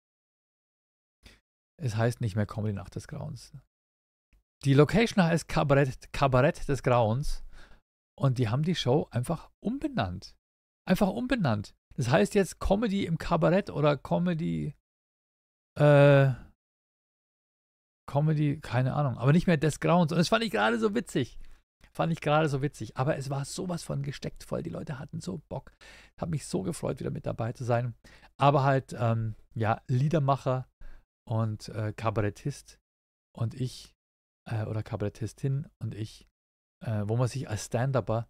es 1.77 1.97
heißt 1.97 2.21
nicht 2.21 2.37
mehr 2.37 2.47
Comedy-Nacht 2.47 2.95
des 2.95 3.09
Grauens. 3.09 3.53
Die 4.65 4.75
Location 4.75 5.25
heißt 5.25 5.49
Kabarett, 5.49 6.13
Kabarett 6.13 6.69
des 6.69 6.83
Grauens 6.83 7.45
und 8.17 8.39
die 8.39 8.49
haben 8.49 8.63
die 8.63 8.77
Show 8.77 9.09
einfach 9.11 9.51
umbenannt. 9.61 10.35
Einfach 10.87 11.09
umbenannt. 11.09 11.75
Das 11.97 12.11
heißt 12.11 12.35
jetzt 12.35 12.61
Comedy 12.61 13.07
im 13.07 13.19
Kabarett 13.19 13.71
oder 13.71 13.97
Comedy, 13.97 14.75
äh, 15.79 16.33
Comedy, 18.07 18.61
keine 18.61 18.95
Ahnung, 18.95 19.17
aber 19.17 19.33
nicht 19.33 19.47
mehr 19.47 19.57
des 19.57 19.81
Grauens. 19.81 20.13
Und 20.13 20.19
das 20.19 20.29
fand 20.29 20.45
ich 20.45 20.51
gerade 20.51 20.79
so 20.79 20.95
witzig. 20.95 21.39
Fand 21.93 22.13
ich 22.13 22.21
gerade 22.21 22.49
so 22.49 22.61
witzig. 22.61 22.97
Aber 22.97 23.17
es 23.17 23.31
war 23.31 23.45
sowas 23.45 23.85
von 23.85 24.03
gesteckt 24.03 24.43
voll. 24.43 24.63
Die 24.63 24.71
Leute 24.71 24.99
hatten 24.99 25.21
so 25.21 25.41
Bock. 25.49 25.73
Habe 26.21 26.33
mich 26.33 26.47
so 26.47 26.63
gefreut, 26.63 26.99
wieder 26.99 27.11
mit 27.11 27.25
dabei 27.25 27.53
zu 27.53 27.65
sein. 27.65 27.95
Aber 28.37 28.65
halt, 28.65 28.95
ähm, 28.99 29.37
ja, 29.55 29.81
Liedermacher 29.87 30.69
und 31.27 31.69
äh, 31.69 31.93
Kabarettist 31.93 32.81
und 33.37 33.55
ich, 33.55 33.95
äh, 34.51 34.65
oder 34.65 34.83
Kabarettistin 34.83 35.69
und 35.79 35.95
ich, 35.95 36.27
äh, 36.85 37.05
wo 37.07 37.17
man 37.17 37.29
sich 37.29 37.49
als 37.49 37.67
Stand-Upper 37.67 38.29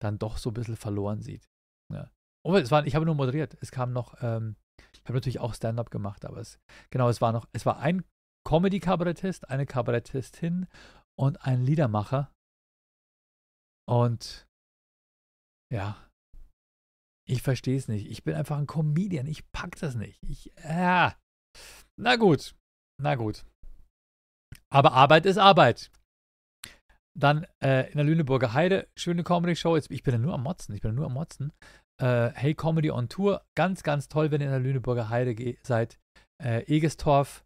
dann 0.00 0.18
doch 0.18 0.38
so 0.38 0.50
ein 0.50 0.54
bisschen 0.54 0.76
verloren 0.76 1.20
sieht. 1.20 1.48
Ja. 1.92 2.10
Oh, 2.44 2.56
es 2.56 2.70
war, 2.70 2.86
ich 2.86 2.94
habe 2.94 3.06
nur 3.06 3.14
moderiert. 3.14 3.56
Es 3.60 3.70
kam 3.70 3.92
noch, 3.92 4.20
ähm, 4.22 4.56
ich 4.92 5.00
habe 5.04 5.14
natürlich 5.14 5.40
auch 5.40 5.54
Stand-up 5.54 5.90
gemacht, 5.90 6.24
aber 6.24 6.38
es, 6.38 6.58
genau, 6.90 7.08
es 7.08 7.20
war 7.20 7.32
noch, 7.32 7.48
es 7.52 7.66
war 7.66 7.78
ein 7.78 8.04
Comedy-Kabarettist, 8.46 9.48
eine 9.48 9.66
Kabarettistin 9.66 10.66
und 11.18 11.44
ein 11.44 11.62
Liedermacher. 11.62 12.32
Und 13.88 14.46
ja, 15.72 15.96
ich 17.28 17.42
verstehe 17.42 17.76
es 17.76 17.88
nicht. 17.88 18.10
Ich 18.10 18.24
bin 18.24 18.34
einfach 18.34 18.58
ein 18.58 18.66
Comedian. 18.66 19.26
Ich 19.26 19.50
pack 19.52 19.76
das 19.76 19.94
nicht. 19.94 20.18
Ich, 20.22 20.52
ja. 20.64 21.16
Na 21.96 22.16
gut. 22.16 22.54
Na 23.00 23.14
gut. 23.14 23.44
Aber 24.70 24.92
Arbeit 24.92 25.26
ist 25.26 25.38
Arbeit. 25.38 25.90
Dann 27.18 27.46
äh, 27.62 27.90
in 27.90 27.96
der 27.96 28.04
Lüneburger 28.04 28.54
Heide, 28.54 28.88
schöne 28.96 29.22
Comedy-Show. 29.22 29.76
Ich 29.76 30.02
bin 30.02 30.14
ja 30.14 30.18
nur 30.18 30.34
am 30.34 30.42
Motzen. 30.42 30.74
Ich 30.74 30.80
bin 30.80 30.92
ja 30.92 30.94
nur 30.94 31.06
am 31.06 31.14
Motzen. 31.14 31.52
Äh, 32.00 32.30
hey 32.34 32.54
Comedy 32.54 32.90
on 32.90 33.08
Tour. 33.08 33.42
Ganz, 33.56 33.82
ganz 33.82 34.08
toll, 34.08 34.30
wenn 34.30 34.40
ihr 34.40 34.46
in 34.46 34.52
der 34.52 34.60
Lüneburger 34.60 35.08
Heide 35.08 35.56
seid. 35.62 35.98
Äh, 36.42 36.64
Egestorf. 36.64 37.44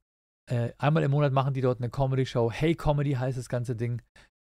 Äh, 0.51 0.72
einmal 0.78 1.03
im 1.03 1.11
Monat 1.11 1.32
machen 1.32 1.55
die 1.55 1.61
dort 1.61 1.80
eine 1.80 1.90
Comedy-Show. 1.90 2.51
Hey 2.53 2.74
Comedy 2.74 3.12
heißt 3.12 3.36
das 3.38 3.49
ganze 3.49 3.74
Ding. 3.74 4.03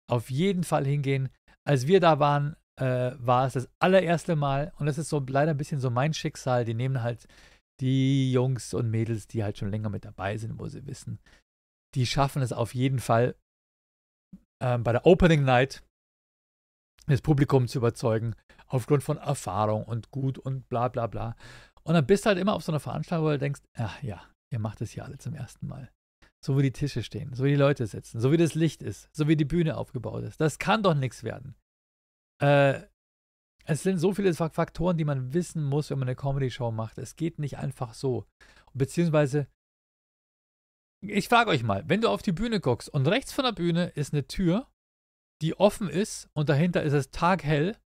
Auf 0.09 0.29
jeden 0.29 0.63
Fall 0.63 0.85
hingehen. 0.85 1.29
Als 1.65 1.87
wir 1.87 1.99
da 1.99 2.19
waren, 2.19 2.55
äh, 2.79 3.11
war 3.17 3.47
es 3.47 3.53
das 3.53 3.69
allererste 3.79 4.35
Mal. 4.35 4.73
Und 4.77 4.85
das 4.85 4.97
ist 4.97 5.09
so 5.09 5.23
leider 5.27 5.51
ein 5.51 5.57
bisschen 5.57 5.79
so 5.79 5.89
mein 5.89 6.13
Schicksal. 6.13 6.65
Die 6.65 6.73
nehmen 6.73 7.01
halt 7.01 7.27
die 7.79 8.31
Jungs 8.31 8.73
und 8.73 8.89
Mädels, 8.89 9.27
die 9.27 9.43
halt 9.43 9.57
schon 9.57 9.71
länger 9.71 9.89
mit 9.89 10.05
dabei 10.05 10.37
sind, 10.37 10.59
wo 10.59 10.67
sie 10.67 10.85
wissen, 10.85 11.19
die 11.95 12.05
schaffen 12.05 12.41
es 12.41 12.53
auf 12.53 12.73
jeden 12.73 12.99
Fall 12.99 13.35
ähm, 14.61 14.83
bei 14.83 14.91
der 14.91 15.05
Opening 15.05 15.43
Night 15.43 15.83
das 17.07 17.21
Publikum 17.21 17.67
zu 17.67 17.79
überzeugen, 17.79 18.35
aufgrund 18.67 19.03
von 19.03 19.17
Erfahrung 19.17 19.83
und 19.83 20.11
gut 20.11 20.37
und 20.37 20.67
bla 20.69 20.87
bla 20.87 21.07
bla. 21.07 21.35
Und 21.83 21.95
dann 21.95 22.05
bist 22.05 22.25
du 22.25 22.29
halt 22.29 22.39
immer 22.39 22.53
auf 22.53 22.63
so 22.63 22.71
einer 22.71 22.79
Veranstaltung, 22.79 23.25
wo 23.25 23.31
du 23.31 23.39
denkst, 23.39 23.61
ach 23.73 24.01
ja, 24.01 24.21
ihr 24.51 24.59
macht 24.59 24.81
das 24.81 24.91
hier 24.91 25.03
alle 25.03 25.17
zum 25.17 25.33
ersten 25.33 25.67
Mal. 25.67 25.91
So 26.43 26.57
wie 26.57 26.63
die 26.63 26.71
Tische 26.71 27.03
stehen, 27.03 27.33
so 27.33 27.43
wie 27.43 27.49
die 27.49 27.55
Leute 27.55 27.87
sitzen, 27.87 28.19
so 28.19 28.31
wie 28.31 28.37
das 28.37 28.53
Licht 28.53 28.83
ist, 28.83 29.09
so 29.13 29.27
wie 29.27 29.35
die 29.35 29.45
Bühne 29.45 29.77
aufgebaut 29.77 30.23
ist. 30.23 30.41
Das 30.41 30.59
kann 30.59 30.83
doch 30.83 30.93
nichts 30.93 31.23
werden. 31.23 31.55
Äh, 32.41 32.83
es 33.65 33.83
sind 33.83 33.97
so 33.97 34.13
viele 34.13 34.33
Faktoren, 34.33 34.97
die 34.97 35.05
man 35.05 35.33
wissen 35.33 35.63
muss, 35.63 35.89
wenn 35.89 35.99
man 35.99 36.07
eine 36.07 36.17
Comedy-Show 36.17 36.71
macht. 36.71 36.97
Es 36.97 37.15
geht 37.15 37.39
nicht 37.39 37.57
einfach 37.57 37.93
so. 37.93 38.25
Beziehungsweise, 38.73 39.47
ich 41.01 41.29
frage 41.29 41.49
euch 41.49 41.63
mal, 41.63 41.87
wenn 41.87 42.01
du 42.01 42.09
auf 42.09 42.21
die 42.21 42.33
Bühne 42.33 42.59
guckst 42.59 42.89
und 42.89 43.07
rechts 43.07 43.31
von 43.31 43.45
der 43.45 43.53
Bühne 43.53 43.87
ist 43.89 44.13
eine 44.13 44.27
Tür, 44.27 44.67
die 45.43 45.59
offen 45.59 45.89
ist 45.89 46.29
und 46.33 46.49
dahinter 46.49 46.83
ist 46.83 46.93
es 46.93 47.11
taghell 47.11 47.77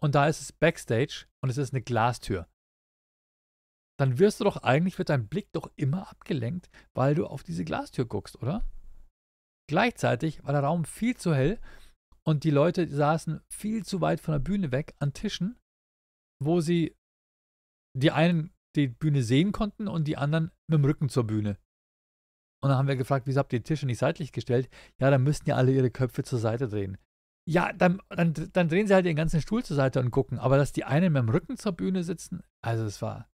und 0.00 0.14
da 0.14 0.26
ist 0.26 0.40
es 0.40 0.52
Backstage 0.52 1.26
und 1.40 1.48
es 1.48 1.56
ist 1.56 1.72
eine 1.72 1.82
Glastür, 1.82 2.48
dann 3.98 4.18
wirst 4.18 4.40
du 4.40 4.44
doch 4.44 4.58
eigentlich, 4.58 4.98
wird 4.98 5.10
dein 5.10 5.28
Blick 5.28 5.52
doch 5.52 5.70
immer 5.76 6.10
abgelenkt, 6.10 6.68
weil 6.92 7.14
du 7.14 7.26
auf 7.26 7.44
diese 7.44 7.64
Glastür 7.64 8.04
guckst, 8.04 8.42
oder? 8.42 8.68
Gleichzeitig 9.68 10.44
war 10.44 10.52
der 10.52 10.64
Raum 10.64 10.84
viel 10.84 11.16
zu 11.16 11.34
hell 11.34 11.60
und 12.26 12.44
die 12.44 12.50
Leute 12.50 12.88
saßen 12.88 13.40
viel 13.48 13.84
zu 13.84 14.00
weit 14.00 14.20
von 14.20 14.32
der 14.32 14.40
Bühne 14.40 14.72
weg 14.72 14.94
an 14.98 15.12
Tischen, 15.12 15.56
wo 16.42 16.60
sie 16.60 16.96
die 17.96 18.10
einen 18.10 18.52
die 18.76 18.88
Bühne 18.88 19.22
sehen 19.22 19.52
konnten 19.52 19.86
und 19.86 20.08
die 20.08 20.16
anderen 20.16 20.50
mit 20.66 20.78
dem 20.78 20.84
Rücken 20.84 21.08
zur 21.08 21.24
Bühne. 21.24 21.58
Und 22.60 22.70
dann 22.70 22.78
haben 22.78 22.88
wir 22.88 22.96
gefragt, 22.96 23.26
wieso 23.26 23.38
habt 23.38 23.52
ihr 23.52 23.60
die 23.60 23.64
Tische 23.64 23.86
nicht 23.86 23.98
seitlich 23.98 24.32
gestellt? 24.32 24.68
Ja, 24.98 25.10
dann 25.10 25.22
müssten 25.22 25.48
ja 25.48 25.54
alle 25.54 25.70
ihre 25.70 25.90
Köpfe 25.90 26.24
zur 26.24 26.40
Seite 26.40 26.66
drehen. 26.66 26.98
Ja, 27.46 27.72
dann, 27.72 28.00
dann, 28.08 28.32
dann 28.52 28.68
drehen 28.68 28.86
sie 28.86 28.94
halt 28.94 29.04
den 29.04 29.16
ganzen 29.16 29.40
Stuhl 29.40 29.62
zur 29.64 29.76
Seite 29.76 30.00
und 30.00 30.10
gucken. 30.10 30.38
Aber 30.38 30.56
dass 30.56 30.72
die 30.72 30.84
einen 30.84 31.12
mit 31.12 31.22
dem 31.22 31.28
Rücken 31.28 31.56
zur 31.56 31.72
Bühne 31.72 32.02
sitzen, 32.02 32.42
also 32.62 32.84
es 32.84 33.02
war. 33.02 33.28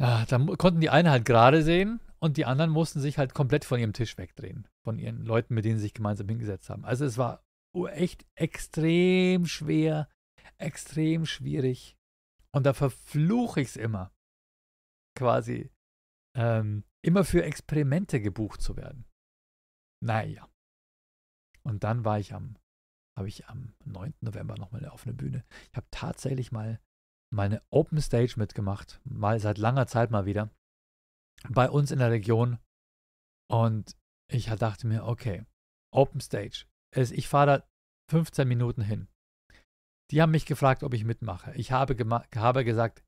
Ja, 0.00 0.24
dann 0.26 0.46
konnten 0.56 0.80
die 0.80 0.90
einen 0.90 1.10
halt 1.10 1.24
gerade 1.24 1.62
sehen 1.62 2.00
und 2.18 2.36
die 2.36 2.46
anderen 2.46 2.70
mussten 2.70 3.00
sich 3.00 3.18
halt 3.18 3.34
komplett 3.34 3.64
von 3.64 3.78
ihrem 3.78 3.92
Tisch 3.92 4.16
wegdrehen, 4.16 4.66
von 4.82 4.98
ihren 4.98 5.24
Leuten, 5.24 5.54
mit 5.54 5.64
denen 5.64 5.76
sie 5.76 5.84
sich 5.84 5.94
gemeinsam 5.94 6.28
hingesetzt 6.28 6.70
haben. 6.70 6.84
Also 6.84 7.04
es 7.04 7.18
war 7.18 7.44
echt 7.90 8.26
extrem 8.34 9.46
schwer, 9.46 10.08
extrem 10.58 11.26
schwierig. 11.26 11.96
Und 12.54 12.64
da 12.64 12.74
verfluche 12.74 13.60
ich 13.60 13.68
es 13.68 13.76
immer, 13.76 14.12
quasi 15.16 15.70
ähm, 16.36 16.84
immer 17.04 17.24
für 17.24 17.44
Experimente 17.44 18.20
gebucht 18.20 18.60
zu 18.60 18.76
werden. 18.76 19.04
Naja. 20.02 20.51
Und 21.64 21.84
dann 21.84 22.04
war 22.04 22.18
ich 22.18 22.34
am, 22.34 22.56
habe 23.16 23.28
ich 23.28 23.46
am 23.48 23.74
9. 23.84 24.14
November 24.20 24.56
nochmal 24.56 24.84
eine 24.84 25.14
Bühne. 25.14 25.44
Ich 25.70 25.76
habe 25.76 25.86
tatsächlich 25.90 26.52
mal 26.52 26.80
meine 27.32 27.62
Open 27.70 28.00
Stage 28.00 28.34
mitgemacht, 28.36 29.00
mal 29.04 29.40
seit 29.40 29.58
langer 29.58 29.86
Zeit 29.86 30.10
mal 30.10 30.26
wieder 30.26 30.50
bei 31.48 31.70
uns 31.70 31.90
in 31.90 31.98
der 31.98 32.10
Region. 32.10 32.58
Und 33.50 33.96
ich 34.30 34.46
dachte 34.46 34.86
mir, 34.86 35.04
okay, 35.04 35.44
Open 35.92 36.20
Stage. 36.20 36.66
Ich 36.94 37.28
fahre 37.28 37.46
da 37.46 37.68
15 38.10 38.46
Minuten 38.46 38.82
hin. 38.82 39.08
Die 40.10 40.20
haben 40.20 40.30
mich 40.30 40.46
gefragt, 40.46 40.82
ob 40.82 40.94
ich 40.94 41.04
mitmache. 41.04 41.54
Ich 41.54 41.72
habe, 41.72 41.96
habe 42.36 42.64
gesagt, 42.64 43.02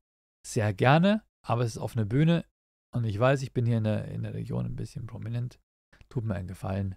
sehr 0.45 0.73
gerne, 0.73 1.23
aber 1.45 1.63
es 1.63 1.75
ist 1.75 1.81
auf 1.81 1.95
einer 1.95 2.05
Bühne 2.05 2.45
und 2.93 3.03
ich 3.03 3.19
weiß, 3.19 3.41
ich 3.41 3.53
bin 3.53 3.65
hier 3.65 3.77
in 3.77 3.83
der, 3.83 4.05
in 4.05 4.23
der 4.23 4.33
Region 4.33 4.65
ein 4.65 4.75
bisschen 4.75 5.05
prominent. 5.05 5.59
Tut 6.09 6.23
mir 6.23 6.35
einen 6.35 6.47
Gefallen. 6.47 6.95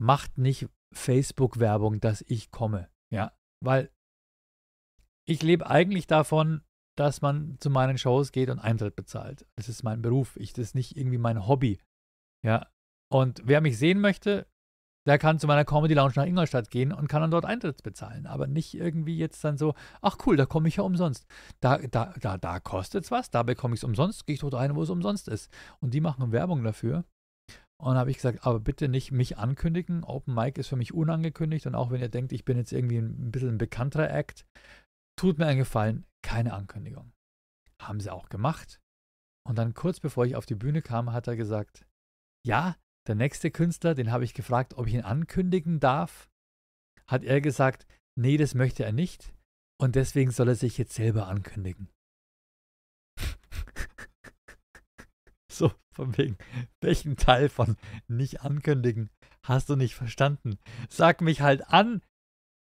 Macht 0.00 0.38
nicht 0.38 0.68
Facebook-Werbung, 0.94 2.00
dass 2.00 2.22
ich 2.22 2.50
komme. 2.50 2.88
Ja, 3.12 3.32
weil 3.64 3.90
ich 5.26 5.42
lebe 5.42 5.68
eigentlich 5.68 6.06
davon, 6.06 6.62
dass 6.96 7.20
man 7.20 7.56
zu 7.60 7.70
meinen 7.70 7.98
Shows 7.98 8.32
geht 8.32 8.50
und 8.50 8.58
Eintritt 8.58 8.96
bezahlt. 8.96 9.46
Das 9.56 9.68
ist 9.68 9.82
mein 9.82 10.02
Beruf. 10.02 10.36
Ich, 10.36 10.52
das 10.52 10.68
ist 10.68 10.74
nicht 10.74 10.96
irgendwie 10.96 11.18
mein 11.18 11.46
Hobby. 11.46 11.78
Ja. 12.44 12.66
Und 13.10 13.42
wer 13.44 13.60
mich 13.60 13.78
sehen 13.78 14.00
möchte, 14.00 14.46
der 15.06 15.18
kann 15.18 15.38
zu 15.38 15.46
meiner 15.46 15.64
Comedy 15.64 15.94
Lounge 15.94 16.14
nach 16.16 16.26
Ingolstadt 16.26 16.70
gehen 16.70 16.92
und 16.92 17.08
kann 17.08 17.22
dann 17.22 17.30
dort 17.30 17.44
Eintritt 17.44 17.82
bezahlen. 17.82 18.26
Aber 18.26 18.46
nicht 18.46 18.74
irgendwie 18.74 19.16
jetzt 19.16 19.42
dann 19.44 19.56
so, 19.56 19.74
ach 20.02 20.18
cool, 20.26 20.36
da 20.36 20.44
komme 20.44 20.68
ich 20.68 20.76
ja 20.76 20.82
umsonst. 20.82 21.26
Da, 21.60 21.78
da, 21.78 22.12
da, 22.20 22.36
da 22.36 22.60
kostet 22.60 23.04
es 23.04 23.10
was, 23.10 23.30
da 23.30 23.42
bekomme 23.42 23.74
ich 23.74 23.80
es 23.80 23.84
umsonst, 23.84 24.26
gehe 24.26 24.34
ich 24.34 24.40
dort 24.40 24.54
rein, 24.54 24.74
wo 24.74 24.82
es 24.82 24.90
umsonst 24.90 25.28
ist. 25.28 25.50
Und 25.80 25.94
die 25.94 26.00
machen 26.00 26.32
Werbung 26.32 26.62
dafür. 26.62 27.04
Und 27.80 27.96
habe 27.96 28.10
ich 28.10 28.16
gesagt, 28.16 28.44
aber 28.44 28.58
bitte 28.58 28.88
nicht 28.88 29.12
mich 29.12 29.38
ankündigen. 29.38 30.02
Open 30.02 30.34
Mic 30.34 30.58
ist 30.58 30.68
für 30.68 30.76
mich 30.76 30.92
unangekündigt. 30.92 31.66
Und 31.66 31.74
auch 31.74 31.90
wenn 31.90 32.00
ihr 32.00 32.08
denkt, 32.08 32.32
ich 32.32 32.44
bin 32.44 32.56
jetzt 32.56 32.72
irgendwie 32.72 32.98
ein 32.98 33.30
bisschen 33.30 33.50
ein 33.50 33.58
bekannterer 33.58 34.10
Act, 34.10 34.46
tut 35.16 35.38
mir 35.38 35.46
einen 35.46 35.58
Gefallen, 35.58 36.04
keine 36.22 36.54
Ankündigung. 36.54 37.12
Haben 37.80 38.00
sie 38.00 38.10
auch 38.10 38.28
gemacht. 38.28 38.80
Und 39.46 39.56
dann 39.56 39.74
kurz 39.74 40.00
bevor 40.00 40.26
ich 40.26 40.34
auf 40.34 40.46
die 40.46 40.56
Bühne 40.56 40.82
kam, 40.82 41.12
hat 41.12 41.28
er 41.28 41.36
gesagt, 41.36 41.86
ja, 42.44 42.76
der 43.06 43.14
nächste 43.14 43.50
Künstler, 43.50 43.94
den 43.94 44.10
habe 44.10 44.24
ich 44.24 44.34
gefragt, 44.34 44.74
ob 44.74 44.86
ich 44.86 44.94
ihn 44.94 45.02
ankündigen 45.02 45.80
darf. 45.80 46.28
Hat 47.06 47.24
er 47.24 47.40
gesagt, 47.40 47.86
nee, 48.18 48.36
das 48.36 48.54
möchte 48.54 48.84
er 48.84 48.92
nicht. 48.92 49.32
Und 49.80 49.94
deswegen 49.94 50.32
soll 50.32 50.48
er 50.48 50.56
sich 50.56 50.76
jetzt 50.76 50.94
selber 50.94 51.28
ankündigen. 51.28 51.88
So, 55.58 55.72
von 55.92 56.16
wegen, 56.16 56.38
welchen 56.80 57.16
Teil 57.16 57.48
von 57.48 57.76
nicht 58.06 58.42
ankündigen 58.42 59.10
hast 59.42 59.68
du 59.68 59.76
nicht 59.76 59.94
verstanden? 59.94 60.58
Sag 60.88 61.20
mich 61.20 61.40
halt 61.40 61.68
an, 61.68 62.02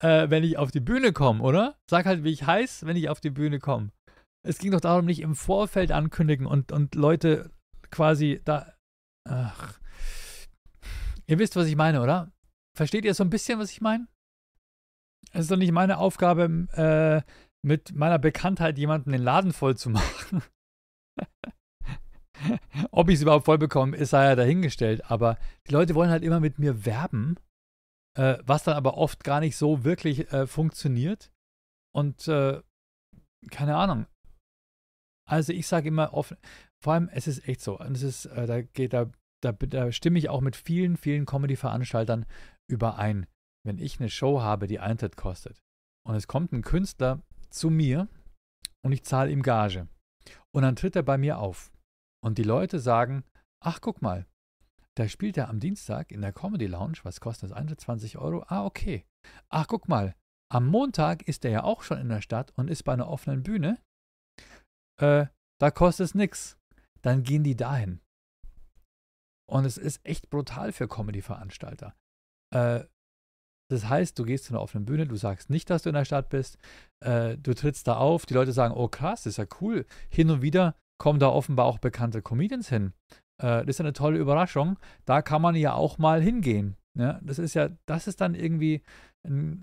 äh, 0.02 0.30
wenn 0.30 0.44
ich 0.44 0.58
auf 0.58 0.72
die 0.72 0.80
Bühne 0.80 1.14
komme, 1.14 1.44
oder? 1.44 1.78
Sag 1.90 2.06
halt, 2.06 2.24
wie 2.24 2.32
ich 2.32 2.46
heiß, 2.46 2.86
wenn 2.86 2.98
ich 2.98 3.10
auf 3.10 3.20
die 3.20 3.30
Bühne 3.30 3.60
komme. 3.60 3.92
Es 4.46 4.58
ging 4.58 4.72
doch 4.72 4.82
darum, 4.82 5.06
nicht 5.06 5.22
im 5.22 5.36
Vorfeld 5.36 5.92
ankündigen 5.92 6.46
und, 6.46 6.72
und 6.72 6.96
Leute 6.96 7.52
quasi 7.92 8.42
da. 8.46 8.74
Ach. 9.28 9.80
Ihr 11.28 11.40
wisst, 11.40 11.56
was 11.56 11.68
ich 11.68 11.76
meine, 11.76 12.02
oder? 12.02 12.32
Versteht 12.76 13.06
ihr 13.06 13.14
so 13.14 13.24
ein 13.24 13.30
bisschen, 13.30 13.60
was 13.60 13.72
ich 13.72 13.82
meine? 13.82 14.08
Es 15.32 15.42
ist 15.42 15.52
doch 15.52 15.58
nicht 15.58 15.74
meine 15.74 15.98
Aufgabe, 15.98 16.44
äh, 16.74 17.30
mit 17.62 17.94
meiner 17.94 18.18
Bekanntheit 18.18 18.78
jemanden 18.78 19.12
den 19.12 19.22
Laden 19.22 19.52
voll 19.52 19.76
zu 19.76 19.90
machen. 19.90 20.42
Ob 22.92 23.10
ich 23.10 23.16
es 23.16 23.22
überhaupt 23.22 23.46
voll 23.46 23.58
bekomme, 23.58 23.96
ist 23.96 24.14
ja 24.14 24.36
dahingestellt. 24.36 25.10
Aber 25.10 25.38
die 25.68 25.74
Leute 25.74 25.96
wollen 25.96 26.10
halt 26.10 26.24
immer 26.24 26.40
mit 26.40 26.60
mir 26.60 26.86
werben 26.86 27.38
äh, 28.20 28.38
was 28.46 28.64
dann 28.64 28.76
aber 28.76 28.98
oft 28.98 29.24
gar 29.24 29.40
nicht 29.40 29.56
so 29.56 29.84
wirklich 29.84 30.32
äh, 30.34 30.46
funktioniert. 30.46 31.32
Und 31.96 32.28
äh, 32.28 32.62
keine 33.50 33.78
Ahnung. 33.78 34.06
Also 35.28 35.54
ich 35.54 35.68
sage 35.68 35.88
immer 35.88 36.14
offen, 36.14 36.38
vor 36.84 36.94
allem 36.94 37.10
es 37.10 37.28
ist 37.28 37.48
echt 37.48 37.62
so, 37.62 37.80
und 37.80 37.96
es 37.96 38.04
ist, 38.04 38.26
äh, 38.26 38.46
da 38.46 38.62
geht, 38.62 38.94
da, 38.94 39.12
da, 39.42 39.52
da 39.54 39.92
stimme 39.92 40.20
ich 40.20 40.30
auch 40.30 40.42
mit 40.42 40.56
vielen, 40.56 40.98
vielen 40.98 41.26
Comedy-Veranstaltern 41.26 42.26
überein. 42.70 43.26
Wenn 43.66 43.78
ich 43.78 44.00
eine 44.00 44.10
Show 44.10 44.42
habe, 44.42 44.68
die 44.68 44.80
Eintritt 44.80 45.16
kostet, 45.16 45.62
und 46.06 46.16
es 46.16 46.28
kommt 46.28 46.52
ein 46.52 46.62
Künstler 46.62 47.22
zu 47.50 47.70
mir 47.70 48.08
und 48.84 48.92
ich 48.92 49.04
zahle 49.04 49.32
ihm 49.32 49.44
Gage. 49.44 49.88
Und 50.54 50.64
dann 50.64 50.76
tritt 50.76 50.96
er 50.96 51.04
bei 51.04 51.18
mir 51.18 51.38
auf. 51.38 51.72
Und 52.24 52.38
die 52.38 52.43
Leute 52.43 52.80
sagen, 52.80 53.24
ach 53.63 53.82
guck 53.82 54.01
mal, 54.01 54.26
da 54.95 55.07
spielt 55.07 55.38
er 55.38 55.49
am 55.49 55.59
Dienstag 55.59 56.11
in 56.11 56.22
der 56.22 56.34
Comedy 56.34 56.67
Lounge, 56.67 56.99
was 57.03 57.22
kostet 57.22 57.51
das? 57.51 57.57
21 57.57 58.17
Euro? 58.17 58.43
Ah, 58.47 58.65
okay. 58.65 59.05
Ach, 59.49 59.67
guck 59.67 59.88
mal, 59.88 60.15
am 60.51 60.67
Montag 60.67 61.22
ist 61.24 61.45
er 61.45 61.51
ja 61.51 61.63
auch 61.63 61.84
schon 61.84 61.99
in 61.99 62.09
der 62.09 62.22
Stadt 62.22 62.51
und 62.57 62.70
ist 62.70 62.84
bei 62.84 62.93
einer 62.93 63.07
offenen 63.07 63.43
Bühne. 63.43 63.82
Äh, 64.99 65.28
da 65.59 65.72
kostet 65.72 66.05
es 66.05 66.15
nichts. 66.15 66.57
Dann 67.01 67.24
gehen 67.24 67.43
die 67.43 67.55
dahin. 67.55 68.01
Und 69.49 69.65
es 69.65 69.78
ist 69.78 70.05
echt 70.05 70.30
brutal 70.30 70.72
für 70.74 70.88
Comedy-Veranstalter. 70.88 71.95
Äh, 72.53 72.86
das 73.72 73.88
heißt, 73.88 74.17
du 74.17 74.26
gehst 74.26 74.45
zu 74.45 74.53
einer 74.53 74.61
offenen 74.61 74.86
Bühne, 74.86 75.07
du 75.07 75.15
sagst 75.15 75.49
nicht, 75.49 75.70
dass 75.70 75.84
du 75.84 75.89
in 75.89 75.95
der 75.95 76.05
Stadt 76.05 76.30
bist, 76.30 76.57
äh, 77.05 77.38
du 77.38 77.53
trittst 77.53 77.88
da 77.88 77.97
auf, 77.97 78.26
die 78.26 78.34
Leute 78.34 78.51
sagen, 78.51 78.74
oh 78.74 78.88
krass, 78.88 79.24
das 79.24 79.34
ist 79.34 79.38
ja 79.38 79.45
cool. 79.61 79.86
Hin 80.09 80.32
und 80.32 80.41
wieder 80.41 80.76
kommen 81.00 81.20
da 81.20 81.30
offenbar 81.30 81.66
auch 81.66 81.80
bekannte 81.80 82.22
Comedians 82.22 82.70
hin. 82.70 82.93
Äh, 83.41 83.66
das 83.66 83.76
ist 83.76 83.82
eine 83.82 83.93
tolle 83.93 84.20
Überraschung. 84.20 84.78
Da 85.06 85.24
kann 85.24 85.41
man 85.41 85.56
ja 85.56 85.74
auch 85.74 85.97
mal 85.97 86.22
hingehen. 86.22 86.76
Ja, 86.97 87.20
das 87.24 87.39
ist 87.39 87.54
ja, 87.54 87.70
das 87.86 88.08
ist 88.08 88.20
dann 88.22 88.36
irgendwie, 88.36 88.84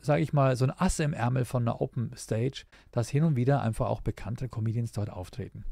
sage 0.00 0.22
ich 0.22 0.32
mal, 0.32 0.56
so 0.56 0.64
ein 0.64 0.70
Ass 0.70 0.98
im 1.00 1.12
Ärmel 1.12 1.44
von 1.44 1.62
einer 1.62 1.80
Open 1.80 2.10
Stage, 2.16 2.64
dass 2.92 3.08
hin 3.08 3.24
und 3.24 3.36
wieder 3.36 3.60
einfach 3.62 3.88
auch 3.88 4.00
bekannte 4.00 4.48
Comedians 4.48 4.92
dort 4.92 5.10
auftreten. 5.10 5.64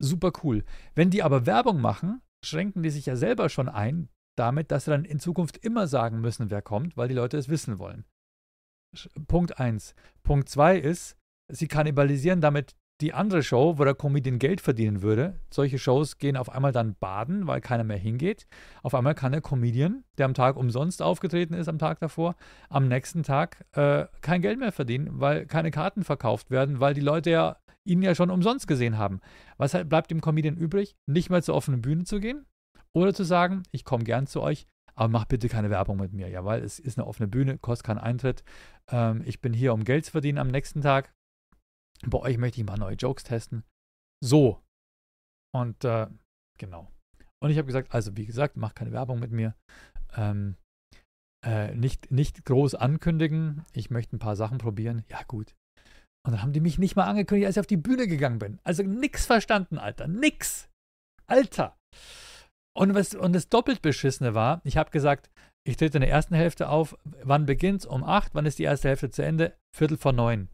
Super 0.00 0.32
cool. 0.42 0.64
Wenn 0.94 1.10
die 1.10 1.22
aber 1.22 1.46
Werbung 1.46 1.80
machen, 1.80 2.20
schränken 2.44 2.82
die 2.82 2.90
sich 2.90 3.06
ja 3.06 3.16
selber 3.16 3.48
schon 3.48 3.68
ein, 3.68 4.08
damit, 4.36 4.70
dass 4.70 4.84
sie 4.84 4.90
dann 4.90 5.04
in 5.04 5.20
Zukunft 5.20 5.58
immer 5.58 5.86
sagen 5.86 6.20
müssen, 6.20 6.50
wer 6.50 6.62
kommt, 6.62 6.96
weil 6.96 7.08
die 7.08 7.14
Leute 7.14 7.36
es 7.38 7.48
wissen 7.48 7.78
wollen. 7.78 8.04
Punkt 9.26 9.58
1. 9.58 9.94
Punkt 10.22 10.48
2 10.48 10.78
ist, 10.78 11.16
sie 11.50 11.68
kannibalisieren 11.68 12.40
damit 12.40 12.76
die 13.02 13.12
andere 13.12 13.42
Show, 13.42 13.78
wo 13.78 13.84
der 13.84 13.94
Comedian 13.94 14.38
Geld 14.38 14.60
verdienen 14.60 15.02
würde. 15.02 15.40
Solche 15.50 15.78
Shows 15.78 16.18
gehen 16.18 16.36
auf 16.36 16.48
einmal 16.48 16.72
dann 16.72 16.94
baden, 16.98 17.46
weil 17.46 17.60
keiner 17.60 17.84
mehr 17.84 17.98
hingeht. 17.98 18.46
Auf 18.82 18.94
einmal 18.94 19.14
kann 19.14 19.32
der 19.32 19.42
Comedian, 19.42 20.04
der 20.16 20.26
am 20.26 20.34
Tag 20.34 20.56
umsonst 20.56 21.02
aufgetreten 21.02 21.54
ist, 21.54 21.68
am 21.68 21.78
Tag 21.78 22.00
davor, 22.00 22.36
am 22.70 22.88
nächsten 22.88 23.22
Tag 23.22 23.64
äh, 23.72 24.06
kein 24.22 24.40
Geld 24.40 24.58
mehr 24.58 24.72
verdienen, 24.72 25.20
weil 25.20 25.46
keine 25.46 25.70
Karten 25.70 26.04
verkauft 26.04 26.50
werden, 26.50 26.80
weil 26.80 26.94
die 26.94 27.00
Leute 27.00 27.30
ja 27.30 27.56
ihn 27.84 28.00
ja 28.00 28.14
schon 28.14 28.30
umsonst 28.30 28.68
gesehen 28.68 28.96
haben. 28.96 29.20
Was 29.58 29.72
bleibt 29.72 30.10
dem 30.10 30.20
Comedian 30.20 30.56
übrig? 30.56 30.94
Nicht 31.06 31.30
mehr 31.30 31.42
zur 31.42 31.56
offenen 31.56 31.82
Bühne 31.82 32.04
zu 32.04 32.20
gehen, 32.20 32.46
oder 32.92 33.14
zu 33.14 33.24
sagen, 33.24 33.62
ich 33.70 33.84
komme 33.84 34.04
gern 34.04 34.26
zu 34.26 34.42
euch, 34.42 34.66
aber 34.94 35.08
mach 35.08 35.24
bitte 35.24 35.48
keine 35.48 35.70
Werbung 35.70 35.96
mit 35.96 36.12
mir, 36.12 36.28
ja, 36.28 36.44
weil 36.44 36.62
es 36.62 36.78
ist 36.78 36.98
eine 36.98 37.06
offene 37.06 37.28
Bühne, 37.28 37.58
kostet 37.58 37.86
keinen 37.86 37.98
Eintritt. 37.98 38.44
Ähm, 38.88 39.22
ich 39.24 39.40
bin 39.40 39.52
hier, 39.52 39.72
um 39.72 39.84
Geld 39.84 40.04
zu 40.04 40.12
verdienen 40.12 40.38
am 40.38 40.48
nächsten 40.48 40.82
Tag. 40.82 41.14
Bei 42.06 42.18
euch 42.18 42.38
möchte 42.38 42.60
ich 42.60 42.66
mal 42.66 42.76
neue 42.76 42.96
Jokes 42.96 43.24
testen. 43.24 43.64
So. 44.22 44.62
Und 45.54 45.84
äh, 45.84 46.08
genau. 46.58 46.90
Und 47.42 47.50
ich 47.50 47.58
habe 47.58 47.66
gesagt, 47.66 47.92
also 47.92 48.16
wie 48.16 48.26
gesagt, 48.26 48.56
mach 48.56 48.74
keine 48.74 48.92
Werbung 48.92 49.18
mit 49.18 49.32
mir. 49.32 49.54
Ähm, 50.16 50.56
äh, 51.44 51.74
nicht, 51.74 52.10
nicht 52.10 52.44
groß 52.44 52.74
ankündigen. 52.74 53.64
Ich 53.72 53.90
möchte 53.90 54.16
ein 54.16 54.20
paar 54.20 54.36
Sachen 54.36 54.58
probieren. 54.58 55.04
Ja, 55.08 55.22
gut. 55.26 55.56
Und 56.24 56.32
dann 56.32 56.42
haben 56.42 56.52
die 56.52 56.60
mich 56.60 56.78
nicht 56.78 56.94
mal 56.94 57.04
angekündigt, 57.04 57.46
als 57.46 57.56
ich 57.56 57.60
auf 57.60 57.66
die 57.66 57.76
Bühne 57.76 58.06
gegangen 58.06 58.38
bin. 58.38 58.60
Also 58.62 58.84
nix 58.84 59.26
verstanden, 59.26 59.78
Alter. 59.78 60.06
Nix. 60.06 60.68
Alter. 61.26 61.76
Und, 62.76 62.94
was, 62.94 63.14
und 63.14 63.32
das 63.32 63.48
doppelt 63.48 63.82
beschissene 63.82 64.34
war, 64.34 64.60
ich 64.64 64.76
habe 64.76 64.90
gesagt, 64.90 65.30
ich 65.66 65.76
trete 65.76 65.98
in 65.98 66.02
der 66.02 66.10
ersten 66.10 66.34
Hälfte 66.34 66.68
auf. 66.68 66.96
Wann 67.22 67.46
beginnt's? 67.46 67.86
Um 67.86 68.04
acht. 68.04 68.34
Wann 68.34 68.46
ist 68.46 68.58
die 68.58 68.64
erste 68.64 68.88
Hälfte 68.88 69.10
zu 69.10 69.24
Ende? 69.24 69.56
Viertel 69.76 69.96
vor 69.96 70.12
neun. 70.12 70.48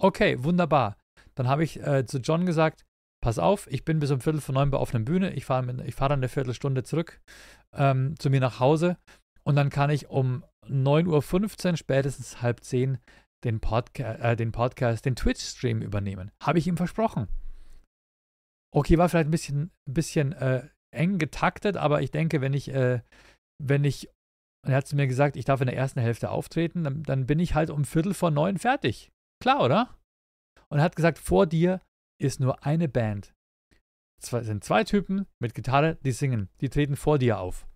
Okay, 0.00 0.42
wunderbar. 0.42 0.96
Dann 1.34 1.48
habe 1.48 1.64
ich 1.64 1.80
äh, 1.80 2.06
zu 2.06 2.18
John 2.18 2.46
gesagt, 2.46 2.84
pass 3.22 3.38
auf, 3.38 3.66
ich 3.70 3.84
bin 3.84 4.00
bis 4.00 4.10
um 4.10 4.20
Viertel 4.20 4.40
vor 4.40 4.54
neun 4.54 4.70
bei 4.70 4.78
offener 4.78 5.04
Bühne. 5.04 5.32
Ich 5.34 5.44
fahre 5.44 5.92
fahr 5.92 6.08
dann 6.08 6.20
eine 6.20 6.28
Viertelstunde 6.28 6.82
zurück 6.82 7.20
ähm, 7.74 8.14
zu 8.18 8.30
mir 8.30 8.40
nach 8.40 8.60
Hause. 8.60 8.96
Und 9.44 9.56
dann 9.56 9.70
kann 9.70 9.90
ich 9.90 10.08
um 10.08 10.44
9.15 10.66 11.70
Uhr, 11.70 11.76
spätestens 11.76 12.42
halb 12.42 12.62
zehn, 12.64 12.98
den, 13.44 13.60
Podca 13.60 14.14
äh, 14.14 14.36
den 14.36 14.52
Podcast, 14.52 15.04
den 15.04 15.16
Twitch-Stream 15.16 15.82
übernehmen. 15.82 16.30
Habe 16.42 16.58
ich 16.58 16.66
ihm 16.66 16.76
versprochen. 16.76 17.28
Okay, 18.74 18.98
war 18.98 19.08
vielleicht 19.08 19.28
ein 19.28 19.30
bisschen, 19.30 19.70
bisschen 19.88 20.32
äh, 20.32 20.68
eng 20.94 21.18
getaktet, 21.18 21.76
aber 21.76 22.02
ich 22.02 22.10
denke, 22.10 22.40
wenn 22.40 22.54
ich, 22.54 22.68
äh, 22.68 23.00
wenn 23.62 23.84
ich, 23.84 24.08
und 24.64 24.72
er 24.72 24.78
hat 24.78 24.86
zu 24.86 24.96
mir 24.96 25.06
gesagt, 25.06 25.36
ich 25.36 25.44
darf 25.44 25.60
in 25.60 25.66
der 25.66 25.76
ersten 25.76 26.00
Hälfte 26.00 26.30
auftreten, 26.30 26.84
dann, 26.84 27.02
dann 27.02 27.26
bin 27.26 27.38
ich 27.38 27.54
halt 27.54 27.70
um 27.70 27.84
Viertel 27.84 28.14
vor 28.14 28.30
neun 28.30 28.58
fertig. 28.58 29.10
Klar, 29.44 29.60
oder? 29.60 29.94
Und 30.70 30.78
er 30.78 30.84
hat 30.84 30.96
gesagt, 30.96 31.18
vor 31.18 31.44
dir 31.44 31.82
ist 32.18 32.40
nur 32.40 32.64
eine 32.64 32.88
Band. 32.88 33.34
Es 34.18 34.30
sind 34.30 34.64
zwei 34.64 34.84
Typen 34.84 35.26
mit 35.38 35.52
Gitarre, 35.52 35.96
die 35.96 36.12
singen. 36.12 36.48
Die 36.62 36.70
treten 36.70 36.96
vor 36.96 37.18
dir 37.18 37.38
auf. 37.38 37.68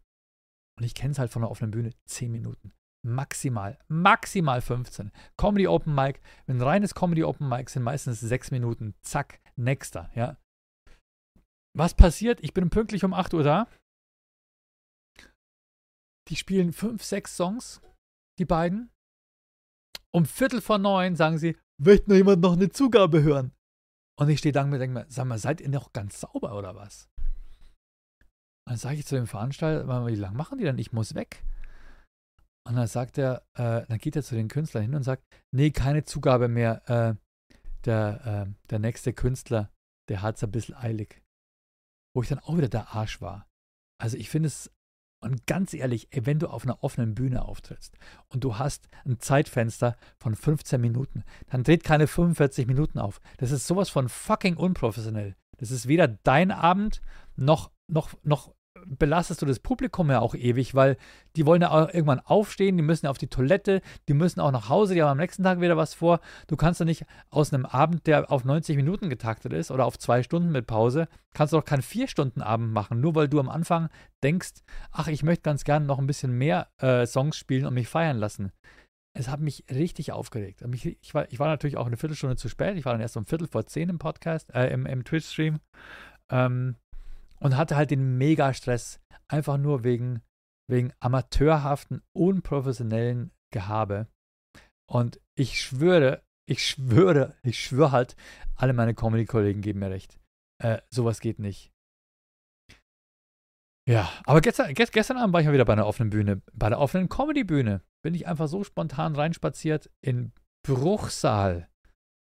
Und 0.79 0.85
ich 0.85 0.95
kenne 0.95 1.11
es 1.12 1.19
halt 1.19 1.31
von 1.31 1.43
der 1.43 1.51
offenen 1.51 1.71
Bühne. 1.71 1.91
Zehn 2.07 2.33
Minuten. 2.33 2.73
Maximal, 3.07 3.79
maximal 3.87 4.62
15. 4.62 5.12
Comedy 5.37 5.69
Open 5.69 5.95
Mic, 5.95 6.23
wenn 6.47 6.62
reines 6.62 6.95
Comedy 6.95 7.23
Open 7.23 7.47
Mic 7.47 7.69
sind 7.69 7.83
meistens 7.83 8.19
sechs 8.21 8.51
Minuten. 8.51 8.95
Zack, 9.03 9.43
nächster, 9.57 10.11
ja. 10.14 10.39
Was 11.77 11.93
passiert? 11.93 12.43
Ich 12.43 12.55
bin 12.55 12.71
pünktlich 12.71 13.05
um 13.05 13.12
8 13.12 13.35
Uhr 13.35 13.43
da. 13.43 13.69
Die 16.29 16.37
spielen 16.37 16.73
fünf, 16.73 17.03
sechs 17.05 17.37
Songs, 17.37 17.83
die 18.39 18.47
beiden. 18.47 18.91
Um 20.19 20.27
Viertel 20.27 20.61
vor 20.61 20.79
neun 20.79 21.14
sagen 21.14 21.39
sie, 21.39 21.57
möchte 21.81 22.11
noch 22.11 22.16
jemand 22.16 22.43
noch 22.43 22.55
eine 22.55 22.71
Zugabe 22.71 23.23
hören? 23.23 23.53
Und 24.19 24.29
ich 24.29 24.41
stehe 24.41 24.53
da 24.53 24.64
und 24.64 24.73
denke 24.73 24.89
mir, 24.89 25.07
sag 25.09 25.27
mal, 25.27 25.39
seid 25.39 25.61
ihr 25.61 25.69
noch 25.69 25.93
ganz 25.93 26.21
sauber 26.21 26.59
oder 26.59 26.75
was? 26.75 27.09
Und 28.66 28.73
dann 28.73 28.77
sage 28.77 28.97
ich 28.97 29.07
zu 29.07 29.14
dem 29.14 29.29
Veranstalter, 29.29 30.07
wie 30.07 30.14
lange 30.16 30.37
machen 30.37 30.59
die 30.59 30.64
denn? 30.64 30.79
Ich 30.79 30.93
muss 30.93 31.14
weg. 31.14 31.45
Und 32.66 32.75
dann 32.75 32.89
sagt 32.89 33.16
er, 33.16 33.43
äh, 33.55 33.87
dann 33.87 33.99
geht 33.99 34.16
er 34.16 34.25
zu 34.25 34.35
den 34.35 34.49
Künstlern 34.49 34.83
hin 34.83 34.95
und 34.97 35.05
sagt, 35.05 35.23
nee, 35.55 35.71
keine 35.71 36.05
Zugabe 36.05 36.49
mehr. 36.49 36.83
Äh, 36.91 37.14
der, 37.85 38.49
äh, 38.49 38.53
der 38.71 38.79
nächste 38.81 39.12
Künstler, 39.12 39.71
der 40.09 40.21
hat 40.21 40.37
es 40.37 40.43
ein 40.43 40.51
bisschen 40.51 40.75
eilig 40.75 41.23
wo 42.19 42.23
ich 42.23 42.29
dann 42.29 42.41
auch 42.41 42.57
wieder 42.57 42.69
der 42.69 42.89
Arsch 42.97 43.21
war. 43.21 43.49
Also 44.01 44.16
ich 44.16 44.29
finde 44.29 44.49
es, 44.49 44.73
und 45.21 45.47
ganz 45.47 45.75
ehrlich, 45.75 46.09
ey, 46.11 46.27
wenn 46.27 46.39
du 46.39 46.49
auf 46.49 46.64
einer 46.64 46.83
offenen 46.83 47.14
Bühne 47.14 47.45
auftrittst 47.45 47.95
und 48.29 48.45
du 48.45 48.59
hast 48.59 48.89
ein 49.05 49.19
Zeitfenster 49.19 49.97
von 50.16 50.35
15 50.35 50.81
Minuten, 50.81 51.25
dann 51.51 51.64
dreht 51.64 51.85
keine 51.85 52.07
45 52.07 52.66
Minuten 52.66 52.99
auf. 52.99 53.21
Das 53.39 53.51
ist 53.51 53.66
sowas 53.66 53.89
von 53.89 54.09
fucking 54.09 54.57
unprofessionell. 54.57 55.35
Das 55.59 55.71
ist 55.71 55.89
weder 55.89 56.07
dein 56.09 56.51
Abend 56.51 57.01
noch, 57.37 57.71
noch, 57.89 58.11
noch 58.23 58.55
belastest 58.87 59.43
du 59.43 59.47
das 59.47 59.61
Publikum 59.61 60.11
ja 60.11 60.20
auch 60.20 60.35
ewig, 60.35 60.74
weil 60.74 60.97
die 61.37 61.47
wollen 61.47 61.62
ja 61.62 61.89
irgendwann 61.93 62.20
aufstehen, 62.20 62.76
die 62.76 62.83
müssen 62.83 63.07
ja 63.07 63.11
auf 63.11 63.18
die 63.18 63.29
Toilette, 63.29 63.81
die 64.09 64.14
müssen 64.14 64.41
auch 64.41 64.51
nach 64.51 64.68
Hause, 64.68 64.95
die 64.95 65.03
haben 65.03 65.11
am 65.11 65.18
nächsten 65.18 65.43
Tag 65.43 65.61
wieder 65.61 65.76
was 65.76 65.95
vor. 65.95 66.20
Du 66.47 66.57
kannst 66.57 66.81
doch 66.81 66.85
nicht 66.85 67.05
aus 67.31 67.53
einem 67.53 67.66
Abend, 67.66 68.07
der 68.07 68.31
auf 68.31 68.45
90 68.45 68.76
Minuten 68.76 69.09
getaktet 69.09 69.53
ist 69.53 69.70
oder 69.70 69.85
auf 69.87 69.99
zwei 69.99 70.22
Stunden 70.22 70.51
mit 70.51 70.66
Pause, 70.66 71.09
kannst 71.35 71.53
du 71.53 71.59
doch 71.59 71.64
keinen 71.64 71.83
Vier-Stunden-Abend 71.83 72.72
machen, 72.72 73.01
nur 73.01 73.14
weil 73.14 73.29
du 73.29 73.41
am 73.41 73.49
Anfang 73.49 73.89
denkst, 74.22 74.53
ach, 74.91 75.09
ich 75.09 75.22
möchte 75.22 75.43
ganz 75.43 75.64
gerne 75.64 75.87
noch 75.87 75.99
ein 75.99 76.07
bisschen 76.07 76.33
mehr 76.33 76.68
äh, 76.79 77.07
Songs 77.07 77.37
spielen 77.37 77.66
und 77.66 77.74
mich 77.74 77.89
feiern 77.89 78.18
lassen. 78.18 78.53
Es 79.14 79.29
hat 79.29 79.41
mich 79.41 79.64
richtig 79.70 80.12
aufgeregt. 80.12 80.62
Ich 81.03 81.14
war, 81.14 81.31
ich 81.31 81.41
war 81.41 81.49
natürlich 81.49 81.76
auch 81.76 81.87
eine 81.87 81.97
Viertelstunde 81.97 82.37
zu 82.37 82.49
spät. 82.49 82.76
Ich 82.76 82.85
war 82.85 82.93
dann 82.93 83.01
erst 83.01 83.16
um 83.16 83.26
Viertel 83.26 83.49
vor 83.49 83.66
zehn 83.66 83.89
im 83.89 83.99
Podcast, 83.99 84.55
äh, 84.55 84.68
im, 84.72 84.87
im 84.87 85.05
Twitch-Stream. 85.05 85.59
Ähm, 86.31 86.76
und 87.41 87.57
hatte 87.57 87.76
halt 87.76 87.91
den 87.91 88.18
Mega-Stress, 88.18 89.01
einfach 89.28 89.59
nur 89.59 89.84
wegen, 89.84 90.22
wegen 90.68 90.93
amateurhaften, 91.01 92.03
unprofessionellen 92.16 93.30
Gehabe. 93.53 94.09
Und 94.91 95.20
ich 95.36 95.61
schwöre, 95.61 96.22
ich 96.49 96.66
schwöre, 96.66 97.36
ich 97.43 97.62
schwöre 97.62 97.93
halt, 97.93 98.16
alle 98.57 98.72
meine 98.72 98.95
Comedy-Kollegen 98.95 99.61
geben 99.61 99.80
mir 99.80 99.91
recht. 99.91 100.18
Äh, 100.62 100.80
sowas 100.91 101.20
geht 101.20 101.39
nicht. 101.39 101.70
Ja, 103.89 104.12
aber 104.24 104.43
gestern, 104.43 104.74
gestern 104.74 105.16
Abend 105.16 105.32
war 105.32 105.41
ich 105.41 105.47
mal 105.47 105.55
wieder 105.55 105.64
bei 105.64 105.72
einer 105.72 105.86
offenen 105.86 106.11
Bühne, 106.11 106.43
bei 106.53 106.68
der 106.68 106.78
offenen 106.78 107.09
Comedy-Bühne. 107.09 107.82
Bin 108.05 108.14
ich 108.14 108.26
einfach 108.26 108.49
so 108.49 108.62
spontan 108.62 109.16
reinspaziert 109.16 109.91
in 110.05 110.32
Bruchsal. 110.66 111.68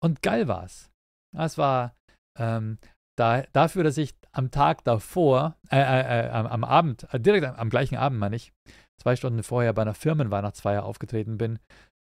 Und 0.02 0.22
geil 0.22 0.48
war's. 0.48 0.90
Es 1.36 1.58
war 1.58 1.96
ähm, 2.38 2.80
da, 3.18 3.42
dafür, 3.52 3.84
dass 3.84 3.98
ich 3.98 4.16
am 4.32 4.52
Tag 4.52 4.84
davor, 4.84 5.58
äh, 5.70 5.78
äh, 5.78 6.28
äh, 6.28 6.30
am, 6.30 6.64
Abend, 6.64 7.12
äh, 7.14 7.20
direkt 7.20 7.46
am, 7.46 7.56
am, 7.56 7.70
gleichen 7.70 7.98
Abend, 7.98 8.20
meine 8.20 8.36
ich, 8.36 8.54
zwei 9.02 9.16
Stunden 9.16 9.44
vorher 9.44 9.74
bei 9.74 9.82
einer 9.82 9.94
Firmenweihnachtsfeier 9.94 10.84
aufgetreten 10.84 11.38
bin, 11.38 11.60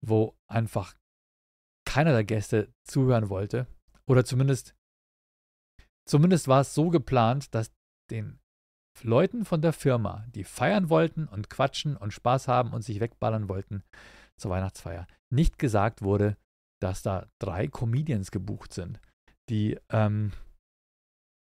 wo 0.05 0.35
einfach 0.49 0.95
keiner 1.87 2.13
der 2.13 2.25
Gäste 2.25 2.73
zuhören 2.85 3.29
wollte. 3.29 3.67
Oder 4.07 4.25
zumindest, 4.25 4.75
zumindest 6.09 6.49
war 6.49 6.61
es 6.61 6.75
so 6.75 6.91
geplant, 6.91 7.55
dass 7.55 7.73
den 8.11 8.39
Leuten 9.03 9.45
von 9.45 9.61
der 9.61 9.73
Firma, 9.73 10.25
die 10.29 10.45
feiern 10.45 10.89
wollten 10.89 11.27
und 11.27 11.51
quatschen 11.51 11.97
und 11.97 12.13
Spaß 12.13 12.49
haben 12.49 12.73
und 12.73 12.83
sich 12.83 13.01
wegballern 13.01 13.49
wollten 13.49 13.83
zur 14.41 14.51
Weihnachtsfeier, 14.51 15.07
nicht 15.33 15.59
gesagt 15.59 16.03
wurde, 16.03 16.37
dass 16.81 17.03
da 17.03 17.27
drei 17.41 17.67
Comedians 17.67 18.31
gebucht 18.31 18.73
sind, 18.73 19.01
die, 19.49 19.79
ähm, 19.91 20.33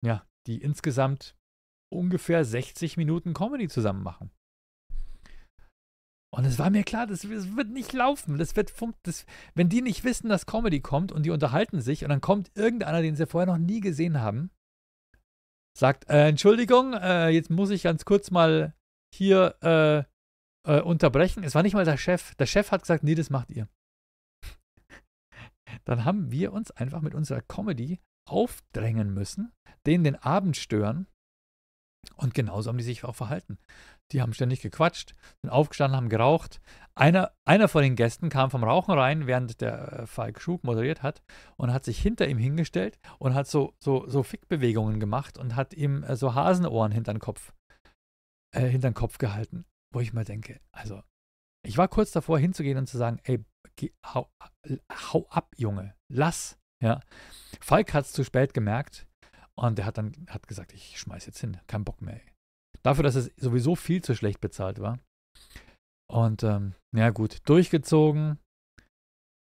ja, 0.05 0.24
die 0.47 0.61
insgesamt 0.62 1.36
ungefähr 1.93 2.45
60 2.45 2.97
Minuten 2.97 3.34
Comedy 3.34 3.68
zusammen 3.68 4.03
machen. 4.03 4.30
Und 6.32 6.45
es 6.45 6.59
war 6.59 6.70
mir 6.70 6.84
klar, 6.84 7.07
das, 7.07 7.22
das 7.22 7.57
wird 7.57 7.70
nicht 7.70 7.93
laufen. 7.93 8.38
Das 8.38 8.55
wird 8.55 8.72
das, 9.03 9.26
wenn 9.55 9.68
die 9.68 9.82
nicht 9.82 10.05
wissen, 10.05 10.28
dass 10.28 10.47
Comedy 10.47 10.80
kommt 10.80 11.11
und 11.11 11.24
die 11.24 11.30
unterhalten 11.30 11.80
sich 11.80 12.05
und 12.05 12.11
dann 12.11 12.20
kommt 12.20 12.53
irgendeiner, 12.55 13.03
den 13.03 13.16
sie 13.16 13.26
vorher 13.26 13.53
noch 13.53 13.59
nie 13.59 13.80
gesehen 13.80 14.20
haben, 14.20 14.51
sagt, 15.76 16.09
äh, 16.09 16.28
Entschuldigung, 16.28 16.95
äh, 16.95 17.30
jetzt 17.30 17.51
muss 17.51 17.70
ich 17.70 17.82
ganz 17.82 18.05
kurz 18.05 18.30
mal 18.30 18.74
hier 19.12 19.57
äh, 19.61 20.05
äh, 20.70 20.80
unterbrechen. 20.82 21.43
Es 21.43 21.55
war 21.57 21.64
nicht 21.64 21.74
mal 21.74 21.84
der 21.84 21.97
Chef. 21.97 22.34
Der 22.36 22.47
Chef 22.47 22.70
hat 22.70 22.82
gesagt, 22.82 23.03
nee, 23.03 23.16
das 23.16 23.30
macht 23.30 23.51
ihr. 23.51 23.68
Dann 25.84 26.05
haben 26.05 26.30
wir 26.30 26.53
uns 26.53 26.70
einfach 26.70 27.01
mit 27.01 27.14
unserer 27.14 27.41
Comedy 27.41 28.01
aufdrängen 28.29 29.12
müssen, 29.12 29.53
denen 29.87 30.05
den 30.05 30.16
Abend 30.16 30.57
stören. 30.57 31.07
Und 32.16 32.35
genauso 32.35 32.68
haben 32.68 32.79
die 32.79 32.85
sich 32.85 33.05
auch 33.05 33.14
verhalten. 33.14 33.59
Die 34.12 34.23
haben 34.23 34.33
ständig 34.33 34.61
gequatscht, 34.61 35.14
sind 35.43 35.51
aufgestanden, 35.51 35.97
haben 35.97 36.09
geraucht. 36.09 36.61
Einer, 36.95 37.33
einer 37.45 37.68
von 37.68 37.83
den 37.83 37.97
Gästen 37.97 38.29
kam 38.29 38.51
vom 38.51 38.64
Rauchen 38.64 38.93
rein, 38.93 39.27
während 39.27 39.61
der 39.61 39.93
äh, 39.93 40.07
Falk 40.07 40.41
Schub 40.41 40.64
moderiert 40.64 41.03
hat 41.03 41.23
und 41.57 41.73
hat 41.73 41.85
sich 41.85 42.01
hinter 42.01 42.27
ihm 42.27 42.39
hingestellt 42.39 42.99
und 43.18 43.35
hat 43.35 43.47
so, 43.47 43.75
so, 43.79 44.09
so 44.09 44.23
Fickbewegungen 44.23 44.99
gemacht 44.99 45.39
und 45.39 45.57
hat 45.57 45.75
ihm 45.75 46.03
äh, 46.03 46.16
so 46.16 46.35
Hasenohren 46.35 46.93
hinter 46.93 47.12
den 47.12 47.21
Kopf, 47.21 47.53
äh, 48.55 48.66
hinter 48.66 48.91
den 48.91 48.95
Kopf 48.95 49.18
gehalten. 49.18 49.64
Wo 49.93 50.01
ich 50.01 50.12
mir 50.12 50.25
denke, 50.25 50.61
also, 50.73 51.03
ich 51.66 51.79
war 51.79 51.89
kurz 51.89 52.12
davor 52.12 52.39
hinzugehen 52.39 52.79
und 52.79 52.87
zu 52.87 52.97
sagen, 52.97 53.21
ey, 53.25 53.45
geh, 53.77 53.93
hau, 54.05 54.31
hau 54.91 55.27
ab, 55.29 55.53
Junge, 55.57 55.95
lass. 56.09 56.59
Ja. 56.83 57.01
Falk 57.61 57.95
hat 57.95 58.05
es 58.07 58.12
zu 58.12 58.24
spät 58.24 58.55
gemerkt 58.55 59.07
und 59.55 59.78
der 59.78 59.87
hat 59.87 59.99
dann 59.99 60.12
hat 60.28 60.47
gesagt, 60.49 60.72
ich 60.72 60.99
schmeiß 60.99 61.26
jetzt 61.26 61.41
hin, 61.41 61.59
kein 61.66 61.85
Bock 61.85 62.01
mehr. 62.01 62.20
Dafür, 62.83 63.05
dass 63.05 63.14
es 63.14 63.31
sowieso 63.37 63.74
viel 63.74 64.03
zu 64.03 64.14
schlecht 64.14 64.41
bezahlt 64.41 64.81
war. 64.81 64.99
Und 66.11 66.43
ähm, 66.43 66.74
ja 66.97 67.11
gut, 67.11 67.39
durchgezogen 67.49 68.39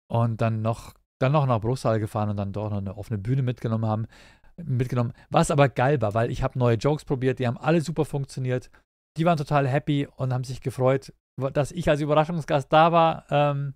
und 0.09 0.41
dann 0.41 0.61
noch, 0.61 0.95
dann 1.21 1.34
noch 1.34 1.45
nach 1.45 1.61
Bruchsal 1.61 1.99
gefahren 1.99 2.30
und 2.30 2.38
dann 2.38 2.53
doch 2.53 2.69
noch 2.69 2.78
eine 2.78 2.97
offene 2.97 3.19
Bühne 3.19 3.43
mitgenommen 3.43 3.86
haben. 3.86 4.07
Mitgenommen, 4.55 5.13
was 5.30 5.51
aber 5.51 5.69
geil 5.69 6.01
war, 6.01 6.15
weil 6.15 6.32
ich 6.32 6.41
habe 6.41 6.57
neue 6.57 6.78
Jokes 6.78 7.05
probiert, 7.05 7.38
die 7.38 7.45
haben 7.45 7.59
alle 7.59 7.82
super 7.82 8.05
funktioniert. 8.05 8.71
Die 9.17 9.25
waren 9.25 9.38
total 9.38 9.67
happy 9.67 10.07
und 10.15 10.34
haben 10.34 10.43
sich 10.43 10.61
gefreut, 10.61 11.13
dass 11.38 11.71
ich 11.71 11.89
als 11.89 12.01
Überraschungsgast 12.01 12.71
da 12.71 12.91
war. 12.91 13.25
Ähm, 13.31 13.75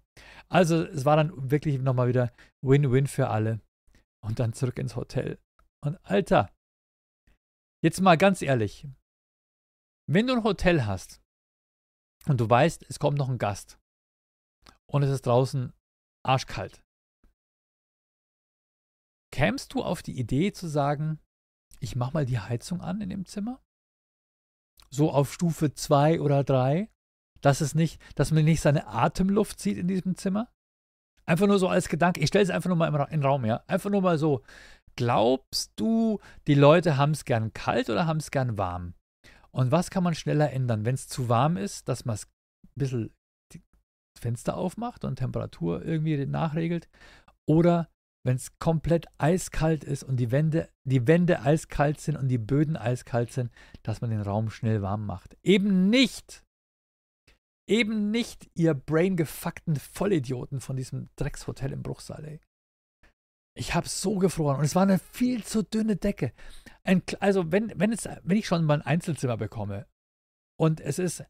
also 0.49 0.83
es 0.83 1.05
war 1.05 1.15
dann 1.15 1.51
wirklich 1.51 1.79
nochmal 1.79 2.07
wieder 2.07 2.33
Win-Win 2.63 3.07
für 3.07 3.29
alle. 3.29 3.61
Und 4.23 4.39
dann 4.39 4.53
zurück 4.53 4.77
ins 4.77 4.95
Hotel. 4.95 5.39
Und 5.83 5.97
Alter, 6.03 6.51
jetzt 7.83 8.01
mal 8.01 8.17
ganz 8.17 8.41
ehrlich, 8.41 8.87
wenn 10.07 10.27
du 10.27 10.33
ein 10.33 10.43
Hotel 10.43 10.85
hast 10.85 11.21
und 12.27 12.39
du 12.39 12.49
weißt, 12.49 12.85
es 12.89 12.99
kommt 12.99 13.17
noch 13.17 13.29
ein 13.29 13.39
Gast 13.39 13.79
und 14.91 15.03
es 15.03 15.09
ist 15.09 15.25
draußen 15.25 15.73
arschkalt, 16.23 16.83
kämst 19.33 19.73
du 19.73 19.83
auf 19.83 20.03
die 20.03 20.19
Idee 20.19 20.51
zu 20.51 20.67
sagen, 20.67 21.19
ich 21.79 21.95
mach 21.95 22.13
mal 22.13 22.25
die 22.25 22.39
Heizung 22.39 22.81
an 22.81 23.01
in 23.01 23.09
dem 23.09 23.25
Zimmer? 23.25 23.63
So 24.91 25.11
auf 25.11 25.33
Stufe 25.33 25.73
2 25.73 26.21
oder 26.21 26.43
3, 26.43 26.91
dass 27.41 27.61
es 27.61 27.75
nicht, 27.75 28.01
dass 28.15 28.31
man 28.31 28.45
nicht 28.45 28.61
seine 28.61 28.87
Atemluft 28.87 29.59
sieht 29.59 29.77
in 29.77 29.87
diesem 29.87 30.15
Zimmer? 30.15 30.49
Einfach 31.25 31.47
nur 31.47 31.59
so 31.59 31.67
als 31.67 31.89
Gedanke, 31.89 32.19
ich 32.19 32.27
stelle 32.27 32.43
es 32.43 32.49
einfach 32.49 32.69
nur 32.69 32.77
mal 32.77 32.87
in 32.87 33.19
den 33.19 33.25
Raum, 33.25 33.45
ja. 33.45 33.63
Einfach 33.67 33.89
nur 33.89 34.01
mal 34.01 34.17
so. 34.17 34.41
Glaubst 34.95 35.71
du, 35.75 36.19
die 36.47 36.55
Leute 36.55 36.97
haben 36.97 37.11
es 37.11 37.25
gern 37.25 37.53
kalt 37.53 37.89
oder 37.89 38.05
haben 38.05 38.17
es 38.17 38.31
gern 38.31 38.57
warm? 38.57 38.93
Und 39.51 39.71
was 39.71 39.89
kann 39.89 40.03
man 40.03 40.15
schneller 40.15 40.51
ändern, 40.51 40.85
wenn 40.85 40.95
es 40.95 41.07
zu 41.07 41.29
warm 41.29 41.57
ist, 41.57 41.87
dass 41.87 42.05
man 42.05 42.17
ein 42.17 42.21
bisschen 42.75 43.13
Fenster 44.19 44.55
aufmacht 44.57 45.05
und 45.05 45.17
Temperatur 45.17 45.83
irgendwie 45.85 46.25
nachregelt? 46.25 46.89
Oder 47.47 47.89
wenn 48.23 48.35
es 48.35 48.57
komplett 48.59 49.07
eiskalt 49.17 49.83
ist 49.83 50.03
und 50.03 50.17
die 50.17 50.31
Wände, 50.31 50.69
die 50.83 51.07
Wände 51.07 51.41
eiskalt 51.41 51.99
sind 51.99 52.17
und 52.17 52.27
die 52.27 52.37
Böden 52.37 52.77
eiskalt 52.77 53.31
sind, 53.31 53.51
dass 53.83 54.01
man 54.01 54.11
den 54.11 54.21
Raum 54.21 54.49
schnell 54.49 54.81
warm 54.81 55.05
macht. 55.05 55.37
Eben 55.43 55.89
nicht. 55.89 56.43
Eben 57.67 58.11
nicht, 58.11 58.49
ihr 58.55 58.73
braingefuckten 58.73 59.75
Vollidioten 59.75 60.59
von 60.59 60.75
diesem 60.75 61.09
Dreckshotel 61.15 61.71
im 61.71 61.83
Bruchsal, 61.83 62.25
ey. 62.25 62.41
Ich 63.57 63.75
habe 63.75 63.87
so 63.87 64.17
gefroren 64.17 64.59
und 64.59 64.65
es 64.65 64.75
war 64.75 64.83
eine 64.83 64.99
viel 64.99 65.43
zu 65.43 65.61
dünne 65.63 65.97
Decke. 65.97 66.31
Ein, 66.83 67.03
also, 67.19 67.51
wenn, 67.51 67.71
wenn, 67.75 67.91
es, 67.91 68.07
wenn 68.23 68.37
ich 68.37 68.47
schon 68.47 68.63
mal 68.63 68.75
ein 68.75 68.81
Einzelzimmer 68.81 69.35
bekomme 69.35 69.87
und 70.57 70.79
es 70.79 70.99
ist 70.99 71.23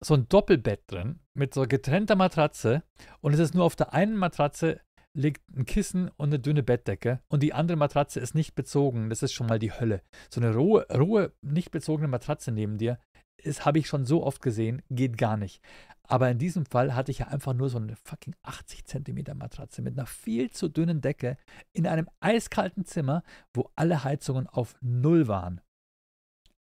so 0.00 0.14
ein 0.14 0.28
Doppelbett 0.28 0.84
drin 0.86 1.18
mit 1.34 1.52
so 1.52 1.62
getrennter 1.62 2.14
Matratze 2.14 2.84
und 3.20 3.32
es 3.32 3.40
ist 3.40 3.54
nur 3.54 3.64
auf 3.64 3.74
der 3.74 3.92
einen 3.92 4.16
Matratze 4.16 4.80
liegt 5.14 5.42
ein 5.56 5.64
Kissen 5.64 6.10
und 6.16 6.28
eine 6.28 6.38
dünne 6.38 6.62
Bettdecke 6.62 7.20
und 7.28 7.42
die 7.42 7.52
andere 7.52 7.76
Matratze 7.76 8.20
ist 8.20 8.34
nicht 8.36 8.54
bezogen. 8.54 9.10
Das 9.10 9.22
ist 9.22 9.32
schon 9.32 9.48
mal 9.48 9.58
die 9.58 9.72
Hölle. 9.72 10.02
So 10.30 10.40
eine 10.40 10.54
rohe, 10.54 10.86
rohe 10.96 11.32
nicht 11.42 11.72
bezogene 11.72 12.06
Matratze 12.06 12.52
neben 12.52 12.78
dir, 12.78 13.00
das 13.44 13.64
habe 13.64 13.78
ich 13.78 13.86
schon 13.86 14.04
so 14.04 14.24
oft 14.24 14.42
gesehen, 14.42 14.82
geht 14.90 15.16
gar 15.18 15.36
nicht. 15.36 15.62
Aber 16.10 16.30
in 16.30 16.38
diesem 16.38 16.64
Fall 16.64 16.94
hatte 16.94 17.10
ich 17.10 17.18
ja 17.18 17.28
einfach 17.28 17.52
nur 17.52 17.68
so 17.68 17.78
eine 17.78 17.94
fucking 17.94 18.34
80 18.42 18.86
Zentimeter 18.86 19.34
Matratze 19.34 19.82
mit 19.82 19.98
einer 19.98 20.06
viel 20.06 20.50
zu 20.50 20.68
dünnen 20.68 21.02
Decke 21.02 21.36
in 21.72 21.86
einem 21.86 22.08
eiskalten 22.20 22.86
Zimmer, 22.86 23.22
wo 23.52 23.70
alle 23.76 24.04
Heizungen 24.04 24.46
auf 24.46 24.74
Null 24.80 25.28
waren. 25.28 25.60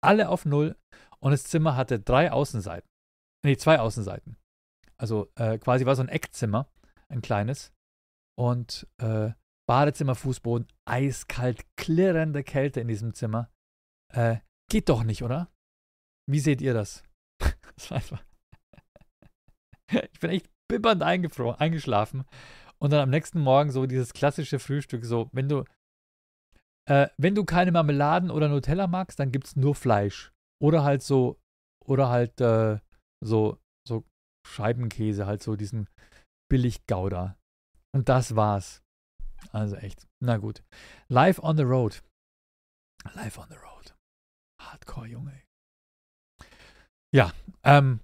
Alle 0.00 0.28
auf 0.28 0.44
Null. 0.44 0.76
Und 1.18 1.32
das 1.32 1.44
Zimmer 1.44 1.76
hatte 1.76 1.98
drei 1.98 2.30
Außenseiten. 2.30 2.88
Nee, 3.44 3.56
zwei 3.56 3.80
Außenseiten. 3.80 4.36
Also 4.96 5.28
äh, 5.34 5.58
quasi 5.58 5.86
war 5.86 5.96
so 5.96 6.02
ein 6.02 6.08
Eckzimmer, 6.08 6.68
ein 7.08 7.20
kleines. 7.20 7.72
Und 8.38 8.86
äh, 8.98 9.30
Badezimmer, 9.66 10.14
Fußboden, 10.14 10.68
eiskalt, 10.84 11.64
klirrende 11.76 12.44
Kälte 12.44 12.80
in 12.80 12.88
diesem 12.88 13.12
Zimmer. 13.14 13.50
Äh, 14.12 14.38
geht 14.70 14.88
doch 14.88 15.02
nicht, 15.02 15.24
oder? 15.24 15.50
Wie 16.30 16.40
seht 16.40 16.60
ihr 16.60 16.74
das? 16.74 17.02
das 17.40 17.90
war 17.90 17.96
einfach 17.98 18.24
ich 20.12 20.20
bin 20.20 20.30
echt 20.30 20.50
bibbernd 20.68 21.02
eingeschlafen. 21.02 22.24
Und 22.78 22.92
dann 22.92 23.00
am 23.00 23.10
nächsten 23.10 23.40
Morgen 23.40 23.70
so 23.70 23.86
dieses 23.86 24.12
klassische 24.12 24.58
Frühstück, 24.58 25.04
so, 25.04 25.28
wenn 25.32 25.48
du, 25.48 25.64
äh, 26.88 27.08
wenn 27.16 27.34
du 27.34 27.44
keine 27.44 27.72
Marmeladen 27.72 28.30
oder 28.30 28.48
Nutella 28.48 28.86
magst, 28.86 29.20
dann 29.20 29.30
gibt 29.30 29.46
es 29.46 29.56
nur 29.56 29.74
Fleisch. 29.74 30.32
Oder 30.60 30.82
halt 30.82 31.02
so, 31.02 31.38
oder 31.84 32.08
halt 32.08 32.40
äh, 32.40 32.80
so, 33.24 33.58
so 33.86 34.04
Scheibenkäse, 34.46 35.26
halt 35.26 35.42
so 35.42 35.54
diesen 35.54 35.88
Billig-Gouda. 36.50 37.36
Und 37.94 38.08
das 38.08 38.34
war's. 38.34 38.82
Also 39.50 39.76
echt. 39.76 40.06
Na 40.20 40.38
gut. 40.38 40.62
Live 41.08 41.38
on 41.40 41.56
the 41.56 41.62
road. 41.64 42.02
Live 43.14 43.38
on 43.38 43.48
the 43.48 43.56
road. 43.56 43.94
Hardcore, 44.60 45.06
Junge. 45.06 45.41
Ja, 47.14 47.32
ähm, 47.62 48.00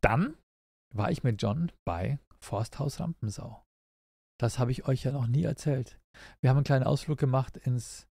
dann 0.00 0.36
war 0.94 1.10
ich 1.10 1.22
mit 1.22 1.42
John 1.42 1.72
bei 1.84 2.18
Forsthaus 2.40 3.00
Rampensau. 3.00 3.62
Das 4.40 4.58
habe 4.58 4.70
ich 4.70 4.86
euch 4.86 5.04
ja 5.04 5.12
noch 5.12 5.26
nie 5.26 5.44
erzählt. 5.44 5.98
Wir 6.40 6.50
haben 6.50 6.58
einen 6.58 6.64
kleinen 6.64 6.86
Ausflug 6.86 7.18
gemacht 7.18 7.56
ins, 7.56 8.08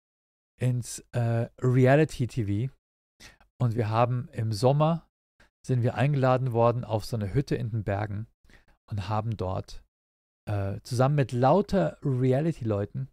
ins 0.59 0.99
äh, 1.11 1.49
Reality 1.61 2.27
TV 2.27 2.73
und 3.61 3.75
wir 3.75 3.89
haben 3.89 4.27
im 4.31 4.51
Sommer 4.51 5.07
sind 5.65 5.83
wir 5.83 5.95
eingeladen 5.95 6.53
worden 6.53 6.83
auf 6.83 7.05
so 7.05 7.15
eine 7.15 7.33
Hütte 7.33 7.55
in 7.55 7.69
den 7.69 7.83
Bergen 7.83 8.27
und 8.89 9.09
haben 9.09 9.35
dort 9.35 9.83
äh, 10.47 10.79
zusammen 10.81 11.15
mit 11.15 11.31
lauter 11.33 11.97
Reality-Leuten, 12.01 13.09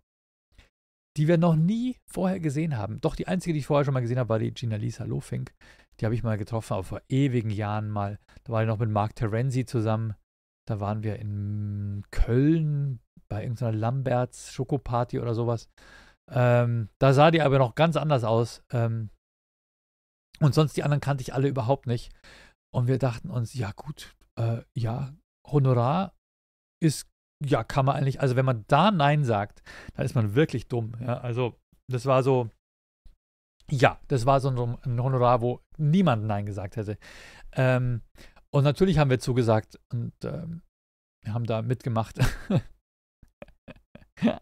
die 1.17 1.27
wir 1.27 1.37
noch 1.37 1.57
nie 1.57 1.97
vorher 2.07 2.41
gesehen 2.41 2.77
haben. 2.77 3.01
Doch 3.01 3.17
die 3.17 3.27
einzige, 3.27 3.53
die 3.53 3.59
ich 3.59 3.67
vorher 3.67 3.85
schon 3.85 3.95
mal 3.95 4.01
gesehen 4.01 4.19
habe, 4.19 4.29
war 4.29 4.39
die 4.39 4.53
Gina 4.53 4.77
Lisa 4.77 5.05
Lofink. 5.05 5.53
Die 5.99 6.05
habe 6.05 6.15
ich 6.15 6.23
mal 6.23 6.39
getroffen, 6.39 6.75
aber 6.75 6.85
vor 6.85 7.03
ewigen 7.09 7.51
Jahren 7.51 7.89
mal. 7.91 8.19
Da 8.45 8.53
war 8.53 8.63
ich 8.63 8.69
noch 8.69 8.79
mit 8.79 8.91
Mark 8.91 9.15
Terenzi 9.15 9.65
zusammen. 9.65 10.15
Da 10.67 10.81
waren 10.81 11.03
wir 11.03 11.19
in 11.19 12.05
Köln 12.11 13.01
bei 13.29 13.43
irgendeiner 13.43 13.73
Lamberts 13.73 14.53
Schokoparty 14.53 15.21
oder 15.21 15.35
sowas. 15.35 15.69
Ähm, 16.31 16.89
da 16.99 17.13
sah 17.13 17.31
die 17.31 17.43
aber 17.43 17.59
noch 17.59 17.75
ganz 17.75 17.97
anders 17.97 18.25
aus. 18.25 18.63
Ähm, 18.73 19.11
und 20.41 20.55
sonst 20.55 20.77
die 20.77 20.83
anderen 20.83 21.01
kannte 21.01 21.23
ich 21.23 21.35
alle 21.35 21.49
überhaupt 21.49 21.87
nicht. 21.87 22.13
Und 22.75 22.87
wir 22.89 22.99
dachten 22.99 23.31
uns, 23.31 23.55
ja 23.55 23.73
gut, 23.73 24.17
äh, 24.39 24.63
ja, 24.77 25.15
Honorar 25.47 26.17
ist 26.83 27.09
ja, 27.45 27.65
kann 27.65 27.85
man 27.85 27.97
eigentlich, 27.97 28.21
also 28.21 28.37
wenn 28.37 28.45
man 28.45 28.65
da 28.69 28.91
Nein 28.91 29.25
sagt, 29.25 29.63
dann 29.95 30.05
ist 30.05 30.15
man 30.15 30.35
wirklich 30.35 30.69
dumm. 30.69 30.95
Ja, 31.01 31.19
also 31.19 31.59
das 31.91 32.07
war 32.07 32.23
so, 32.23 32.51
ja, 33.71 33.99
das 34.09 34.27
war 34.27 34.41
so 34.41 34.51
ein, 34.51 35.01
Honorar, 35.03 35.41
wo 35.41 35.61
niemand 35.79 36.25
Nein 36.25 36.47
gesagt 36.47 36.77
hätte. 36.77 36.99
Ähm, 37.53 38.03
und 38.51 38.65
natürlich 38.65 38.99
haben 38.99 39.11
wir 39.11 39.19
zugesagt 39.19 39.79
und 39.93 40.13
ähm, 40.25 40.63
haben 41.27 41.45
da 41.45 41.63
mitgemacht. 41.63 42.19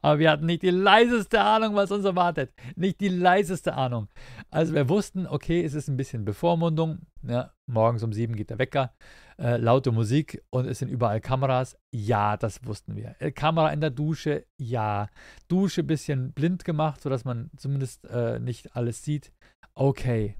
Aber 0.02 0.18
wir 0.18 0.30
hatten 0.30 0.46
nicht 0.46 0.62
die 0.62 0.70
leiseste 0.70 1.40
Ahnung, 1.40 1.74
was 1.74 1.90
uns 1.90 2.04
erwartet. 2.04 2.52
Nicht 2.76 3.00
die 3.00 3.08
leiseste 3.08 3.74
Ahnung. 3.74 4.08
Also 4.50 4.74
wir 4.74 4.88
wussten, 4.88 5.26
okay, 5.26 5.64
es 5.64 5.74
ist 5.74 5.88
ein 5.88 5.96
bisschen 5.96 6.24
Bevormundung. 6.24 7.00
Ja, 7.22 7.52
morgens 7.66 8.02
um 8.02 8.12
sieben 8.12 8.36
geht 8.36 8.50
der 8.50 8.58
Wecker. 8.58 8.92
Äh, 9.38 9.56
laute 9.56 9.90
Musik 9.90 10.42
und 10.50 10.66
es 10.66 10.78
sind 10.78 10.88
überall 10.88 11.20
Kameras. 11.20 11.78
Ja, 11.90 12.36
das 12.36 12.64
wussten 12.66 12.96
wir. 12.96 13.16
Äh, 13.18 13.32
Kamera 13.32 13.72
in 13.72 13.80
der 13.80 13.90
Dusche, 13.90 14.44
ja. 14.58 15.08
Dusche 15.48 15.82
bisschen 15.82 16.32
blind 16.32 16.64
gemacht, 16.64 17.00
sodass 17.00 17.24
man 17.24 17.50
zumindest 17.56 18.04
äh, 18.04 18.38
nicht 18.38 18.76
alles 18.76 19.02
sieht. 19.02 19.32
Okay. 19.74 20.36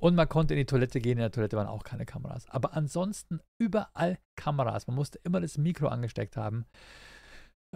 Und 0.00 0.14
man 0.14 0.28
konnte 0.28 0.54
in 0.54 0.58
die 0.58 0.66
Toilette 0.66 1.00
gehen. 1.00 1.12
In 1.12 1.18
der 1.18 1.30
Toilette 1.30 1.56
waren 1.56 1.66
auch 1.66 1.84
keine 1.84 2.06
Kameras. 2.06 2.48
Aber 2.48 2.74
ansonsten 2.74 3.40
überall 3.60 4.18
Kameras. 4.36 4.86
Man 4.86 4.96
musste 4.96 5.20
immer 5.24 5.40
das 5.40 5.58
Mikro 5.58 5.88
angesteckt 5.88 6.36
haben. 6.36 6.64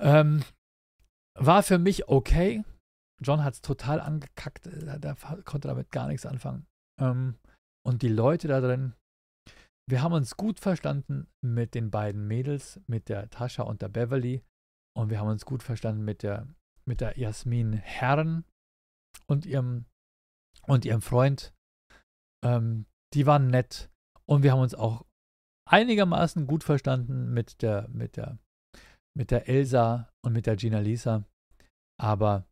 Ähm, 0.01 0.43
war 1.39 1.63
für 1.63 1.79
mich 1.79 2.09
okay. 2.09 2.65
John 3.23 3.45
hat 3.45 3.55
es 3.55 3.61
total 3.61 4.01
angekackt. 4.01 4.67
Der, 4.67 4.99
der, 4.99 5.17
konnte 5.45 5.69
damit 5.69 5.91
gar 5.91 6.09
nichts 6.09 6.27
anfangen. 6.27 6.67
Ähm, 7.01 7.37
und 7.87 8.03
die 8.03 8.09
Leute 8.09 8.49
da 8.49 8.61
drin, 8.61 8.95
wir 9.89 10.03
haben 10.03 10.15
uns 10.15 10.37
gut 10.37 10.61
verstanden 10.61 11.29
mit 11.43 11.75
den 11.75 11.91
beiden 11.91 12.27
Mädels, 12.27 12.81
mit 12.87 13.09
der 13.09 13.29
Tascha 13.29 13.65
und 13.65 13.83
der 13.83 13.89
Beverly. 13.89 14.43
Und 14.97 15.11
wir 15.11 15.21
haben 15.21 15.29
uns 15.29 15.45
gut 15.45 15.63
verstanden 15.63 16.05
mit 16.05 16.23
der, 16.23 16.49
mit 16.87 17.01
der 17.01 17.19
Jasmin 17.19 17.75
Herren 17.75 18.45
und 19.27 19.45
ihrem, 19.45 19.85
und 20.67 20.85
ihrem 20.85 21.03
Freund. 21.03 21.54
Ähm, 22.45 22.87
die 23.15 23.27
waren 23.27 23.49
nett. 23.49 23.91
Und 24.27 24.43
wir 24.43 24.53
haben 24.53 24.61
uns 24.61 24.75
auch 24.75 25.05
einigermaßen 25.69 26.47
gut 26.47 26.65
verstanden 26.65 27.33
mit 27.33 27.63
der, 27.63 27.89
mit 27.89 28.17
der 28.17 28.39
mit 29.17 29.31
der 29.31 29.49
Elsa 29.49 30.11
und 30.25 30.33
mit 30.33 30.47
der 30.47 30.57
Gina 30.57 30.81
Lisa. 30.81 31.25
Aber 32.01 32.47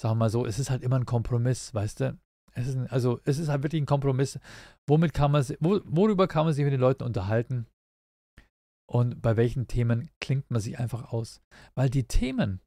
sagen 0.00 0.12
wir 0.12 0.20
mal 0.20 0.30
so, 0.30 0.46
es 0.46 0.58
ist 0.58 0.70
halt 0.70 0.82
immer 0.82 0.96
ein 0.96 1.06
Kompromiss, 1.06 1.74
weißt 1.74 2.00
du? 2.00 2.18
Es 2.52 2.68
ist 2.68 2.76
ein, 2.76 2.86
also 2.86 3.20
es 3.24 3.38
ist 3.38 3.48
halt 3.48 3.64
wirklich 3.64 3.82
ein 3.82 3.86
Kompromiss. 3.86 4.38
Womit 4.88 5.12
kann 5.12 5.32
man, 5.32 5.44
wo, 5.60 5.80
worüber 5.84 6.28
kann 6.28 6.44
man 6.46 6.54
sich 6.54 6.64
mit 6.64 6.72
den 6.72 6.80
Leuten 6.80 7.02
unterhalten? 7.02 7.66
Und 8.88 9.20
bei 9.22 9.36
welchen 9.36 9.66
Themen 9.66 10.10
klingt 10.20 10.50
man 10.50 10.60
sich 10.60 10.78
einfach 10.78 11.12
aus? 11.12 11.42
Weil 11.74 11.90
die 11.90 12.04
Themen, 12.04 12.60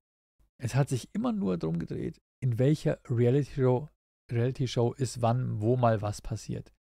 es 0.62 0.76
hat 0.76 0.90
sich 0.90 1.10
immer 1.14 1.32
nur 1.32 1.58
darum 1.58 1.80
gedreht, 1.80 2.20
in 2.44 2.60
welcher 2.60 3.00
Reality 3.10 3.62
Show, 4.30 4.36
Reality 4.36 4.68
Show 4.68 4.94
ist 4.94 5.22
wann, 5.22 5.62
wo 5.62 5.76
mal 5.78 6.02
was 6.02 6.22
passiert. 6.22 6.74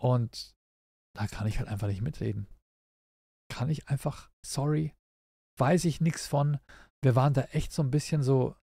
Und 0.00 0.54
da 1.16 1.26
kann 1.26 1.46
ich 1.46 1.58
halt 1.58 1.68
einfach 1.68 1.88
nicht 1.88 2.02
mitreden. 2.02 2.46
Kann 3.52 3.68
ich 3.68 3.88
einfach, 3.88 4.30
sorry, 4.46 4.94
weiß 5.58 5.84
ich 5.84 6.00
nichts 6.00 6.26
von. 6.26 6.58
Wir 7.02 7.16
waren 7.16 7.34
da 7.34 7.42
echt 7.52 7.72
so 7.72 7.82
ein 7.82 7.90
bisschen 7.90 8.22
so, 8.22 8.56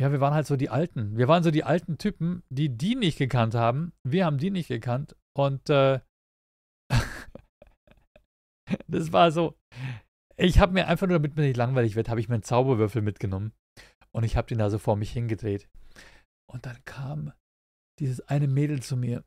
ja, 0.00 0.10
wir 0.10 0.20
waren 0.20 0.34
halt 0.34 0.46
so 0.46 0.56
die 0.56 0.70
Alten. 0.70 1.16
Wir 1.16 1.28
waren 1.28 1.42
so 1.42 1.50
die 1.50 1.64
alten 1.64 1.98
Typen, 1.98 2.42
die 2.48 2.76
die 2.76 2.94
nicht 2.94 3.18
gekannt 3.18 3.54
haben. 3.54 3.92
Wir 4.04 4.24
haben 4.24 4.38
die 4.38 4.50
nicht 4.50 4.68
gekannt. 4.68 5.16
Und 5.36 5.68
äh, 5.68 6.00
das 8.88 9.12
war 9.12 9.30
so, 9.30 9.58
ich 10.36 10.58
habe 10.58 10.72
mir 10.72 10.88
einfach 10.88 11.06
nur, 11.06 11.18
damit 11.18 11.36
mir 11.36 11.42
nicht 11.42 11.56
langweilig 11.56 11.96
wird, 11.96 12.08
habe 12.08 12.20
ich 12.20 12.28
mir 12.28 12.36
einen 12.36 12.42
Zauberwürfel 12.42 13.02
mitgenommen. 13.02 13.52
Und 14.12 14.24
ich 14.24 14.36
habe 14.36 14.48
den 14.48 14.58
da 14.58 14.70
so 14.70 14.78
vor 14.78 14.96
mich 14.96 15.12
hingedreht. 15.12 15.68
Und 16.50 16.66
dann 16.66 16.84
kam 16.84 17.32
dieses 18.00 18.20
eine 18.22 18.48
Mädel 18.48 18.82
zu 18.82 18.96
mir 18.96 19.24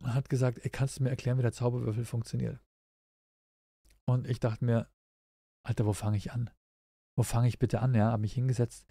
und 0.00 0.14
hat 0.14 0.28
gesagt, 0.28 0.60
ey, 0.62 0.70
kannst 0.70 0.98
du 0.98 1.02
mir 1.02 1.10
erklären, 1.10 1.36
wie 1.38 1.42
der 1.42 1.52
Zauberwürfel 1.52 2.04
funktioniert? 2.04 2.60
Und 4.08 4.26
ich 4.28 4.38
dachte 4.38 4.64
mir, 4.64 4.88
Alter, 5.66 5.84
wo 5.84 5.92
fange 5.92 6.16
ich 6.16 6.32
an? 6.32 6.50
Wo 7.16 7.24
fange 7.24 7.48
ich 7.48 7.58
bitte 7.58 7.80
an? 7.80 7.94
Ja, 7.94 8.12
habe 8.12 8.22
mich 8.22 8.34
hingesetzt, 8.34 8.86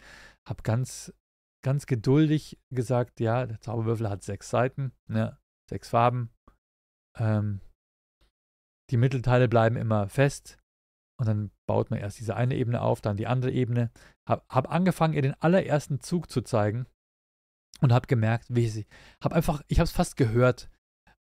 habe 0.48 0.62
ganz, 0.64 1.14
ganz 1.64 1.86
geduldig 1.86 2.60
gesagt, 2.70 3.20
ja, 3.22 3.46
der 3.46 3.62
Zauberwürfel 3.62 4.10
hat 4.10 4.24
sechs 4.24 4.50
Seiten, 4.50 4.92
ne, 5.08 5.40
sechs 5.70 5.90
Farben. 5.90 6.32
Ähm, 7.18 7.62
die 8.92 8.98
Mittelteile 8.98 9.48
bleiben 9.48 9.78
immer 9.78 10.10
fest 10.10 10.60
und 11.18 11.28
dann 11.28 11.52
baut 11.66 11.92
man 11.92 12.00
erst 12.00 12.20
diese 12.20 12.36
eine 12.36 12.56
Ebene 12.56 12.82
auf, 12.82 13.02
dann 13.02 13.18
die 13.18 13.28
andere 13.28 13.52
Ebene. 13.52 13.92
Habe 14.28 14.44
hab 14.50 14.70
angefangen, 14.70 15.14
ihr 15.14 15.22
den 15.22 15.42
allerersten 15.42 16.02
Zug 16.02 16.30
zu 16.30 16.42
zeigen 16.42 16.86
und 17.82 17.94
habe 17.94 18.08
gemerkt, 18.08 18.46
wie 18.50 18.68
sie, 18.68 18.86
habe 19.24 19.36
einfach, 19.36 19.62
ich 19.68 19.80
habe 19.80 19.86
es 19.86 19.92
fast 19.92 20.18
gehört 20.18 20.70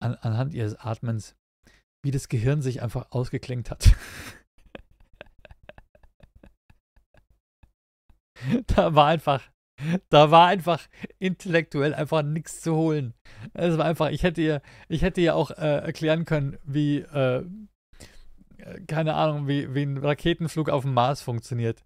an, 0.00 0.14
anhand 0.16 0.54
ihres 0.54 0.76
Atmens, 0.76 1.36
wie 2.04 2.10
das 2.10 2.28
Gehirn 2.28 2.62
sich 2.62 2.82
einfach 2.82 3.10
ausgeklingt 3.10 3.70
hat. 3.70 3.94
da 8.66 8.94
war 8.94 9.06
einfach, 9.08 9.42
da 10.08 10.30
war 10.30 10.48
einfach 10.48 10.86
intellektuell 11.18 11.94
einfach 11.94 12.22
nichts 12.22 12.60
zu 12.60 12.74
holen. 12.76 13.14
Es 13.54 13.76
war 13.78 13.86
einfach, 13.86 14.10
ich 14.10 14.22
hätte 14.22 14.40
ihr, 14.42 14.62
ich 14.88 15.02
hätte 15.02 15.20
ihr 15.20 15.34
auch 15.34 15.50
äh, 15.50 15.78
erklären 15.78 16.24
können, 16.24 16.58
wie, 16.64 16.98
äh, 16.98 17.44
keine 18.86 19.14
Ahnung, 19.14 19.48
wie, 19.48 19.74
wie 19.74 19.82
ein 19.82 19.98
Raketenflug 19.98 20.68
auf 20.70 20.82
dem 20.82 20.94
Mars 20.94 21.22
funktioniert. 21.22 21.82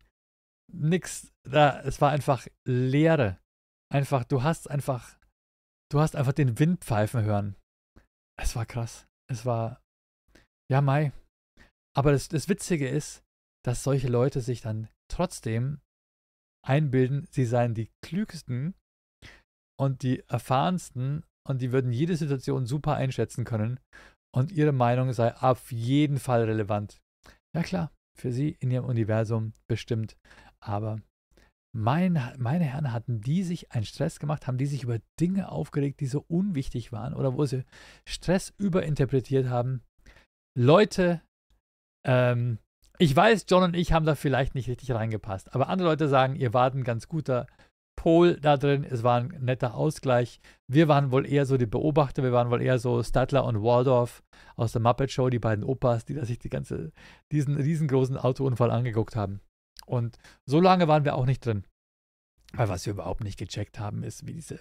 Nix, 0.73 1.33
da, 1.45 1.81
es 1.81 2.01
war 2.01 2.11
einfach 2.11 2.47
Leere. 2.67 3.39
Einfach, 3.91 4.25
du 4.25 4.43
hast 4.43 4.71
einfach, 4.71 5.19
du 5.91 6.01
hast 6.01 6.15
einfach 6.15 6.33
den 6.33 6.59
Wind 6.59 6.85
pfeifen 6.85 7.23
hören. 7.23 7.57
Es 8.39 8.55
war 8.55 8.67
krass. 8.67 9.07
Es 9.31 9.47
war, 9.47 9.81
ja, 10.71 10.81
Mai. 10.81 11.13
Aber 11.97 12.13
das, 12.13 12.29
das 12.29 12.49
Witzige 12.49 12.89
ist, 12.89 13.23
dass 13.65 13.83
solche 13.83 14.09
Leute 14.09 14.41
sich 14.41 14.61
dann 14.61 14.89
trotzdem 15.11 15.81
einbilden, 16.67 17.27
sie 17.31 17.45
seien 17.45 17.75
die 17.75 17.91
klügsten 18.05 18.75
und 19.79 20.03
die 20.03 20.21
erfahrensten 20.29 21.25
und 21.47 21.63
die 21.63 21.73
würden 21.73 21.93
jede 21.93 22.17
Situation 22.17 22.67
super 22.67 22.95
einschätzen 22.95 23.45
können 23.45 23.81
und 24.35 24.53
ihre 24.53 24.73
Meinung 24.73 25.13
sei 25.13 25.35
auf 25.37 25.73
jeden 25.73 26.19
Fall 26.19 26.45
relevant. 26.45 27.01
Ja 27.55 27.63
klar, 27.63 27.93
für 28.19 28.33
sie 28.33 28.51
in 28.61 28.71
ihrem 28.71 28.85
Universum 28.85 29.55
bestimmt, 29.67 30.17
aber 30.61 31.01
mein, 31.75 32.21
meine 32.39 32.65
Herren, 32.65 32.93
hatten 32.93 33.21
die 33.21 33.43
sich 33.43 33.73
einen 33.73 33.85
Stress 33.85 34.19
gemacht, 34.19 34.47
haben 34.47 34.59
die 34.59 34.67
sich 34.67 34.83
über 34.85 34.99
Dinge 35.21 35.51
aufgeregt, 35.51 36.01
die 36.01 36.07
so 36.07 36.25
unwichtig 36.29 36.93
waren 36.93 37.15
oder 37.15 37.35
wo 37.37 37.45
sie 37.45 37.65
Stress 38.07 38.53
überinterpretiert 38.59 39.49
haben. 39.49 39.83
Leute, 40.57 41.23
ähm, 42.07 42.59
ich 42.99 43.15
weiß, 43.15 43.47
John 43.49 43.63
und 43.63 43.77
ich 43.77 43.93
haben 43.93 44.07
da 44.07 44.15
vielleicht 44.15 44.55
nicht 44.55 44.69
richtig 44.69 44.91
reingepasst, 44.93 45.55
aber 45.55 45.69
andere 45.69 45.89
Leute 45.89 46.09
sagen, 46.09 46.35
ihr 46.37 46.53
wart 46.53 46.75
ein 46.75 46.85
ganz 46.85 47.07
guter 47.09 47.47
Pol 47.99 48.39
da 48.41 48.57
drin, 48.57 48.85
es 48.85 49.03
war 49.03 49.21
ein 49.21 49.35
netter 49.41 49.75
Ausgleich. 49.75 50.41
Wir 50.69 50.87
waren 50.87 51.11
wohl 51.11 51.27
eher 51.27 51.47
so 51.47 51.57
die 51.57 51.67
Beobachter, 51.67 52.23
wir 52.23 52.33
waren 52.33 52.51
wohl 52.51 52.63
eher 52.63 52.79
so 52.79 53.03
Statler 53.03 53.45
und 53.45 53.61
Waldorf 53.61 54.23
aus 54.55 54.71
der 54.71 54.81
Muppet 54.81 55.11
Show, 55.11 55.29
die 55.31 55.41
beiden 55.41 55.65
Opas, 55.65 56.05
die 56.05 56.15
da 56.15 56.25
sich 56.25 56.39
die 56.39 56.49
ganze, 56.49 56.93
diesen 57.33 57.57
riesengroßen 57.57 58.17
Autounfall 58.17 58.71
angeguckt 58.71 59.17
haben. 59.17 59.41
Und 59.89 60.19
so 60.47 60.61
lange 60.61 60.89
waren 60.89 61.05
wir 61.05 61.15
auch 61.15 61.27
nicht 61.27 61.45
drin. 61.45 61.65
Weil 62.53 62.69
was 62.69 62.87
wir 62.87 62.93
überhaupt 62.93 63.25
nicht 63.25 63.39
gecheckt 63.39 63.79
haben, 63.79 64.03
ist, 64.03 64.27
wie 64.27 64.35
diese, 64.35 64.61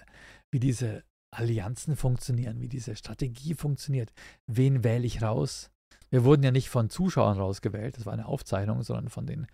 wie 0.51 0.59
diese 0.59 1.03
Allianzen 1.33 1.95
funktionieren, 1.95 2.61
wie 2.61 2.69
diese 2.69 2.95
Strategie 2.95 3.53
funktioniert. 3.53 4.11
Wen 4.47 4.83
wähle 4.83 5.05
ich 5.05 5.21
raus? 5.21 5.71
Wir 6.09 6.23
wurden 6.23 6.43
ja 6.43 6.51
nicht 6.51 6.69
von 6.69 6.89
Zuschauern 6.89 7.37
rausgewählt, 7.37 7.97
das 7.97 8.05
war 8.05 8.13
eine 8.13 8.27
Aufzeichnung, 8.27 8.81
sondern 8.83 9.09
von 9.09 9.25
den, 9.25 9.47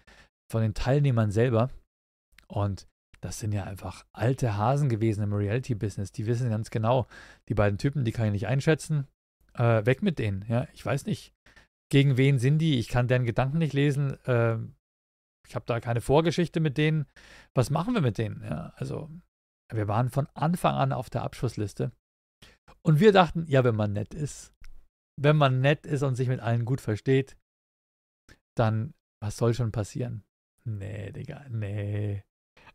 von 0.51 0.61
den 0.61 0.74
Teilnehmern 0.74 1.32
selber. 1.32 1.69
Und 2.47 2.88
das 3.21 3.39
sind 3.39 3.53
ja 3.53 3.63
einfach 3.63 4.05
alte 4.13 4.57
Hasen 4.57 4.89
gewesen 4.89 5.24
im 5.24 5.34
Reality-Business. 5.34 6.11
Die 6.11 6.28
wissen 6.28 6.49
ganz 6.49 6.69
genau, 6.69 7.07
die 7.49 7.55
beiden 7.55 7.80
Typen, 7.80 8.03
die 8.03 8.11
kann 8.11 8.28
ich 8.28 8.34
nicht 8.34 8.47
einschätzen. 8.47 9.07
Äh, 9.53 9.86
weg 9.86 10.01
mit 10.01 10.19
denen. 10.19 10.45
Ja, 10.47 10.67
ich 10.74 10.86
weiß 10.86 11.05
nicht, 11.05 11.34
gegen 11.89 12.17
wen 12.17 12.38
sind 12.39 12.59
die. 12.59 12.80
Ich 12.80 12.88
kann 12.88 13.07
deren 13.07 13.26
Gedanken 13.26 13.59
nicht 13.59 13.74
lesen. 13.74 14.19
Äh, 14.26 14.57
ich 15.47 15.55
habe 15.55 15.65
da 15.65 15.79
keine 15.79 16.01
Vorgeschichte 16.01 16.59
mit 16.59 16.77
denen. 16.77 17.05
Was 17.53 17.69
machen 17.69 17.93
wir 17.93 18.01
mit 18.01 18.17
denen? 18.17 18.43
Ja, 18.43 18.73
also 18.75 19.09
wir 19.71 19.87
waren 19.87 20.09
von 20.09 20.27
Anfang 20.33 20.75
an 20.75 20.93
auf 20.93 21.09
der 21.09 21.23
Abschussliste. 21.23 21.91
Und 22.81 22.99
wir 22.99 23.11
dachten, 23.11 23.45
ja, 23.47 23.63
wenn 23.63 23.75
man 23.75 23.93
nett 23.93 24.13
ist, 24.13 24.53
wenn 25.19 25.37
man 25.37 25.61
nett 25.61 25.85
ist 25.85 26.03
und 26.03 26.15
sich 26.15 26.27
mit 26.27 26.39
allen 26.39 26.65
gut 26.65 26.81
versteht, 26.81 27.37
dann 28.57 28.93
was 29.21 29.37
soll 29.37 29.53
schon 29.53 29.71
passieren? 29.71 30.23
Nee, 30.65 31.11
Digga, 31.11 31.45
nee. 31.49 32.23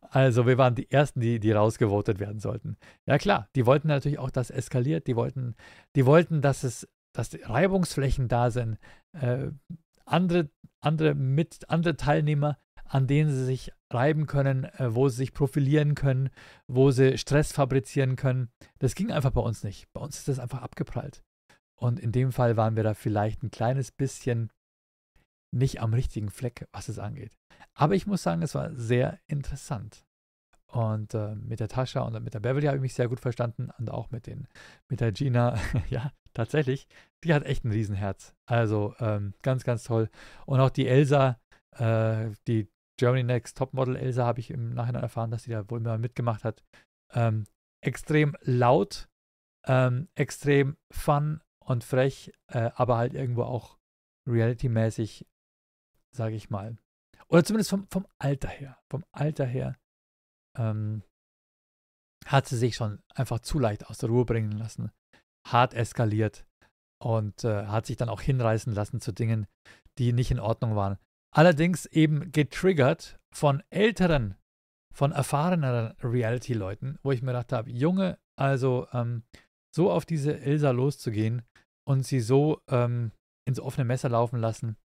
Also, 0.00 0.46
wir 0.46 0.56
waren 0.56 0.74
die 0.74 0.90
Ersten, 0.90 1.20
die, 1.20 1.40
die 1.40 1.52
rausgevotet 1.52 2.20
werden 2.20 2.40
sollten. 2.40 2.78
Ja, 3.06 3.18
klar, 3.18 3.48
die 3.54 3.66
wollten 3.66 3.88
natürlich 3.88 4.18
auch, 4.18 4.30
dass 4.30 4.50
eskaliert. 4.50 5.06
Die 5.06 5.16
wollten, 5.16 5.56
die 5.94 6.06
wollten 6.06 6.40
dass 6.40 6.64
es, 6.64 6.88
dass 7.14 7.36
Reibungsflächen 7.42 8.28
da 8.28 8.50
sind. 8.50 8.78
Äh, 9.12 9.50
andere, 10.10 10.50
andere, 10.80 11.14
mit, 11.14 11.68
andere 11.70 11.96
Teilnehmer, 11.96 12.58
an 12.84 13.06
denen 13.06 13.30
sie 13.30 13.44
sich 13.44 13.72
reiben 13.90 14.26
können, 14.26 14.64
äh, 14.64 14.94
wo 14.94 15.08
sie 15.08 15.16
sich 15.16 15.34
profilieren 15.34 15.94
können, 15.94 16.30
wo 16.66 16.90
sie 16.90 17.18
Stress 17.18 17.52
fabrizieren 17.52 18.16
können. 18.16 18.50
Das 18.78 18.94
ging 18.94 19.12
einfach 19.12 19.30
bei 19.30 19.40
uns 19.40 19.62
nicht. 19.62 19.92
Bei 19.92 20.00
uns 20.00 20.18
ist 20.18 20.28
das 20.28 20.38
einfach 20.38 20.62
abgeprallt. 20.62 21.22
Und 21.76 22.00
in 22.00 22.12
dem 22.12 22.32
Fall 22.32 22.56
waren 22.56 22.76
wir 22.76 22.82
da 22.82 22.94
vielleicht 22.94 23.42
ein 23.42 23.50
kleines 23.50 23.92
bisschen 23.92 24.50
nicht 25.50 25.80
am 25.80 25.94
richtigen 25.94 26.30
Fleck, 26.30 26.66
was 26.72 26.88
es 26.88 26.98
angeht. 26.98 27.36
Aber 27.74 27.94
ich 27.94 28.06
muss 28.06 28.22
sagen, 28.22 28.42
es 28.42 28.54
war 28.54 28.74
sehr 28.74 29.18
interessant. 29.26 30.04
Und 30.66 31.14
äh, 31.14 31.34
mit 31.34 31.60
der 31.60 31.68
Tascha 31.68 32.02
und 32.02 32.22
mit 32.22 32.34
der 32.34 32.40
Beverly 32.40 32.66
habe 32.66 32.76
ich 32.76 32.82
mich 32.82 32.94
sehr 32.94 33.08
gut 33.08 33.20
verstanden 33.20 33.70
und 33.78 33.90
auch 33.90 34.10
mit, 34.10 34.26
den, 34.26 34.48
mit 34.88 35.00
der 35.00 35.12
Gina. 35.12 35.58
ja, 35.88 36.12
tatsächlich, 36.38 36.86
die 37.24 37.34
hat 37.34 37.44
echt 37.44 37.64
ein 37.64 37.72
Riesenherz. 37.72 38.34
Also 38.46 38.94
ähm, 39.00 39.34
ganz, 39.42 39.64
ganz 39.64 39.82
toll. 39.82 40.08
Und 40.46 40.60
auch 40.60 40.70
die 40.70 40.86
Elsa, 40.86 41.40
äh, 41.76 42.30
die 42.46 42.68
Germany 42.96 43.24
Next 43.24 43.58
Topmodel 43.58 43.96
Elsa, 43.96 44.24
habe 44.24 44.40
ich 44.40 44.50
im 44.50 44.70
Nachhinein 44.74 45.02
erfahren, 45.02 45.30
dass 45.30 45.42
sie 45.42 45.50
da 45.50 45.68
wohl 45.68 45.80
mal 45.80 45.98
mitgemacht 45.98 46.44
hat. 46.44 46.62
Ähm, 47.12 47.46
extrem 47.84 48.36
laut, 48.42 49.08
ähm, 49.66 50.08
extrem 50.14 50.76
fun 50.92 51.42
und 51.64 51.82
frech, 51.84 52.32
äh, 52.48 52.70
aber 52.74 52.96
halt 52.98 53.14
irgendwo 53.14 53.42
auch 53.42 53.76
reality-mäßig, 54.28 55.26
sage 56.14 56.36
ich 56.36 56.50
mal. 56.50 56.78
Oder 57.28 57.44
zumindest 57.44 57.70
vom, 57.70 57.86
vom 57.90 58.06
Alter 58.18 58.48
her. 58.48 58.78
Vom 58.88 59.04
Alter 59.12 59.44
her 59.44 59.76
ähm, 60.56 61.02
hat 62.26 62.46
sie 62.46 62.56
sich 62.56 62.76
schon 62.76 63.02
einfach 63.14 63.40
zu 63.40 63.58
leicht 63.58 63.86
aus 63.86 63.98
der 63.98 64.08
Ruhe 64.08 64.24
bringen 64.24 64.52
lassen, 64.52 64.92
hart 65.52 65.74
eskaliert 65.74 66.44
und 67.02 67.44
äh, 67.44 67.66
hat 67.66 67.86
sich 67.86 67.96
dann 67.96 68.08
auch 68.08 68.20
hinreißen 68.20 68.72
lassen 68.72 69.00
zu 69.00 69.12
Dingen, 69.12 69.46
die 69.98 70.12
nicht 70.12 70.30
in 70.30 70.40
Ordnung 70.40 70.76
waren. 70.76 70.98
Allerdings 71.34 71.86
eben 71.86 72.32
getriggert 72.32 73.18
von 73.34 73.62
älteren, 73.70 74.36
von 74.94 75.12
erfahreneren 75.12 75.94
Reality-Leuten, 76.02 76.98
wo 77.02 77.12
ich 77.12 77.22
mir 77.22 77.32
gedacht 77.32 77.52
habe, 77.52 77.70
Junge, 77.70 78.18
also 78.38 78.86
ähm, 78.92 79.22
so 79.74 79.90
auf 79.90 80.06
diese 80.06 80.32
Ilsa 80.32 80.70
loszugehen 80.70 81.42
und 81.86 82.04
sie 82.04 82.20
so 82.20 82.60
ähm, 82.68 83.12
ins 83.46 83.60
offene 83.60 83.84
Messer 83.84 84.08
laufen 84.08 84.40
lassen, 84.40 84.76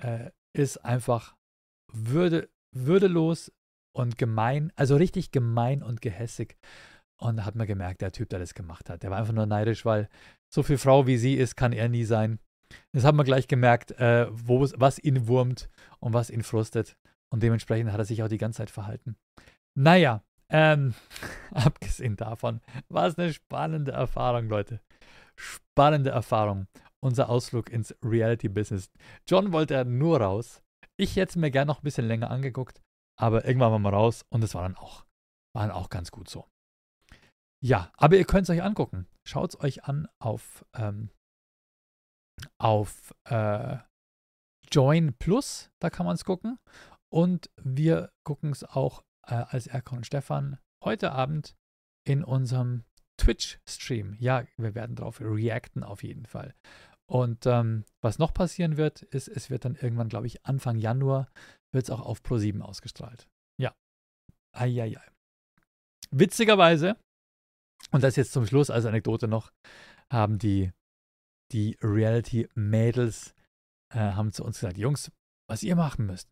äh, 0.00 0.30
ist 0.56 0.78
einfach 0.78 1.36
würde, 1.92 2.48
würdelos, 2.74 3.52
und 3.98 4.16
gemein, 4.16 4.72
also 4.76 4.96
richtig 4.96 5.32
gemein 5.32 5.82
und 5.82 6.00
gehässig. 6.00 6.56
Und 7.20 7.36
da 7.36 7.44
hat 7.44 7.56
man 7.56 7.66
gemerkt, 7.66 8.00
der 8.00 8.12
Typ, 8.12 8.28
der 8.28 8.38
das 8.38 8.54
gemacht 8.54 8.88
hat, 8.88 9.02
der 9.02 9.10
war 9.10 9.18
einfach 9.18 9.32
nur 9.32 9.46
neidisch, 9.46 9.84
weil 9.84 10.08
so 10.52 10.62
viel 10.62 10.78
Frau 10.78 11.06
wie 11.06 11.18
sie 11.18 11.34
ist, 11.34 11.56
kann 11.56 11.72
er 11.72 11.88
nie 11.88 12.04
sein. 12.04 12.38
Das 12.92 13.04
hat 13.04 13.14
man 13.14 13.26
gleich 13.26 13.48
gemerkt, 13.48 13.92
äh, 13.92 14.26
was 14.30 14.98
ihn 14.98 15.26
wurmt 15.26 15.68
und 16.00 16.12
was 16.12 16.30
ihn 16.30 16.42
frustet. 16.42 16.96
Und 17.32 17.42
dementsprechend 17.42 17.92
hat 17.92 17.98
er 17.98 18.04
sich 18.04 18.22
auch 18.22 18.28
die 18.28 18.38
ganze 18.38 18.58
Zeit 18.58 18.70
verhalten. 18.70 19.16
Naja, 19.76 20.22
ähm, 20.50 20.94
abgesehen 21.52 22.16
davon, 22.16 22.60
war 22.88 23.06
es 23.06 23.18
eine 23.18 23.32
spannende 23.32 23.92
Erfahrung, 23.92 24.48
Leute. 24.48 24.80
Spannende 25.36 26.10
Erfahrung. 26.10 26.66
Unser 27.00 27.28
Ausflug 27.28 27.70
ins 27.70 27.94
Reality-Business. 28.02 28.90
John 29.28 29.52
wollte 29.52 29.84
nur 29.84 30.20
raus. 30.20 30.62
Ich 30.96 31.16
hätte 31.16 31.30
es 31.30 31.36
mir 31.36 31.50
gerne 31.50 31.68
noch 31.68 31.78
ein 31.78 31.84
bisschen 31.84 32.08
länger 32.08 32.30
angeguckt, 32.30 32.80
aber 33.16 33.44
irgendwann 33.44 33.70
waren 33.70 33.82
wir 33.82 33.92
raus 33.92 34.24
und 34.30 34.42
es 34.42 34.54
war 34.54 34.62
dann 34.62 34.76
auch, 34.76 35.04
war 35.54 35.66
dann 35.66 35.76
auch 35.76 35.90
ganz 35.90 36.10
gut 36.10 36.28
so. 36.28 36.44
Ja, 37.60 37.90
aber 37.96 38.16
ihr 38.16 38.24
könnt 38.24 38.44
es 38.44 38.50
euch 38.50 38.62
angucken. 38.62 39.06
Schaut 39.26 39.54
es 39.54 39.60
euch 39.60 39.84
an 39.84 40.08
auf, 40.20 40.64
ähm, 40.74 41.10
auf 42.58 43.14
äh, 43.24 43.78
Join 44.70 45.14
Plus, 45.14 45.70
da 45.80 45.90
kann 45.90 46.06
man 46.06 46.14
es 46.14 46.24
gucken. 46.24 46.58
Und 47.10 47.50
wir 47.62 48.12
gucken 48.24 48.52
es 48.52 48.64
auch 48.64 49.02
äh, 49.26 49.34
als 49.34 49.66
Erkon 49.66 49.98
und 49.98 50.06
Stefan 50.06 50.58
heute 50.84 51.12
Abend 51.12 51.56
in 52.06 52.22
unserem 52.22 52.84
Twitch-Stream. 53.18 54.16
Ja, 54.18 54.44
wir 54.56 54.74
werden 54.74 54.96
darauf 54.96 55.20
reacten 55.20 55.82
auf 55.82 56.02
jeden 56.02 56.26
Fall. 56.26 56.54
Und 57.10 57.46
ähm, 57.46 57.84
was 58.02 58.18
noch 58.18 58.34
passieren 58.34 58.76
wird, 58.76 59.02
ist, 59.02 59.28
es 59.28 59.50
wird 59.50 59.64
dann 59.64 59.74
irgendwann, 59.74 60.10
glaube 60.10 60.26
ich, 60.26 60.44
Anfang 60.44 60.76
Januar 60.76 61.28
wird 61.72 61.84
es 61.84 61.90
auch 61.90 62.00
auf 62.00 62.20
Pro7 62.20 62.60
ausgestrahlt. 62.60 63.28
Ja. 63.58 63.74
Eieiei. 64.52 65.00
Witzigerweise, 66.10 66.96
und 67.90 68.02
das 68.02 68.16
jetzt 68.16 68.32
zum 68.32 68.46
Schluss 68.46 68.70
als 68.70 68.84
Anekdote 68.84 69.28
noch, 69.28 69.52
haben 70.10 70.38
die, 70.38 70.72
die 71.52 71.76
Reality-Mädels 71.82 73.34
äh, 73.92 73.98
haben 73.98 74.32
zu 74.32 74.44
uns 74.44 74.60
gesagt, 74.60 74.78
Jungs, 74.78 75.10
was 75.48 75.62
ihr 75.62 75.76
machen 75.76 76.06
müsst, 76.06 76.28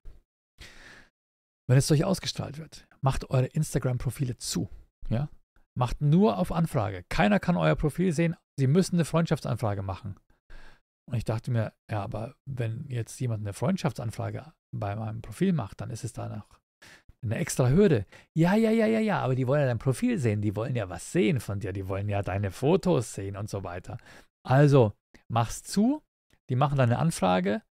wenn 1.69 1.79
es 1.79 1.91
euch 1.91 2.05
ausgestrahlt 2.05 2.59
wird, 2.59 2.87
macht 3.01 3.31
eure 3.31 3.47
Instagram-Profile 3.47 4.37
zu. 4.39 4.69
Ja? 5.09 5.29
Macht 5.77 6.01
nur 6.01 6.39
auf 6.39 6.53
Anfrage. 6.53 7.05
Keiner 7.09 7.41
kann 7.41 7.57
euer 7.57 7.77
Profil 7.77 8.13
sehen. 8.13 8.37
Sie 8.59 8.67
müssen 8.67 8.97
eine 8.97 9.05
Freundschaftsanfrage 9.05 9.83
machen. 9.83 10.17
Und 11.09 11.17
ich 11.17 11.25
dachte 11.25 11.51
mir, 11.51 11.73
ja, 11.91 12.03
aber 12.03 12.35
wenn 12.47 12.87
jetzt 12.89 13.19
jemand 13.21 13.43
eine 13.43 13.53
Freundschaftsanfrage 13.53 14.53
bei 14.73 14.97
meinem 14.97 15.23
Profil 15.23 15.53
macht, 15.53 15.81
dann 15.81 15.91
ist 15.91 16.05
es 16.05 16.13
da 16.13 16.29
noch 16.29 16.61
eine 17.27 17.37
extra 17.37 17.69
Hürde. 17.69 18.07
Ja, 18.35 18.55
ja, 18.55 18.71
ja, 18.71 18.87
ja, 18.87 19.01
ja, 19.01 19.21
aber 19.21 19.35
die 19.35 19.47
wollen 19.47 19.61
ja 19.61 19.67
dein 19.67 19.79
Profil 19.79 20.19
sehen, 20.19 20.41
die 20.41 20.57
wollen 20.57 20.77
ja 20.77 20.89
was 20.89 21.13
sehen 21.13 21.41
von 21.41 21.61
dir, 21.61 21.73
die 21.73 21.89
wollen 21.89 22.09
ja 22.09 22.23
deine 22.23 22.51
Fotos 22.51 23.15
sehen 23.15 23.37
und 23.37 23.51
so 23.51 23.65
weiter. 23.65 23.99
Also, 24.47 24.93
mach's 25.29 25.63
zu, 25.63 26.03
die 26.49 26.57
machen 26.57 26.79
dann 26.79 26.91
eine 26.91 26.99
Anfrage 26.99 27.63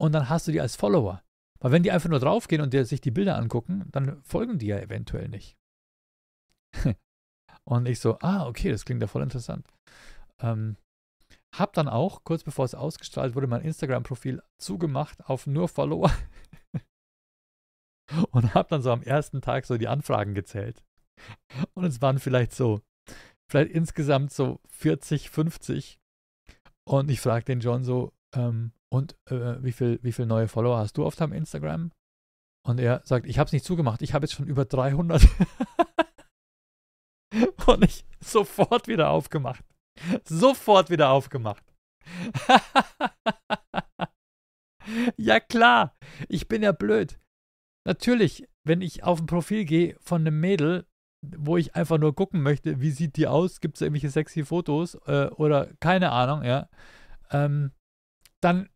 und 0.00 0.12
dann 0.12 0.28
hast 0.28 0.48
du 0.48 0.52
die 0.52 0.60
als 0.60 0.76
Follower. 0.76 1.22
Weil 1.60 1.72
wenn 1.72 1.82
die 1.82 1.92
einfach 1.92 2.10
nur 2.10 2.20
draufgehen 2.20 2.62
und 2.62 2.72
dir 2.72 2.84
sich 2.84 3.00
die 3.00 3.10
Bilder 3.10 3.36
angucken, 3.36 3.88
dann 3.92 4.22
folgen 4.22 4.58
die 4.58 4.66
ja 4.66 4.78
eventuell 4.78 5.28
nicht. 5.28 5.56
und 7.64 7.86
ich 7.86 8.00
so, 8.00 8.18
ah, 8.20 8.46
okay, 8.46 8.70
das 8.70 8.84
klingt 8.84 9.00
ja 9.00 9.08
voll 9.08 9.22
interessant. 9.22 9.66
Ähm, 10.40 10.76
hab 11.54 11.72
dann 11.72 11.88
auch, 11.88 12.24
kurz 12.24 12.44
bevor 12.44 12.64
es 12.64 12.74
ausgestrahlt 12.74 13.34
wurde, 13.34 13.46
mein 13.46 13.62
Instagram-Profil 13.62 14.42
zugemacht 14.58 15.24
auf 15.26 15.46
nur 15.46 15.68
Follower. 15.68 16.10
und 18.30 18.54
hab 18.54 18.68
dann 18.68 18.82
so 18.82 18.90
am 18.90 19.02
ersten 19.02 19.40
Tag 19.40 19.66
so 19.66 19.76
die 19.76 19.88
Anfragen 19.88 20.34
gezählt. 20.34 20.82
Und 21.74 21.84
es 21.84 22.02
waren 22.02 22.18
vielleicht 22.18 22.52
so, 22.52 22.80
vielleicht 23.50 23.72
insgesamt 23.72 24.32
so 24.32 24.60
40, 24.68 25.30
50. 25.30 25.98
Und 26.88 27.10
ich 27.10 27.20
frage 27.20 27.44
den 27.44 27.60
John 27.60 27.84
so, 27.84 28.12
ähm, 28.34 28.72
und 28.92 29.16
äh, 29.30 29.62
wie 29.62 29.72
viele 29.72 29.98
wie 30.02 30.12
viel 30.12 30.26
neue 30.26 30.48
Follower 30.48 30.78
hast 30.78 30.96
du 30.96 31.04
auf 31.04 31.16
deinem 31.16 31.32
Instagram? 31.32 31.90
Und 32.66 32.80
er 32.80 33.02
sagt, 33.04 33.26
ich 33.26 33.38
habe 33.38 33.46
es 33.46 33.52
nicht 33.52 33.64
zugemacht, 33.64 34.02
ich 34.02 34.14
habe 34.14 34.24
jetzt 34.24 34.34
schon 34.34 34.46
über 34.46 34.64
300. 34.64 35.22
und 37.66 37.84
ich 37.84 38.04
sofort 38.20 38.88
wieder 38.88 39.10
aufgemacht. 39.10 39.64
Sofort 40.24 40.90
wieder 40.90 41.10
aufgemacht. 41.10 41.64
ja 45.16 45.40
klar, 45.40 45.96
ich 46.28 46.48
bin 46.48 46.62
ja 46.62 46.72
blöd. 46.72 47.18
Natürlich, 47.86 48.48
wenn 48.64 48.80
ich 48.80 49.04
auf 49.04 49.20
ein 49.20 49.26
Profil 49.26 49.64
gehe 49.64 49.96
von 50.00 50.22
einem 50.22 50.40
Mädel, 50.40 50.86
wo 51.22 51.56
ich 51.56 51.76
einfach 51.76 51.98
nur 51.98 52.16
gucken 52.16 52.42
möchte, 52.42 52.80
wie 52.80 52.90
sieht 52.90 53.16
die 53.16 53.28
aus, 53.28 53.60
gibt 53.60 53.76
es 53.76 53.80
irgendwelche 53.80 54.10
sexy 54.10 54.44
Fotos 54.44 54.96
äh, 55.06 55.28
oder 55.36 55.72
keine 55.78 56.10
Ahnung, 56.10 56.42
ja, 56.42 56.68
ähm, 57.30 57.70
dann, 58.42 58.68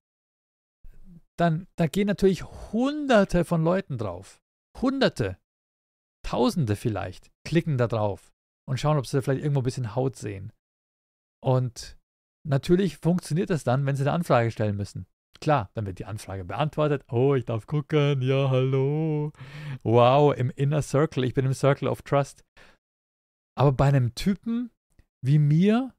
dann, 1.36 1.66
da 1.74 1.88
gehen 1.88 2.06
natürlich 2.06 2.44
hunderte 2.44 3.44
von 3.44 3.64
Leuten 3.64 3.98
drauf. 3.98 4.40
Hunderte, 4.80 5.38
tausende 6.24 6.76
vielleicht, 6.76 7.32
klicken 7.44 7.78
da 7.78 7.88
drauf 7.88 8.32
und 8.68 8.78
schauen, 8.78 8.96
ob 8.96 9.06
sie 9.06 9.20
vielleicht 9.22 9.42
irgendwo 9.42 9.60
ein 9.60 9.64
bisschen 9.64 9.96
Haut 9.96 10.14
sehen. 10.14 10.52
Und 11.42 11.98
natürlich 12.46 12.98
funktioniert 12.98 13.50
das 13.50 13.64
dann, 13.64 13.86
wenn 13.86 13.96
Sie 13.96 14.02
eine 14.04 14.12
Anfrage 14.12 14.52
stellen 14.52 14.76
müssen. 14.76 15.06
Klar, 15.40 15.70
dann 15.74 15.86
wird 15.86 15.98
die 15.98 16.04
Anfrage 16.04 16.44
beantwortet. 16.44 17.04
Oh, 17.10 17.34
ich 17.34 17.44
darf 17.44 17.66
gucken. 17.66 18.20
Ja, 18.22 18.50
hallo. 18.50 19.32
Wow, 19.82 20.36
im 20.36 20.50
Inner 20.50 20.82
Circle. 20.82 21.24
Ich 21.24 21.34
bin 21.34 21.46
im 21.46 21.54
Circle 21.54 21.88
of 21.88 22.02
Trust. 22.02 22.44
Aber 23.58 23.72
bei 23.72 23.86
einem 23.86 24.14
Typen 24.14 24.70
wie 25.22 25.38
mir, 25.38 25.94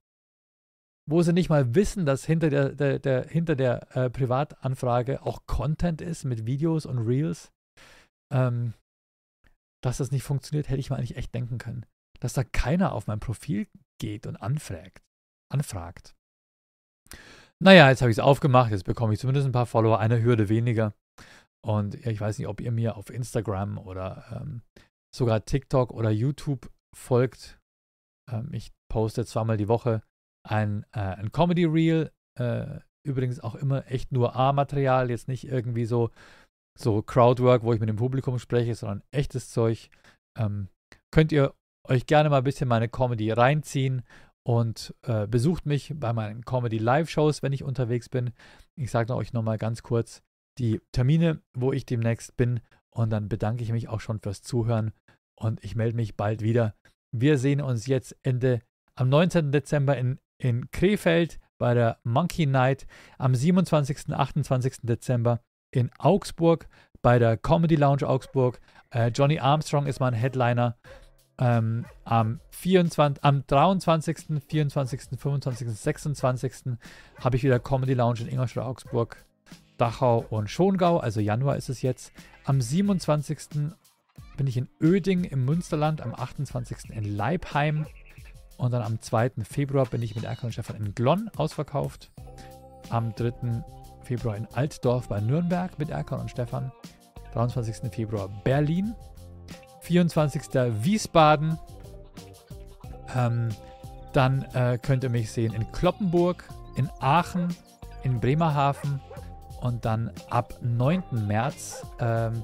wo 1.10 1.22
sie 1.22 1.34
nicht 1.34 1.50
mal 1.50 1.76
wissen, 1.76 2.06
dass 2.06 2.26
hinter 2.26 2.50
der, 2.50 2.70
der, 2.70 3.00
der 3.00 3.28
hinter 3.28 3.56
der 3.56 3.96
äh, 3.96 4.10
Privatanfrage 4.10 5.24
auch 5.24 5.46
Content 5.48 6.02
ist 6.02 6.24
mit 6.24 6.46
Videos 6.46 6.86
und 6.86 7.00
Reels, 7.00 7.52
ähm, 8.32 8.74
dass 9.84 9.98
das 9.98 10.12
nicht 10.12 10.24
funktioniert, 10.24 10.70
hätte 10.70 10.80
ich 10.80 10.90
mir 10.90 10.98
eigentlich 10.98 11.18
echt 11.18 11.34
denken 11.34 11.58
können. 11.58 11.86
Dass 12.20 12.34
da 12.34 12.44
keiner 12.44 12.94
auf 12.94 13.08
mein 13.08 13.20
Profil 13.20 13.68
geht 14.00 14.28
und 14.28 14.38
anfragt 14.38 15.02
anfragt. 15.52 16.16
Naja, 17.62 17.90
jetzt 17.90 18.02
habe 18.02 18.10
ich 18.10 18.18
es 18.18 18.24
aufgemacht, 18.24 18.72
jetzt 18.72 18.86
bekomme 18.86 19.14
ich 19.14 19.20
zumindest 19.20 19.46
ein 19.46 19.52
paar 19.52 19.68
Follower, 19.68 20.00
eine 20.00 20.24
Hürde 20.24 20.50
weniger. 20.50 20.94
Und 21.64 21.94
ich 21.94 22.20
weiß 22.20 22.40
nicht, 22.40 22.48
ob 22.48 22.60
ihr 22.60 22.72
mir 22.72 22.98
auf 22.98 23.12
Instagram 23.12 23.78
oder 23.78 24.26
ähm, 24.42 24.64
sogar 25.16 25.46
TikTok 25.46 25.92
oder 25.92 26.10
YouTube 26.10 26.72
folgt. 26.96 27.60
Ähm, 28.32 28.50
ich 28.52 28.72
poste 28.92 29.26
zweimal 29.26 29.58
die 29.58 29.68
Woche 29.68 30.02
ein, 30.48 30.86
äh, 30.92 31.02
ein 31.02 31.32
Comedy 31.32 31.66
Reel, 31.66 32.12
äh, 32.40 32.80
übrigens 33.08 33.40
auch 33.40 33.54
immer 33.54 33.86
echt 33.92 34.12
nur 34.12 34.36
A-Material, 34.36 35.12
jetzt 35.12 35.28
nicht 35.28 35.48
irgendwie 35.48 35.86
so, 35.86 36.10
so 36.80 37.04
Crowdwork, 37.04 37.62
wo 37.64 37.74
ich 37.74 37.80
mit 37.80 37.90
dem 37.90 37.98
Publikum 37.98 38.40
spreche, 38.40 38.74
sondern 38.74 39.04
echtes 39.12 39.52
Zeug. 39.52 39.92
Ähm, 40.36 40.68
könnt 41.14 41.32
ihr 41.32 41.54
euch 41.88 42.08
gerne 42.08 42.32
mal 42.32 42.40
ein 42.40 42.44
bisschen 42.44 42.68
meine 42.68 42.90
Comedy 42.90 43.30
reinziehen 43.30 44.02
und 44.44 44.94
äh, 45.04 45.28
besucht 45.28 45.66
mich 45.66 45.94
bei 45.96 46.14
meinen 46.14 46.44
Comedy 46.46 46.78
Live-Shows, 46.78 47.44
wenn 47.44 47.54
ich 47.54 47.64
unterwegs 47.64 48.10
bin. 48.10 48.32
Ich 48.76 48.92
sage 48.92 49.16
euch 49.16 49.34
nochmal 49.34 49.58
ganz 49.58 49.84
kurz 49.84 50.22
die 50.58 50.82
Termine, 50.92 51.42
wo 51.56 51.72
ich 51.72 51.86
demnächst 51.86 52.36
bin. 52.38 52.60
Und 52.90 53.10
dann 53.12 53.30
bedanke 53.30 53.64
ich 53.64 53.72
mich 53.72 53.88
auch 53.88 54.02
schon 54.02 54.20
fürs 54.20 54.42
Zuhören 54.42 54.92
und 55.40 55.64
ich 55.64 55.76
melde 55.76 55.96
mich 55.96 56.18
bald 56.18 56.42
wieder. 56.42 56.76
Wir 57.16 57.38
sehen 57.38 57.62
uns 57.62 57.88
jetzt 57.88 58.16
Ende 58.24 58.62
am 58.96 59.10
19. 59.10 59.52
Dezember 59.52 59.98
in, 59.98 60.20
in 60.38 60.70
Krefeld 60.72 61.40
bei 61.58 61.74
der 61.74 62.00
Monkey 62.04 62.46
Night, 62.46 62.88
am 63.18 63.36
27. 63.36 64.08
und 64.08 64.14
28. 64.14 64.78
Dezember 64.84 65.42
in 65.74 65.90
Augsburg 65.98 66.68
bei 67.02 67.20
der 67.20 67.38
Comedy 67.38 67.76
Lounge 67.76 68.08
Augsburg. 68.08 68.60
Äh, 68.94 69.08
Johnny 69.08 69.40
Armstrong 69.40 69.86
ist 69.86 70.00
mein 70.00 70.14
Headliner. 70.14 70.78
Ähm, 71.42 71.86
am, 72.06 72.40
24, 72.52 73.24
am 73.24 73.44
23., 73.48 74.44
24., 74.48 75.20
25., 75.20 75.68
26. 75.72 76.54
habe 77.20 77.36
ich 77.36 77.44
wieder 77.44 77.60
Comedy 77.60 77.96
Lounge 77.96 78.20
in 78.22 78.28
Ingolstadt, 78.28 78.64
Augsburg, 78.64 79.26
Dachau 79.78 80.24
und 80.30 80.52
Schongau, 80.52 81.00
also 81.00 81.20
Januar 81.20 81.58
ist 81.58 81.70
es 81.70 81.82
jetzt. 81.82 82.14
Am 82.46 82.62
27. 82.62 83.74
bin 84.38 84.46
ich 84.46 84.56
in 84.56 84.70
Öding 84.80 85.24
im 85.24 85.44
Münsterland, 85.44 86.02
am 86.02 86.14
28. 86.14 86.92
in 86.92 87.18
Leibheim 87.18 87.88
und 88.58 88.72
dann 88.72 88.84
am 88.84 89.02
2. 89.02 89.32
Februar 89.44 89.88
bin 89.88 90.04
ich 90.04 90.14
mit 90.14 90.26
Erkan 90.26 90.46
und 90.46 90.52
Stefan 90.52 90.76
in 90.76 90.94
Glonn 90.94 91.32
ausverkauft. 91.38 92.12
Am 92.90 93.16
3. 93.16 93.64
Februar 94.04 94.38
in 94.38 94.46
Altdorf 94.54 95.08
bei 95.08 95.20
Nürnberg 95.20 95.80
mit 95.80 95.90
Erkan 95.90 96.20
und 96.20 96.30
Stefan. 96.30 96.72
23. 97.34 97.92
Februar 97.92 98.30
Berlin 98.44 98.94
24. 99.92 100.44
Wiesbaden. 100.84 101.60
Ähm, 103.14 103.50
dann 104.14 104.44
äh, 104.54 104.78
könnt 104.82 105.04
ihr 105.04 105.10
mich 105.10 105.32
sehen 105.32 105.54
in 105.54 105.70
Kloppenburg, 105.74 106.46
in 106.76 106.90
Aachen, 107.00 107.50
in 108.04 108.22
Bremerhaven 108.22 109.02
und 109.60 109.84
dann 109.84 110.12
ab 110.30 110.54
9. 110.62 111.04
März 111.28 111.86
ähm, 112.00 112.42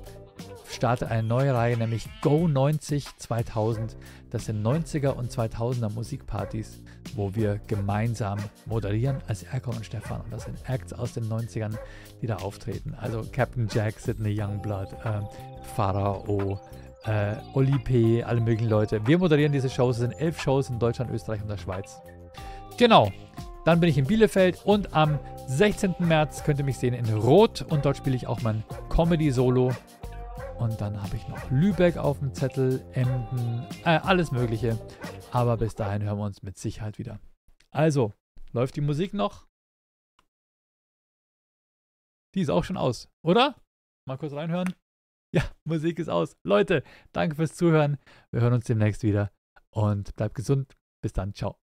startet 0.70 1.10
eine 1.10 1.26
neue 1.26 1.54
Reihe, 1.54 1.78
nämlich 1.78 2.10
Go 2.22 2.50
90 2.50 3.06
2000. 3.18 3.96
Das 4.30 4.46
sind 4.46 4.62
90er 4.62 5.12
und 5.12 5.32
2000er 5.32 5.90
Musikpartys, 5.90 6.82
wo 7.16 7.34
wir 7.34 7.62
gemeinsam 7.68 8.40
moderieren 8.66 9.20
als 9.28 9.44
Erko 9.44 9.72
und 9.72 9.86
Stefan. 9.86 10.20
Und 10.20 10.34
das 10.34 10.44
sind 10.44 10.58
Acts 10.68 10.92
aus 10.92 11.14
den 11.14 11.30
90ern, 11.30 11.78
die 12.22 12.28
da 12.28 12.36
auftreten. 12.38 12.94
Also 13.00 13.24
Captain 13.32 13.70
Jack, 13.72 14.02
Sidney 14.02 14.38
Youngblood, 14.38 14.92
äh, 15.06 15.22
Pharao, 15.76 16.60
äh, 17.08 17.38
Oli 17.54 17.78
P., 17.80 18.24
alle 18.24 18.42
möglichen 18.42 18.70
Leute. 18.70 19.06
Wir 19.08 19.18
moderieren 19.18 19.52
diese 19.52 19.70
Shows. 19.70 19.98
Es 19.98 20.02
sind 20.02 20.12
elf 20.14 20.42
Shows 20.42 20.70
in 20.70 20.80
Deutschland, 20.80 21.12
Österreich 21.12 21.42
und 21.42 21.48
der 21.48 21.58
Schweiz. 21.58 22.02
Genau. 22.78 23.12
Dann 23.66 23.80
bin 23.80 23.90
ich 23.90 23.98
in 23.98 24.06
Bielefeld 24.06 24.62
und 24.66 24.94
am 24.94 25.20
16. 25.48 25.96
März 26.00 26.44
könnt 26.44 26.60
ihr 26.60 26.66
mich 26.66 26.78
sehen 26.78 26.94
in 26.94 27.06
Rot 27.14 27.66
und 27.70 27.86
dort 27.86 27.98
spiele 27.98 28.16
ich 28.16 28.28
auch 28.28 28.42
mein 28.42 28.64
Comedy-Solo. 28.90 29.72
Und 30.58 30.82
dann 30.82 31.02
habe 31.02 31.16
ich 31.16 31.28
noch 31.28 31.52
Lübeck 31.52 31.98
auf 31.98 32.20
dem 32.20 32.34
Zettel, 32.34 32.84
Emden, 32.94 33.66
äh, 33.84 34.00
alles 34.00 34.32
Mögliche. 34.32 34.78
Aber 35.32 35.58
bis 35.58 35.76
dahin 35.76 36.04
hören 36.04 36.18
wir 36.18 36.26
uns 36.26 36.42
mit 36.44 36.58
Sicherheit 36.58 36.98
wieder. 36.98 37.20
Also, 37.70 38.14
läuft 38.54 38.76
die 38.76 38.82
Musik 38.82 39.14
noch? 39.14 39.48
Die 42.34 42.42
ist 42.42 42.50
auch 42.50 42.64
schon 42.64 42.78
aus, 42.78 43.10
oder? 43.22 43.56
Mal 44.06 44.18
kurz 44.18 44.34
reinhören. 44.34 44.74
Ja, 45.34 45.44
Musik 45.66 46.00
ist 46.00 46.10
aus. 46.10 46.38
Leute, 46.44 46.84
danke 47.12 47.36
fürs 47.36 47.56
Zuhören. 47.56 47.98
Wir 48.32 48.42
hören 48.42 48.54
uns 48.54 48.66
demnächst 48.66 49.04
wieder 49.04 49.32
und 49.70 50.16
bleibt 50.16 50.36
gesund. 50.36 50.78
Bis 51.02 51.14
dann. 51.14 51.34
Ciao. 51.34 51.60